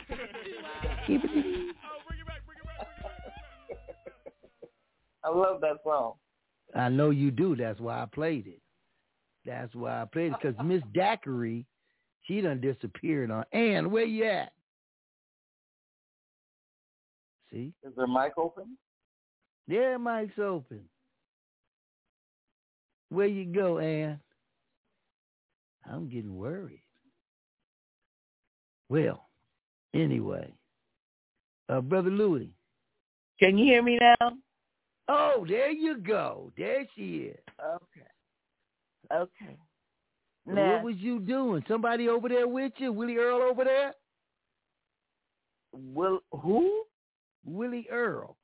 [5.25, 6.15] I love that song.
[6.75, 7.55] I know you do.
[7.55, 8.62] That's why I played it.
[9.45, 11.67] That's why I played it because Miss Daiquiri,
[12.23, 13.45] she done disappeared on.
[13.53, 14.53] Ann, where you at?
[17.51, 18.79] See, Is their mic open?
[19.67, 20.81] Yeah, mic's open.
[23.11, 24.19] Where you go, Ann?
[25.91, 26.83] I'm getting worried.
[28.89, 29.29] Well,
[29.95, 30.53] anyway,
[31.69, 32.51] uh, brother Louis.
[33.39, 34.33] Can you hear me now?
[35.09, 36.53] Oh, there you go.
[36.57, 37.39] There she is.
[37.61, 38.07] Okay.
[39.13, 39.57] Okay.
[40.47, 41.65] Now, what was you doing?
[41.69, 42.93] Somebody over there with you?
[42.93, 43.95] Willie Earl over there?
[45.73, 46.83] Will who?
[47.45, 48.37] Willie Earl.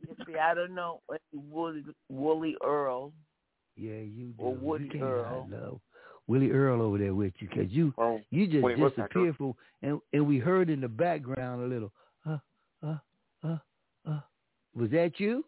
[0.00, 1.00] You see, I don't know
[1.32, 3.12] Wooly, Wooly Earl.
[3.76, 4.44] Yeah, you do.
[4.44, 5.48] Or Woody you Earl.
[5.50, 5.80] know.
[6.28, 10.00] Willie Earl over there with you because you Oh, you just wait, disappeared for and
[10.12, 11.92] and we heard in the background a little
[12.28, 12.38] uh
[12.86, 12.96] uh
[13.42, 13.56] uh
[14.06, 14.20] uh
[14.74, 15.44] was that you?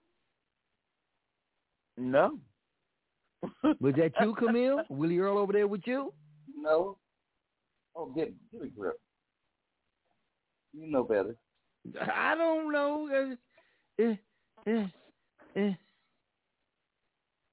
[1.96, 2.38] No.
[3.80, 4.82] Was that you, Camille?
[4.88, 6.12] Willie Earl over there with you?
[6.56, 6.96] No.
[7.96, 8.98] Oh, get get a grip.
[10.72, 11.36] You know better.
[12.00, 13.36] I don't know.
[13.98, 14.14] Uh, uh,
[14.70, 14.86] uh,
[15.58, 15.70] uh,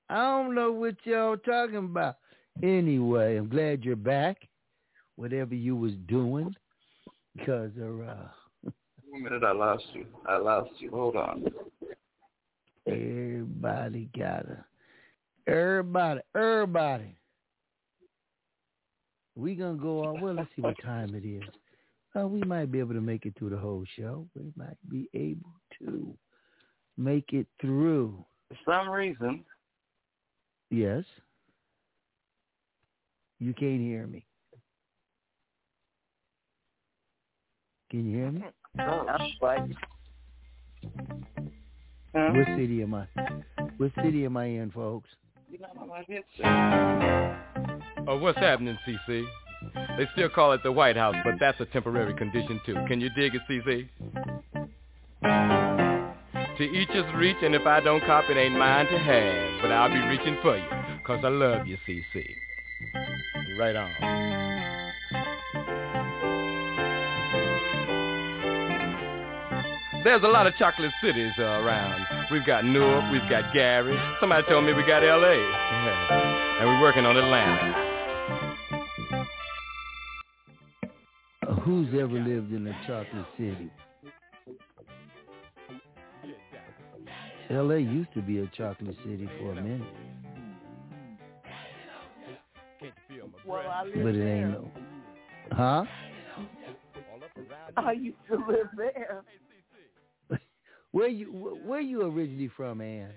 [0.10, 2.18] I don't know what y'all talking about.
[2.62, 4.38] Anyway, I'm glad you're back.
[5.16, 6.56] Whatever you was doing,
[7.36, 8.70] because uh,
[9.10, 10.06] One minute, I lost you.
[10.28, 10.92] I lost you.
[10.92, 11.46] Hold on.
[12.88, 14.64] everybody gotta,
[15.48, 17.16] everybody, everybody.
[19.36, 20.22] We gonna go on.
[20.22, 21.44] Well, let's see what time it is.
[22.20, 24.28] Uh, we might be able to make it through the whole show.
[24.36, 26.18] We might be able to
[26.98, 28.26] make it through.
[28.50, 29.44] For some reason,
[30.70, 31.04] Yes.
[33.40, 34.26] You can't hear me.
[37.90, 38.44] Can you hear me?
[42.12, 43.08] What city am I?
[43.78, 45.10] What city am I in, folks?
[48.08, 49.26] Oh, what's happening, CC?
[49.98, 52.76] They still call it the White House, but that's a temporary condition too.
[52.88, 53.88] Can you dig it, CC?
[56.58, 59.62] To each his reach, and if I don't cop, it ain't mine to have.
[59.62, 62.24] But I'll be reaching for you, cause I love you, CC.
[63.60, 63.90] Right on.
[70.04, 72.17] There's a lot of chocolate cities uh, around.
[72.30, 73.98] We've got Newark, we've got Gary.
[74.20, 75.34] Somebody told me we got L.A.
[76.60, 77.88] and we're working on Atlanta.
[81.48, 83.72] Uh, Who's ever lived in a chocolate city?
[87.50, 87.80] L.A.
[87.80, 89.88] used to be a chocolate city for a minute,
[93.46, 94.38] well, I live but it there.
[94.38, 94.72] ain't no.
[95.54, 95.86] Huh?
[97.78, 99.24] I used to live there.
[100.92, 101.32] Where you
[101.66, 103.12] Where you originally from, Ann?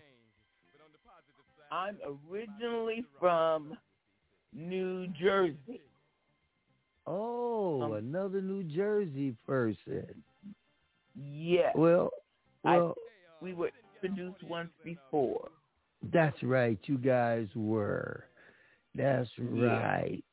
[1.73, 1.97] I'm
[2.29, 3.77] originally from
[4.53, 5.81] New Jersey.
[7.07, 10.23] Oh, Um, another New Jersey person.
[11.15, 11.75] Yes.
[11.77, 12.11] Well,
[12.65, 12.97] I- well,
[13.41, 13.71] We were
[14.03, 15.51] introduced once before.
[16.03, 16.79] that's right.
[16.89, 18.27] You guys were.
[18.95, 19.81] That's Yeah.
[19.81, 20.25] right.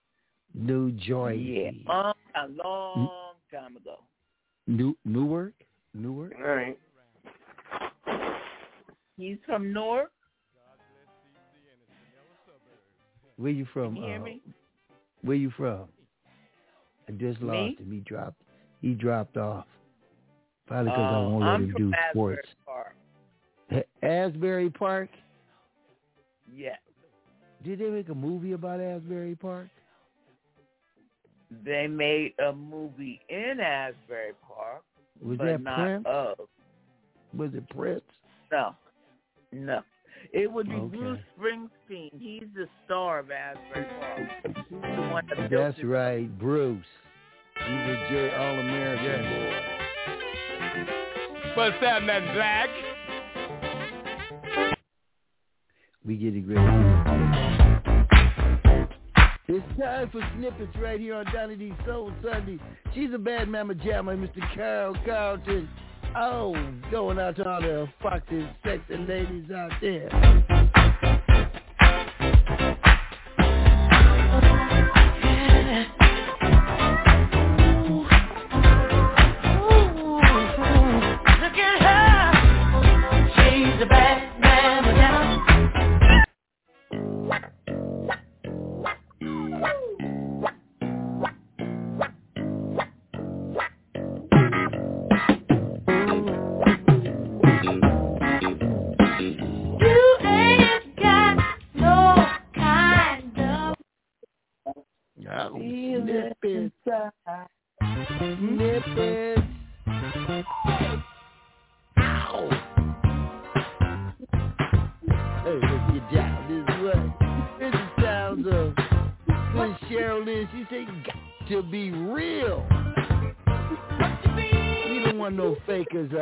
[0.53, 1.05] New Yeah.
[1.05, 1.83] Jersey.
[1.87, 4.03] Long, a long time ago.
[4.65, 5.53] New Newark.
[5.93, 6.33] Newark.
[6.35, 6.77] All right.
[9.17, 10.09] He's from North.
[13.37, 13.95] Where you from?
[13.95, 14.41] You hear uh, me?
[15.21, 15.85] Where you from?
[17.07, 17.47] I just Me?
[17.47, 17.91] lost him.
[17.91, 18.41] He dropped.
[18.81, 19.65] He dropped off.
[20.67, 22.49] Probably because I Oh, won't let I'm him do Asbury sports.
[22.65, 22.95] Park.
[24.03, 25.09] Asbury Park.
[26.53, 26.75] Yeah.
[27.63, 29.67] Did they make a movie about Asbury Park?
[31.63, 34.83] They made a movie in Asbury Park,
[35.23, 36.05] Was but that not Prince?
[36.07, 36.37] of.
[37.35, 38.03] Was it Prince?
[38.51, 38.75] No.
[39.51, 39.81] No.
[40.33, 40.97] It would be Okay.
[40.97, 42.09] Bruce Springsteen.
[42.19, 44.19] He's the star of Asbury Park.
[44.45, 44.75] He's the
[45.11, 45.85] one that That's it.
[45.85, 46.83] right, Bruce.
[47.55, 49.25] He's a Jerry All American
[51.55, 52.69] What's happening, Zach?
[52.69, 52.83] boy.
[56.05, 56.57] We get it great.
[59.49, 62.59] It's time for snippets right here on Donny D Soul Sunday.
[62.93, 64.41] She's a bad mama jammer, Mr.
[64.55, 65.67] Carl Carlton.
[66.19, 66.55] Oh,
[66.89, 70.56] going out to all the foxy, sexy ladies out there.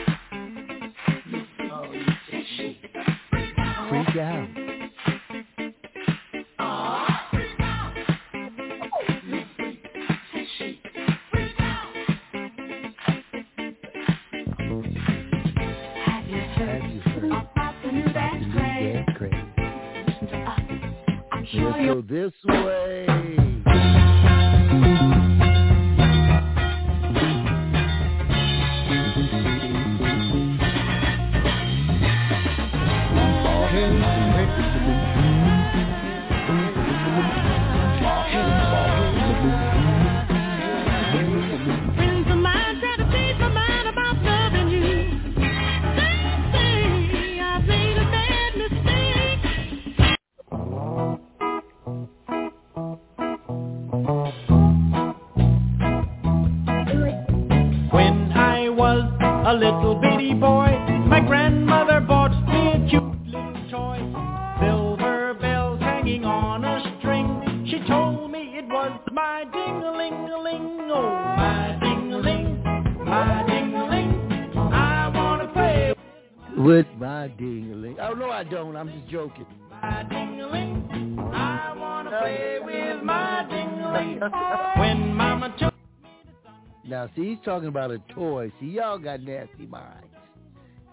[87.08, 88.52] Now, see, he's talking about a toy.
[88.60, 90.08] See, y'all got nasty minds.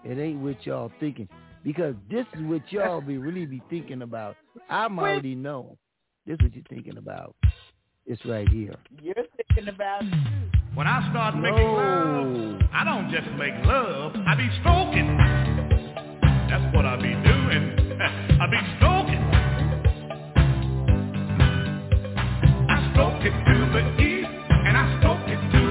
[0.03, 1.27] It ain't what y'all thinking.
[1.63, 4.37] Because this is what y'all be really be thinking about.
[4.69, 5.77] I'm already know.
[6.25, 7.35] This is what you're thinking about.
[8.05, 8.75] It's right here.
[9.01, 10.59] You're thinking about it too.
[10.75, 15.17] When I start making love, I don't just make love, I be stroking.
[16.49, 17.97] That's what I be doing.
[18.41, 19.23] I be stroking.
[22.69, 25.64] I stroke it to the east, and I stroke it to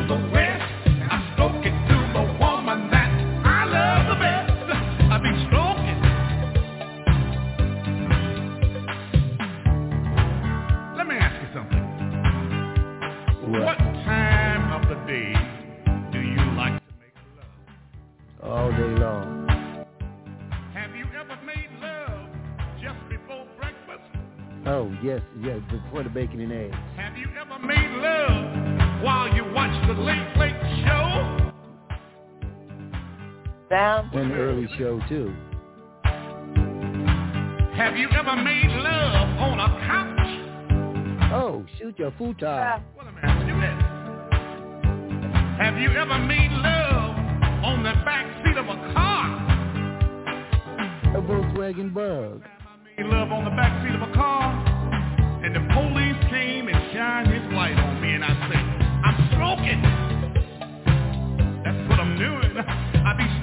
[26.15, 26.77] bacon and eggs.
[26.97, 31.03] Have you ever made love while you watch the Late Late Show?
[33.75, 35.35] Down And the early show, too.
[37.75, 41.33] Have you ever made love on a couch?
[41.35, 42.39] Oh, shoot your futon.
[42.94, 43.75] What am I asking you this?
[45.59, 47.17] Have you ever made love
[47.65, 49.43] on the back seat of a car?
[51.17, 52.44] A Volkswagen Bug.
[52.97, 54.55] Made love on the back seat of a car,
[55.44, 58.65] and the police came and shined his light on me, and I said,
[59.03, 59.83] I'm stroking.
[61.65, 62.57] That's what I'm doing.
[62.57, 63.34] I be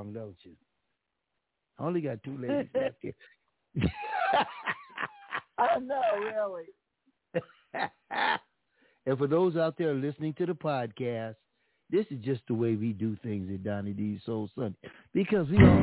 [0.00, 0.52] song, don't you?
[1.78, 3.14] I only got two ladies left here.
[5.58, 6.64] I know, really.
[9.06, 11.36] and for those out there listening to the podcast,
[11.90, 14.78] this is just the way we do things at Donny D's Soul Sunday.
[15.12, 15.80] Because we all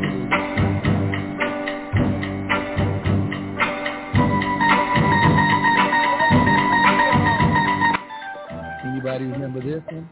[8.86, 10.10] Anybody remember this one?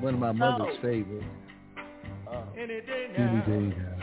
[0.00, 1.24] One of my mother's favorites.
[2.56, 3.46] Any day Any now.
[3.46, 3.94] day now.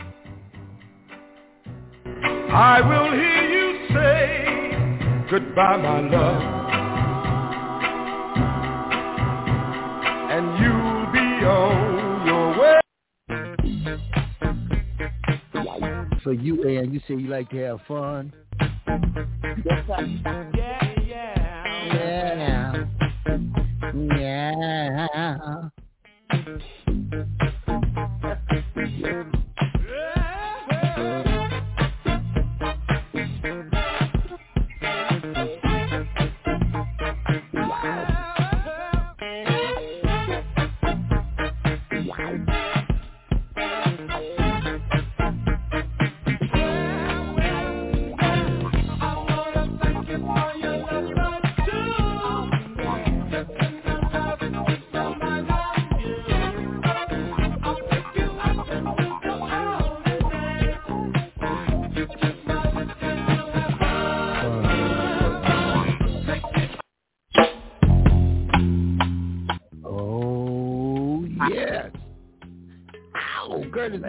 [2.54, 6.42] I will hear you say goodbye, my love.
[10.30, 12.80] And you'll be on your way.
[16.24, 18.32] So you, Ann, you say you like to have fun?
[19.64, 22.86] Yes, I, Yeah, yeah.
[23.94, 24.98] Yeah.
[25.02, 25.68] Yeah.
[28.82, 29.41] Curtis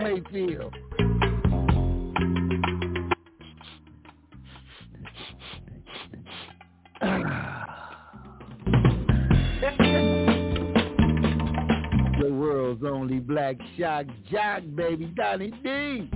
[0.04, 0.76] Mayfield.
[12.20, 16.10] the world's only black shock jock, baby, Donny D.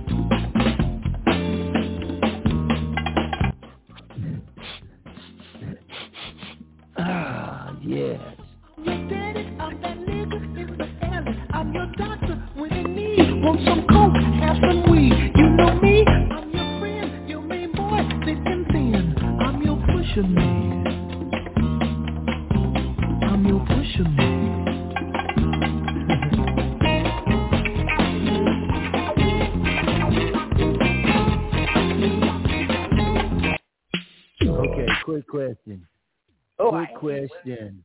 [37.48, 37.84] question.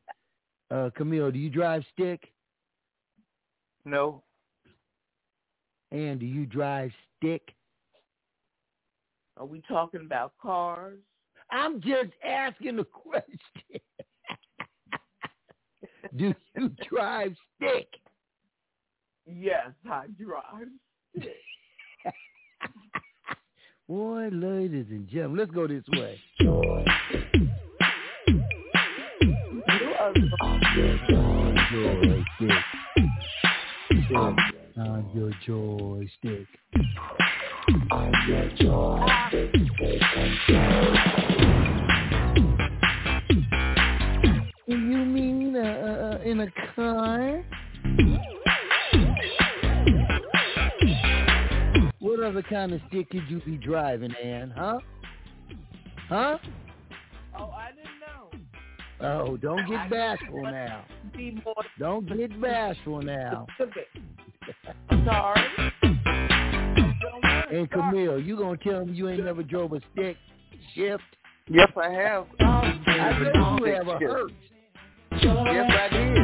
[0.71, 2.31] Uh, Camille, do you drive stick?
[3.85, 4.23] no.
[5.91, 7.53] And do you drive stick?
[9.37, 10.97] Are we talking about cars?
[11.51, 13.37] I'm just asking the question.
[16.17, 17.87] do you drive stick?
[19.27, 20.69] Yes, I drive.
[23.87, 26.19] Boy, ladies and gentlemen, let's go this way.
[30.73, 32.57] Joystick.
[34.15, 34.35] On
[35.13, 36.47] your joystick.
[37.91, 38.49] On your
[44.65, 47.43] You mean uh, in a car?
[51.99, 54.53] What other kind of stick could you be driving, Ann?
[54.55, 54.79] Huh?
[56.09, 56.37] Huh?
[59.01, 60.85] Oh, don't get bashful now.
[61.15, 63.47] Be more Don't get bashful now.
[65.05, 65.73] Sorry.
[67.51, 70.17] And Camille, you gonna tell me you ain't never drove a stick
[70.73, 71.03] shift?
[71.47, 72.25] Yes, I have.
[72.39, 74.31] Um, I know you have a hurt.
[75.11, 76.23] Yes, I did.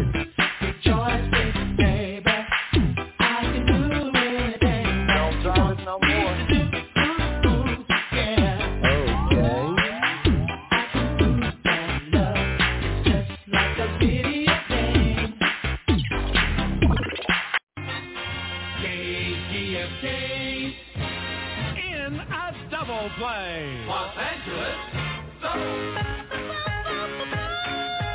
[23.29, 23.85] Play.
[23.85, 24.75] Los Angeles.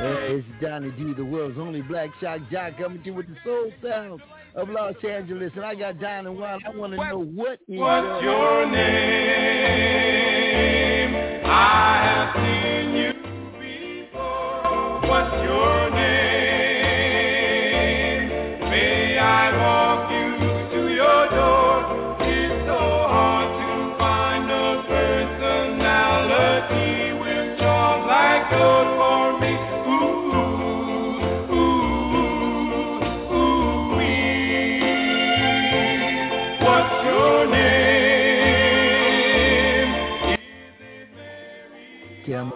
[0.00, 3.36] Hey, it's Donny D, the world's only black shock jock, coming to you with the
[3.44, 4.20] soul sounds
[4.56, 5.52] of Los Angeles.
[5.54, 6.62] And I got Don and Wild.
[6.66, 8.74] I want to know what is What's your name?
[11.46, 13.12] I have seen you
[14.10, 15.00] before.
[15.08, 16.23] What's your name?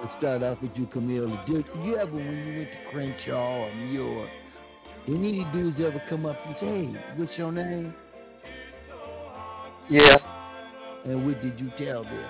[0.08, 1.38] I'm start off with you, Camille.
[1.46, 4.30] Did you ever, when you went to Crenshaw or New York,
[5.06, 7.94] any dudes ever come up and say, "Hey, what's your name?"
[9.88, 10.18] Yeah.
[11.04, 12.24] And what did you tell them?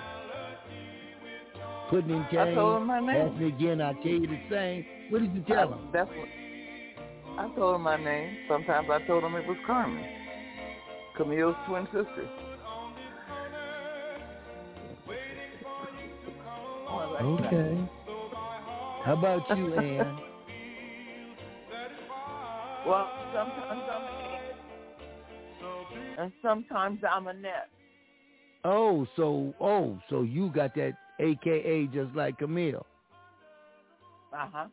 [1.89, 2.55] Putting in I change.
[2.55, 3.27] told them my name.
[3.27, 4.85] Ask me again, I'll tell you the same.
[5.09, 5.89] What did you tell him?
[5.91, 6.27] That's what
[7.37, 8.37] I told him my name.
[8.47, 10.05] Sometimes I told him it was Carmen,
[11.17, 12.29] Camille's twin sister.
[17.21, 17.89] Okay.
[19.03, 20.17] How about you, Ann?
[22.87, 24.19] Well, sometimes I'm
[26.19, 27.69] and sometimes I'm Annette.
[28.65, 32.85] Oh, so oh, so you got that AKA just like Camille.
[34.33, 34.67] Uh huh.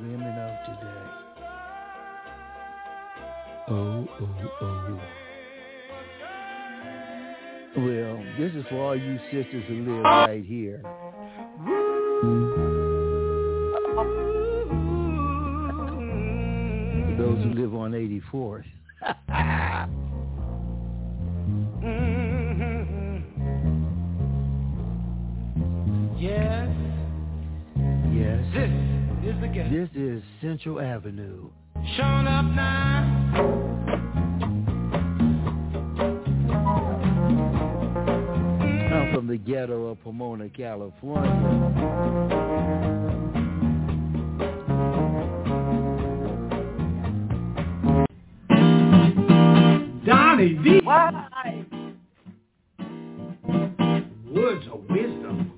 [0.00, 1.08] Women of today.
[3.68, 5.17] Oh, oh, oh.
[7.76, 10.82] Well, this is for all you sisters who live right here.
[17.06, 18.64] For those who live on 84th.
[26.18, 26.68] Yes,
[28.12, 28.44] Yes.
[28.52, 28.70] this
[29.34, 29.72] is the game.
[29.72, 31.48] This is Central Avenue.
[31.96, 34.27] Showing up now.
[39.28, 41.30] The ghetto of Pomona, California.
[50.06, 50.80] Donny D.
[50.82, 51.62] Why?
[54.34, 55.52] Words of wisdom.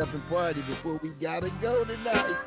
[0.00, 2.38] Up and party before we gotta go tonight.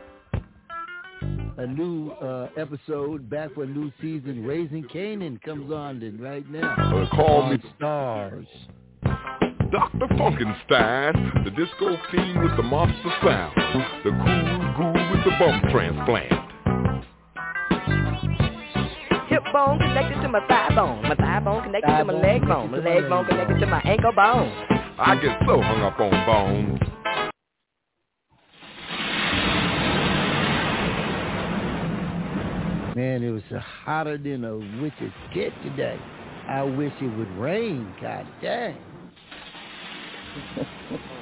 [1.57, 4.43] A new uh, episode back for a new season.
[4.43, 6.73] Raising Kanan comes on then right now.
[6.73, 8.48] Uh, call me Stars.
[9.03, 10.07] Dr.
[10.15, 13.56] Funkenstein, the disco fiend with the monster sound,
[14.03, 16.32] the cool guru with the bum transplant.
[19.30, 21.03] Hip bone connected to my thigh bone.
[21.03, 22.72] My thigh bone connected to my leg bone.
[22.72, 24.51] My leg bone connected to my ankle bone.
[24.98, 26.83] I get so hung up on bones.
[33.03, 33.43] Man, it was
[33.83, 35.99] hotter than a witch's tit today.
[36.48, 37.93] I wish it would rain.
[37.99, 38.77] God dang.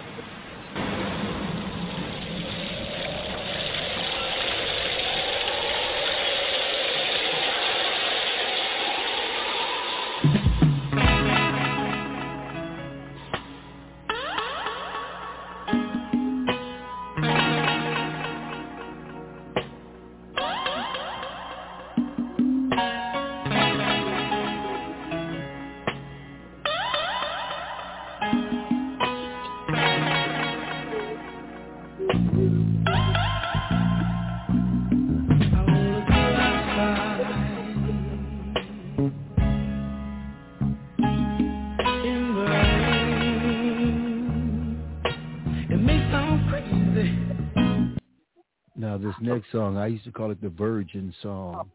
[49.22, 51.70] next song, I used to call it the Virgin song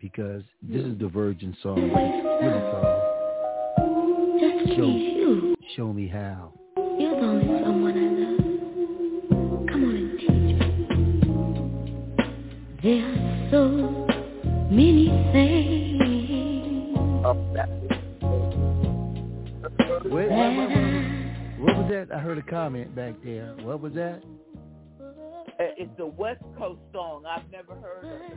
[0.00, 1.78] because this is the Virgin song.
[1.78, 2.62] It's
[4.76, 5.54] called Show.
[5.76, 6.52] Show Me How.
[6.76, 8.38] You're the only someone I love.
[9.68, 10.54] Come on and teach me.
[12.82, 13.62] There are so
[14.70, 15.84] many things
[20.14, 20.68] wait, wait, wait.
[21.58, 22.08] What was that?
[22.14, 23.54] I heard a comment back there.
[23.62, 24.22] What was that?
[25.58, 27.24] Uh, It's a West Coast song.
[27.26, 28.36] I've never heard of it.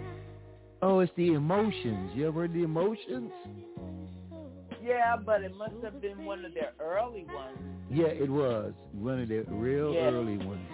[0.81, 2.11] Oh, it's the Emotions.
[2.13, 3.31] You ever heard the Emotions?
[4.83, 7.57] Yeah, but it must have been one of their early ones.
[7.89, 10.11] Yeah, it was one of their real Yeah.
[10.11, 10.67] early ones.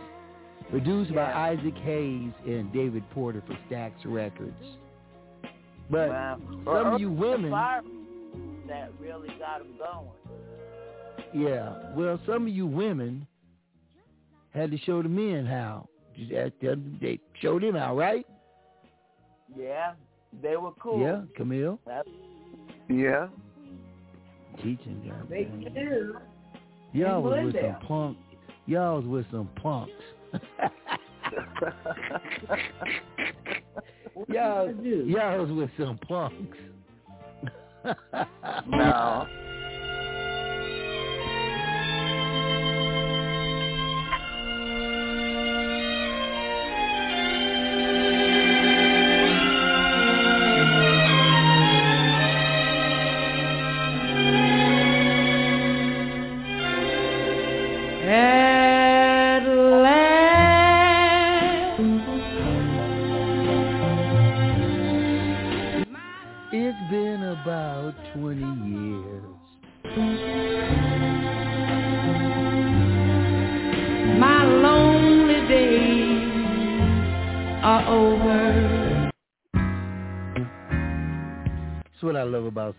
[0.69, 4.77] Produced by Isaac Hayes and David Porter for Stax Records.
[5.89, 6.39] But Wow.
[6.65, 10.09] some of you women, that really got them going.
[11.33, 13.25] yeah, well, some of you women
[14.51, 15.87] had to show the men how.
[16.15, 18.25] You had to- They showed them how, right?
[19.55, 19.93] Yeah,
[20.41, 20.99] they were cool.
[21.01, 22.07] Yeah, Camille, That's-
[22.89, 23.27] yeah.
[24.57, 25.27] teaching them.
[25.29, 26.17] They do.
[26.93, 27.77] Y'all was with there.
[27.79, 28.17] some punk.
[28.65, 29.91] Y'all was with some punks.
[34.27, 36.57] y'all, y'all was with some punks.
[38.67, 39.27] No.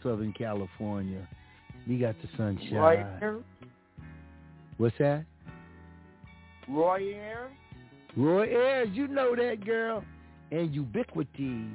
[0.02, 1.26] Southern California.
[1.86, 2.74] We got the sunshine.
[2.74, 3.38] Roy Air,
[4.76, 5.24] What's that?
[6.68, 7.50] Roy Air,
[8.16, 10.04] Roy Ayers, you know that girl.
[10.50, 11.66] And ubiquity.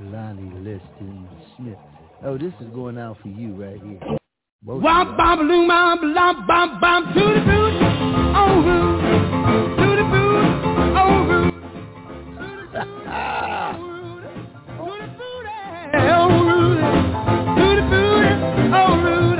[0.00, 1.78] Lonnie Liston Smith.
[2.24, 4.00] Oh, this is going out for you right here.
[4.66, 7.74] Womp bom loom bom bom bom bom to the boot,
[8.36, 9.00] oh root,
[9.78, 10.46] to the boot,
[10.98, 11.54] oh root,
[14.78, 14.94] oh
[17.56, 18.26] to the boot,
[18.74, 19.38] oh root,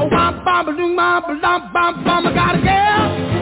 [0.00, 2.26] oh womp bom loom bom bom bom bom.
[2.26, 3.33] I got a girl.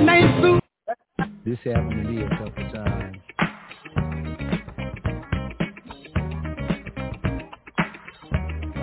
[1.52, 3.18] This happened to me a couple times.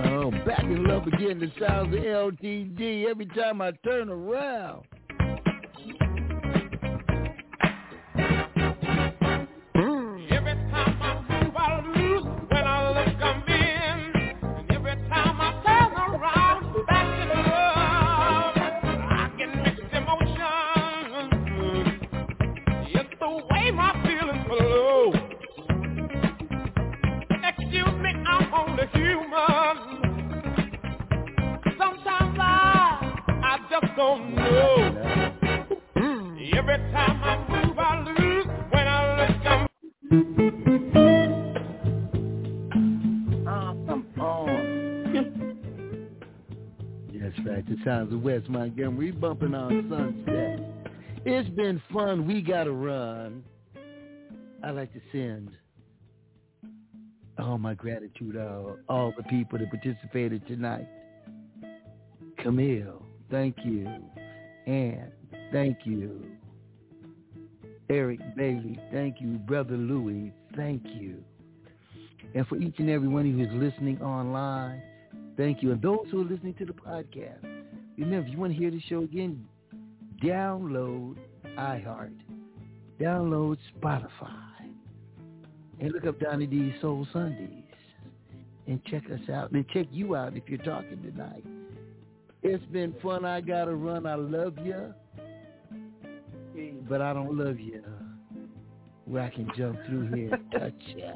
[0.05, 1.39] Oh, back in love again.
[1.39, 4.85] The sounds of LTD every time I turn around.
[33.99, 35.33] Don't know.
[35.97, 38.45] Every time I move, I lose.
[38.71, 39.67] When I look, I'm
[43.45, 45.17] oh, come on.
[47.13, 47.65] That's right.
[47.67, 50.61] The sounds of Wes Montgomery bumping on Sunset.
[51.25, 52.25] It's been fun.
[52.25, 53.43] We got to run.
[54.63, 55.51] I'd like to send
[57.37, 60.87] all my gratitude to all the people that participated tonight.
[62.37, 63.87] Camille, thank you.
[64.65, 65.11] And
[65.51, 66.25] thank you.
[67.89, 69.37] Eric Bailey, thank you.
[69.37, 71.23] Brother Louis, thank you.
[72.35, 74.81] And for each and every one of you who's listening online,
[75.37, 75.71] thank you.
[75.71, 77.43] And those who are listening to the podcast,
[77.97, 79.43] remember, if you want to hear the show again,
[80.23, 81.17] download
[81.57, 82.13] iHeart,
[82.99, 84.69] download Spotify,
[85.79, 87.63] and look up Donny D's Soul Sundays
[88.67, 89.51] and check us out.
[89.51, 91.43] And check you out if you're talking tonight.
[92.41, 93.25] It's been fun.
[93.25, 94.05] I got to run.
[94.05, 94.93] I love you.
[96.87, 97.83] But I don't love you.
[99.05, 101.13] Where I can jump through here and touch you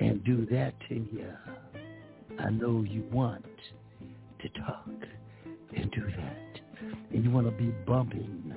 [0.00, 1.32] and do that to you.
[2.38, 3.44] I know you want
[4.40, 4.88] to talk
[5.76, 6.60] and do that.
[7.12, 8.54] And you want to be bumping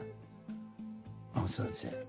[1.35, 2.05] on Sunset.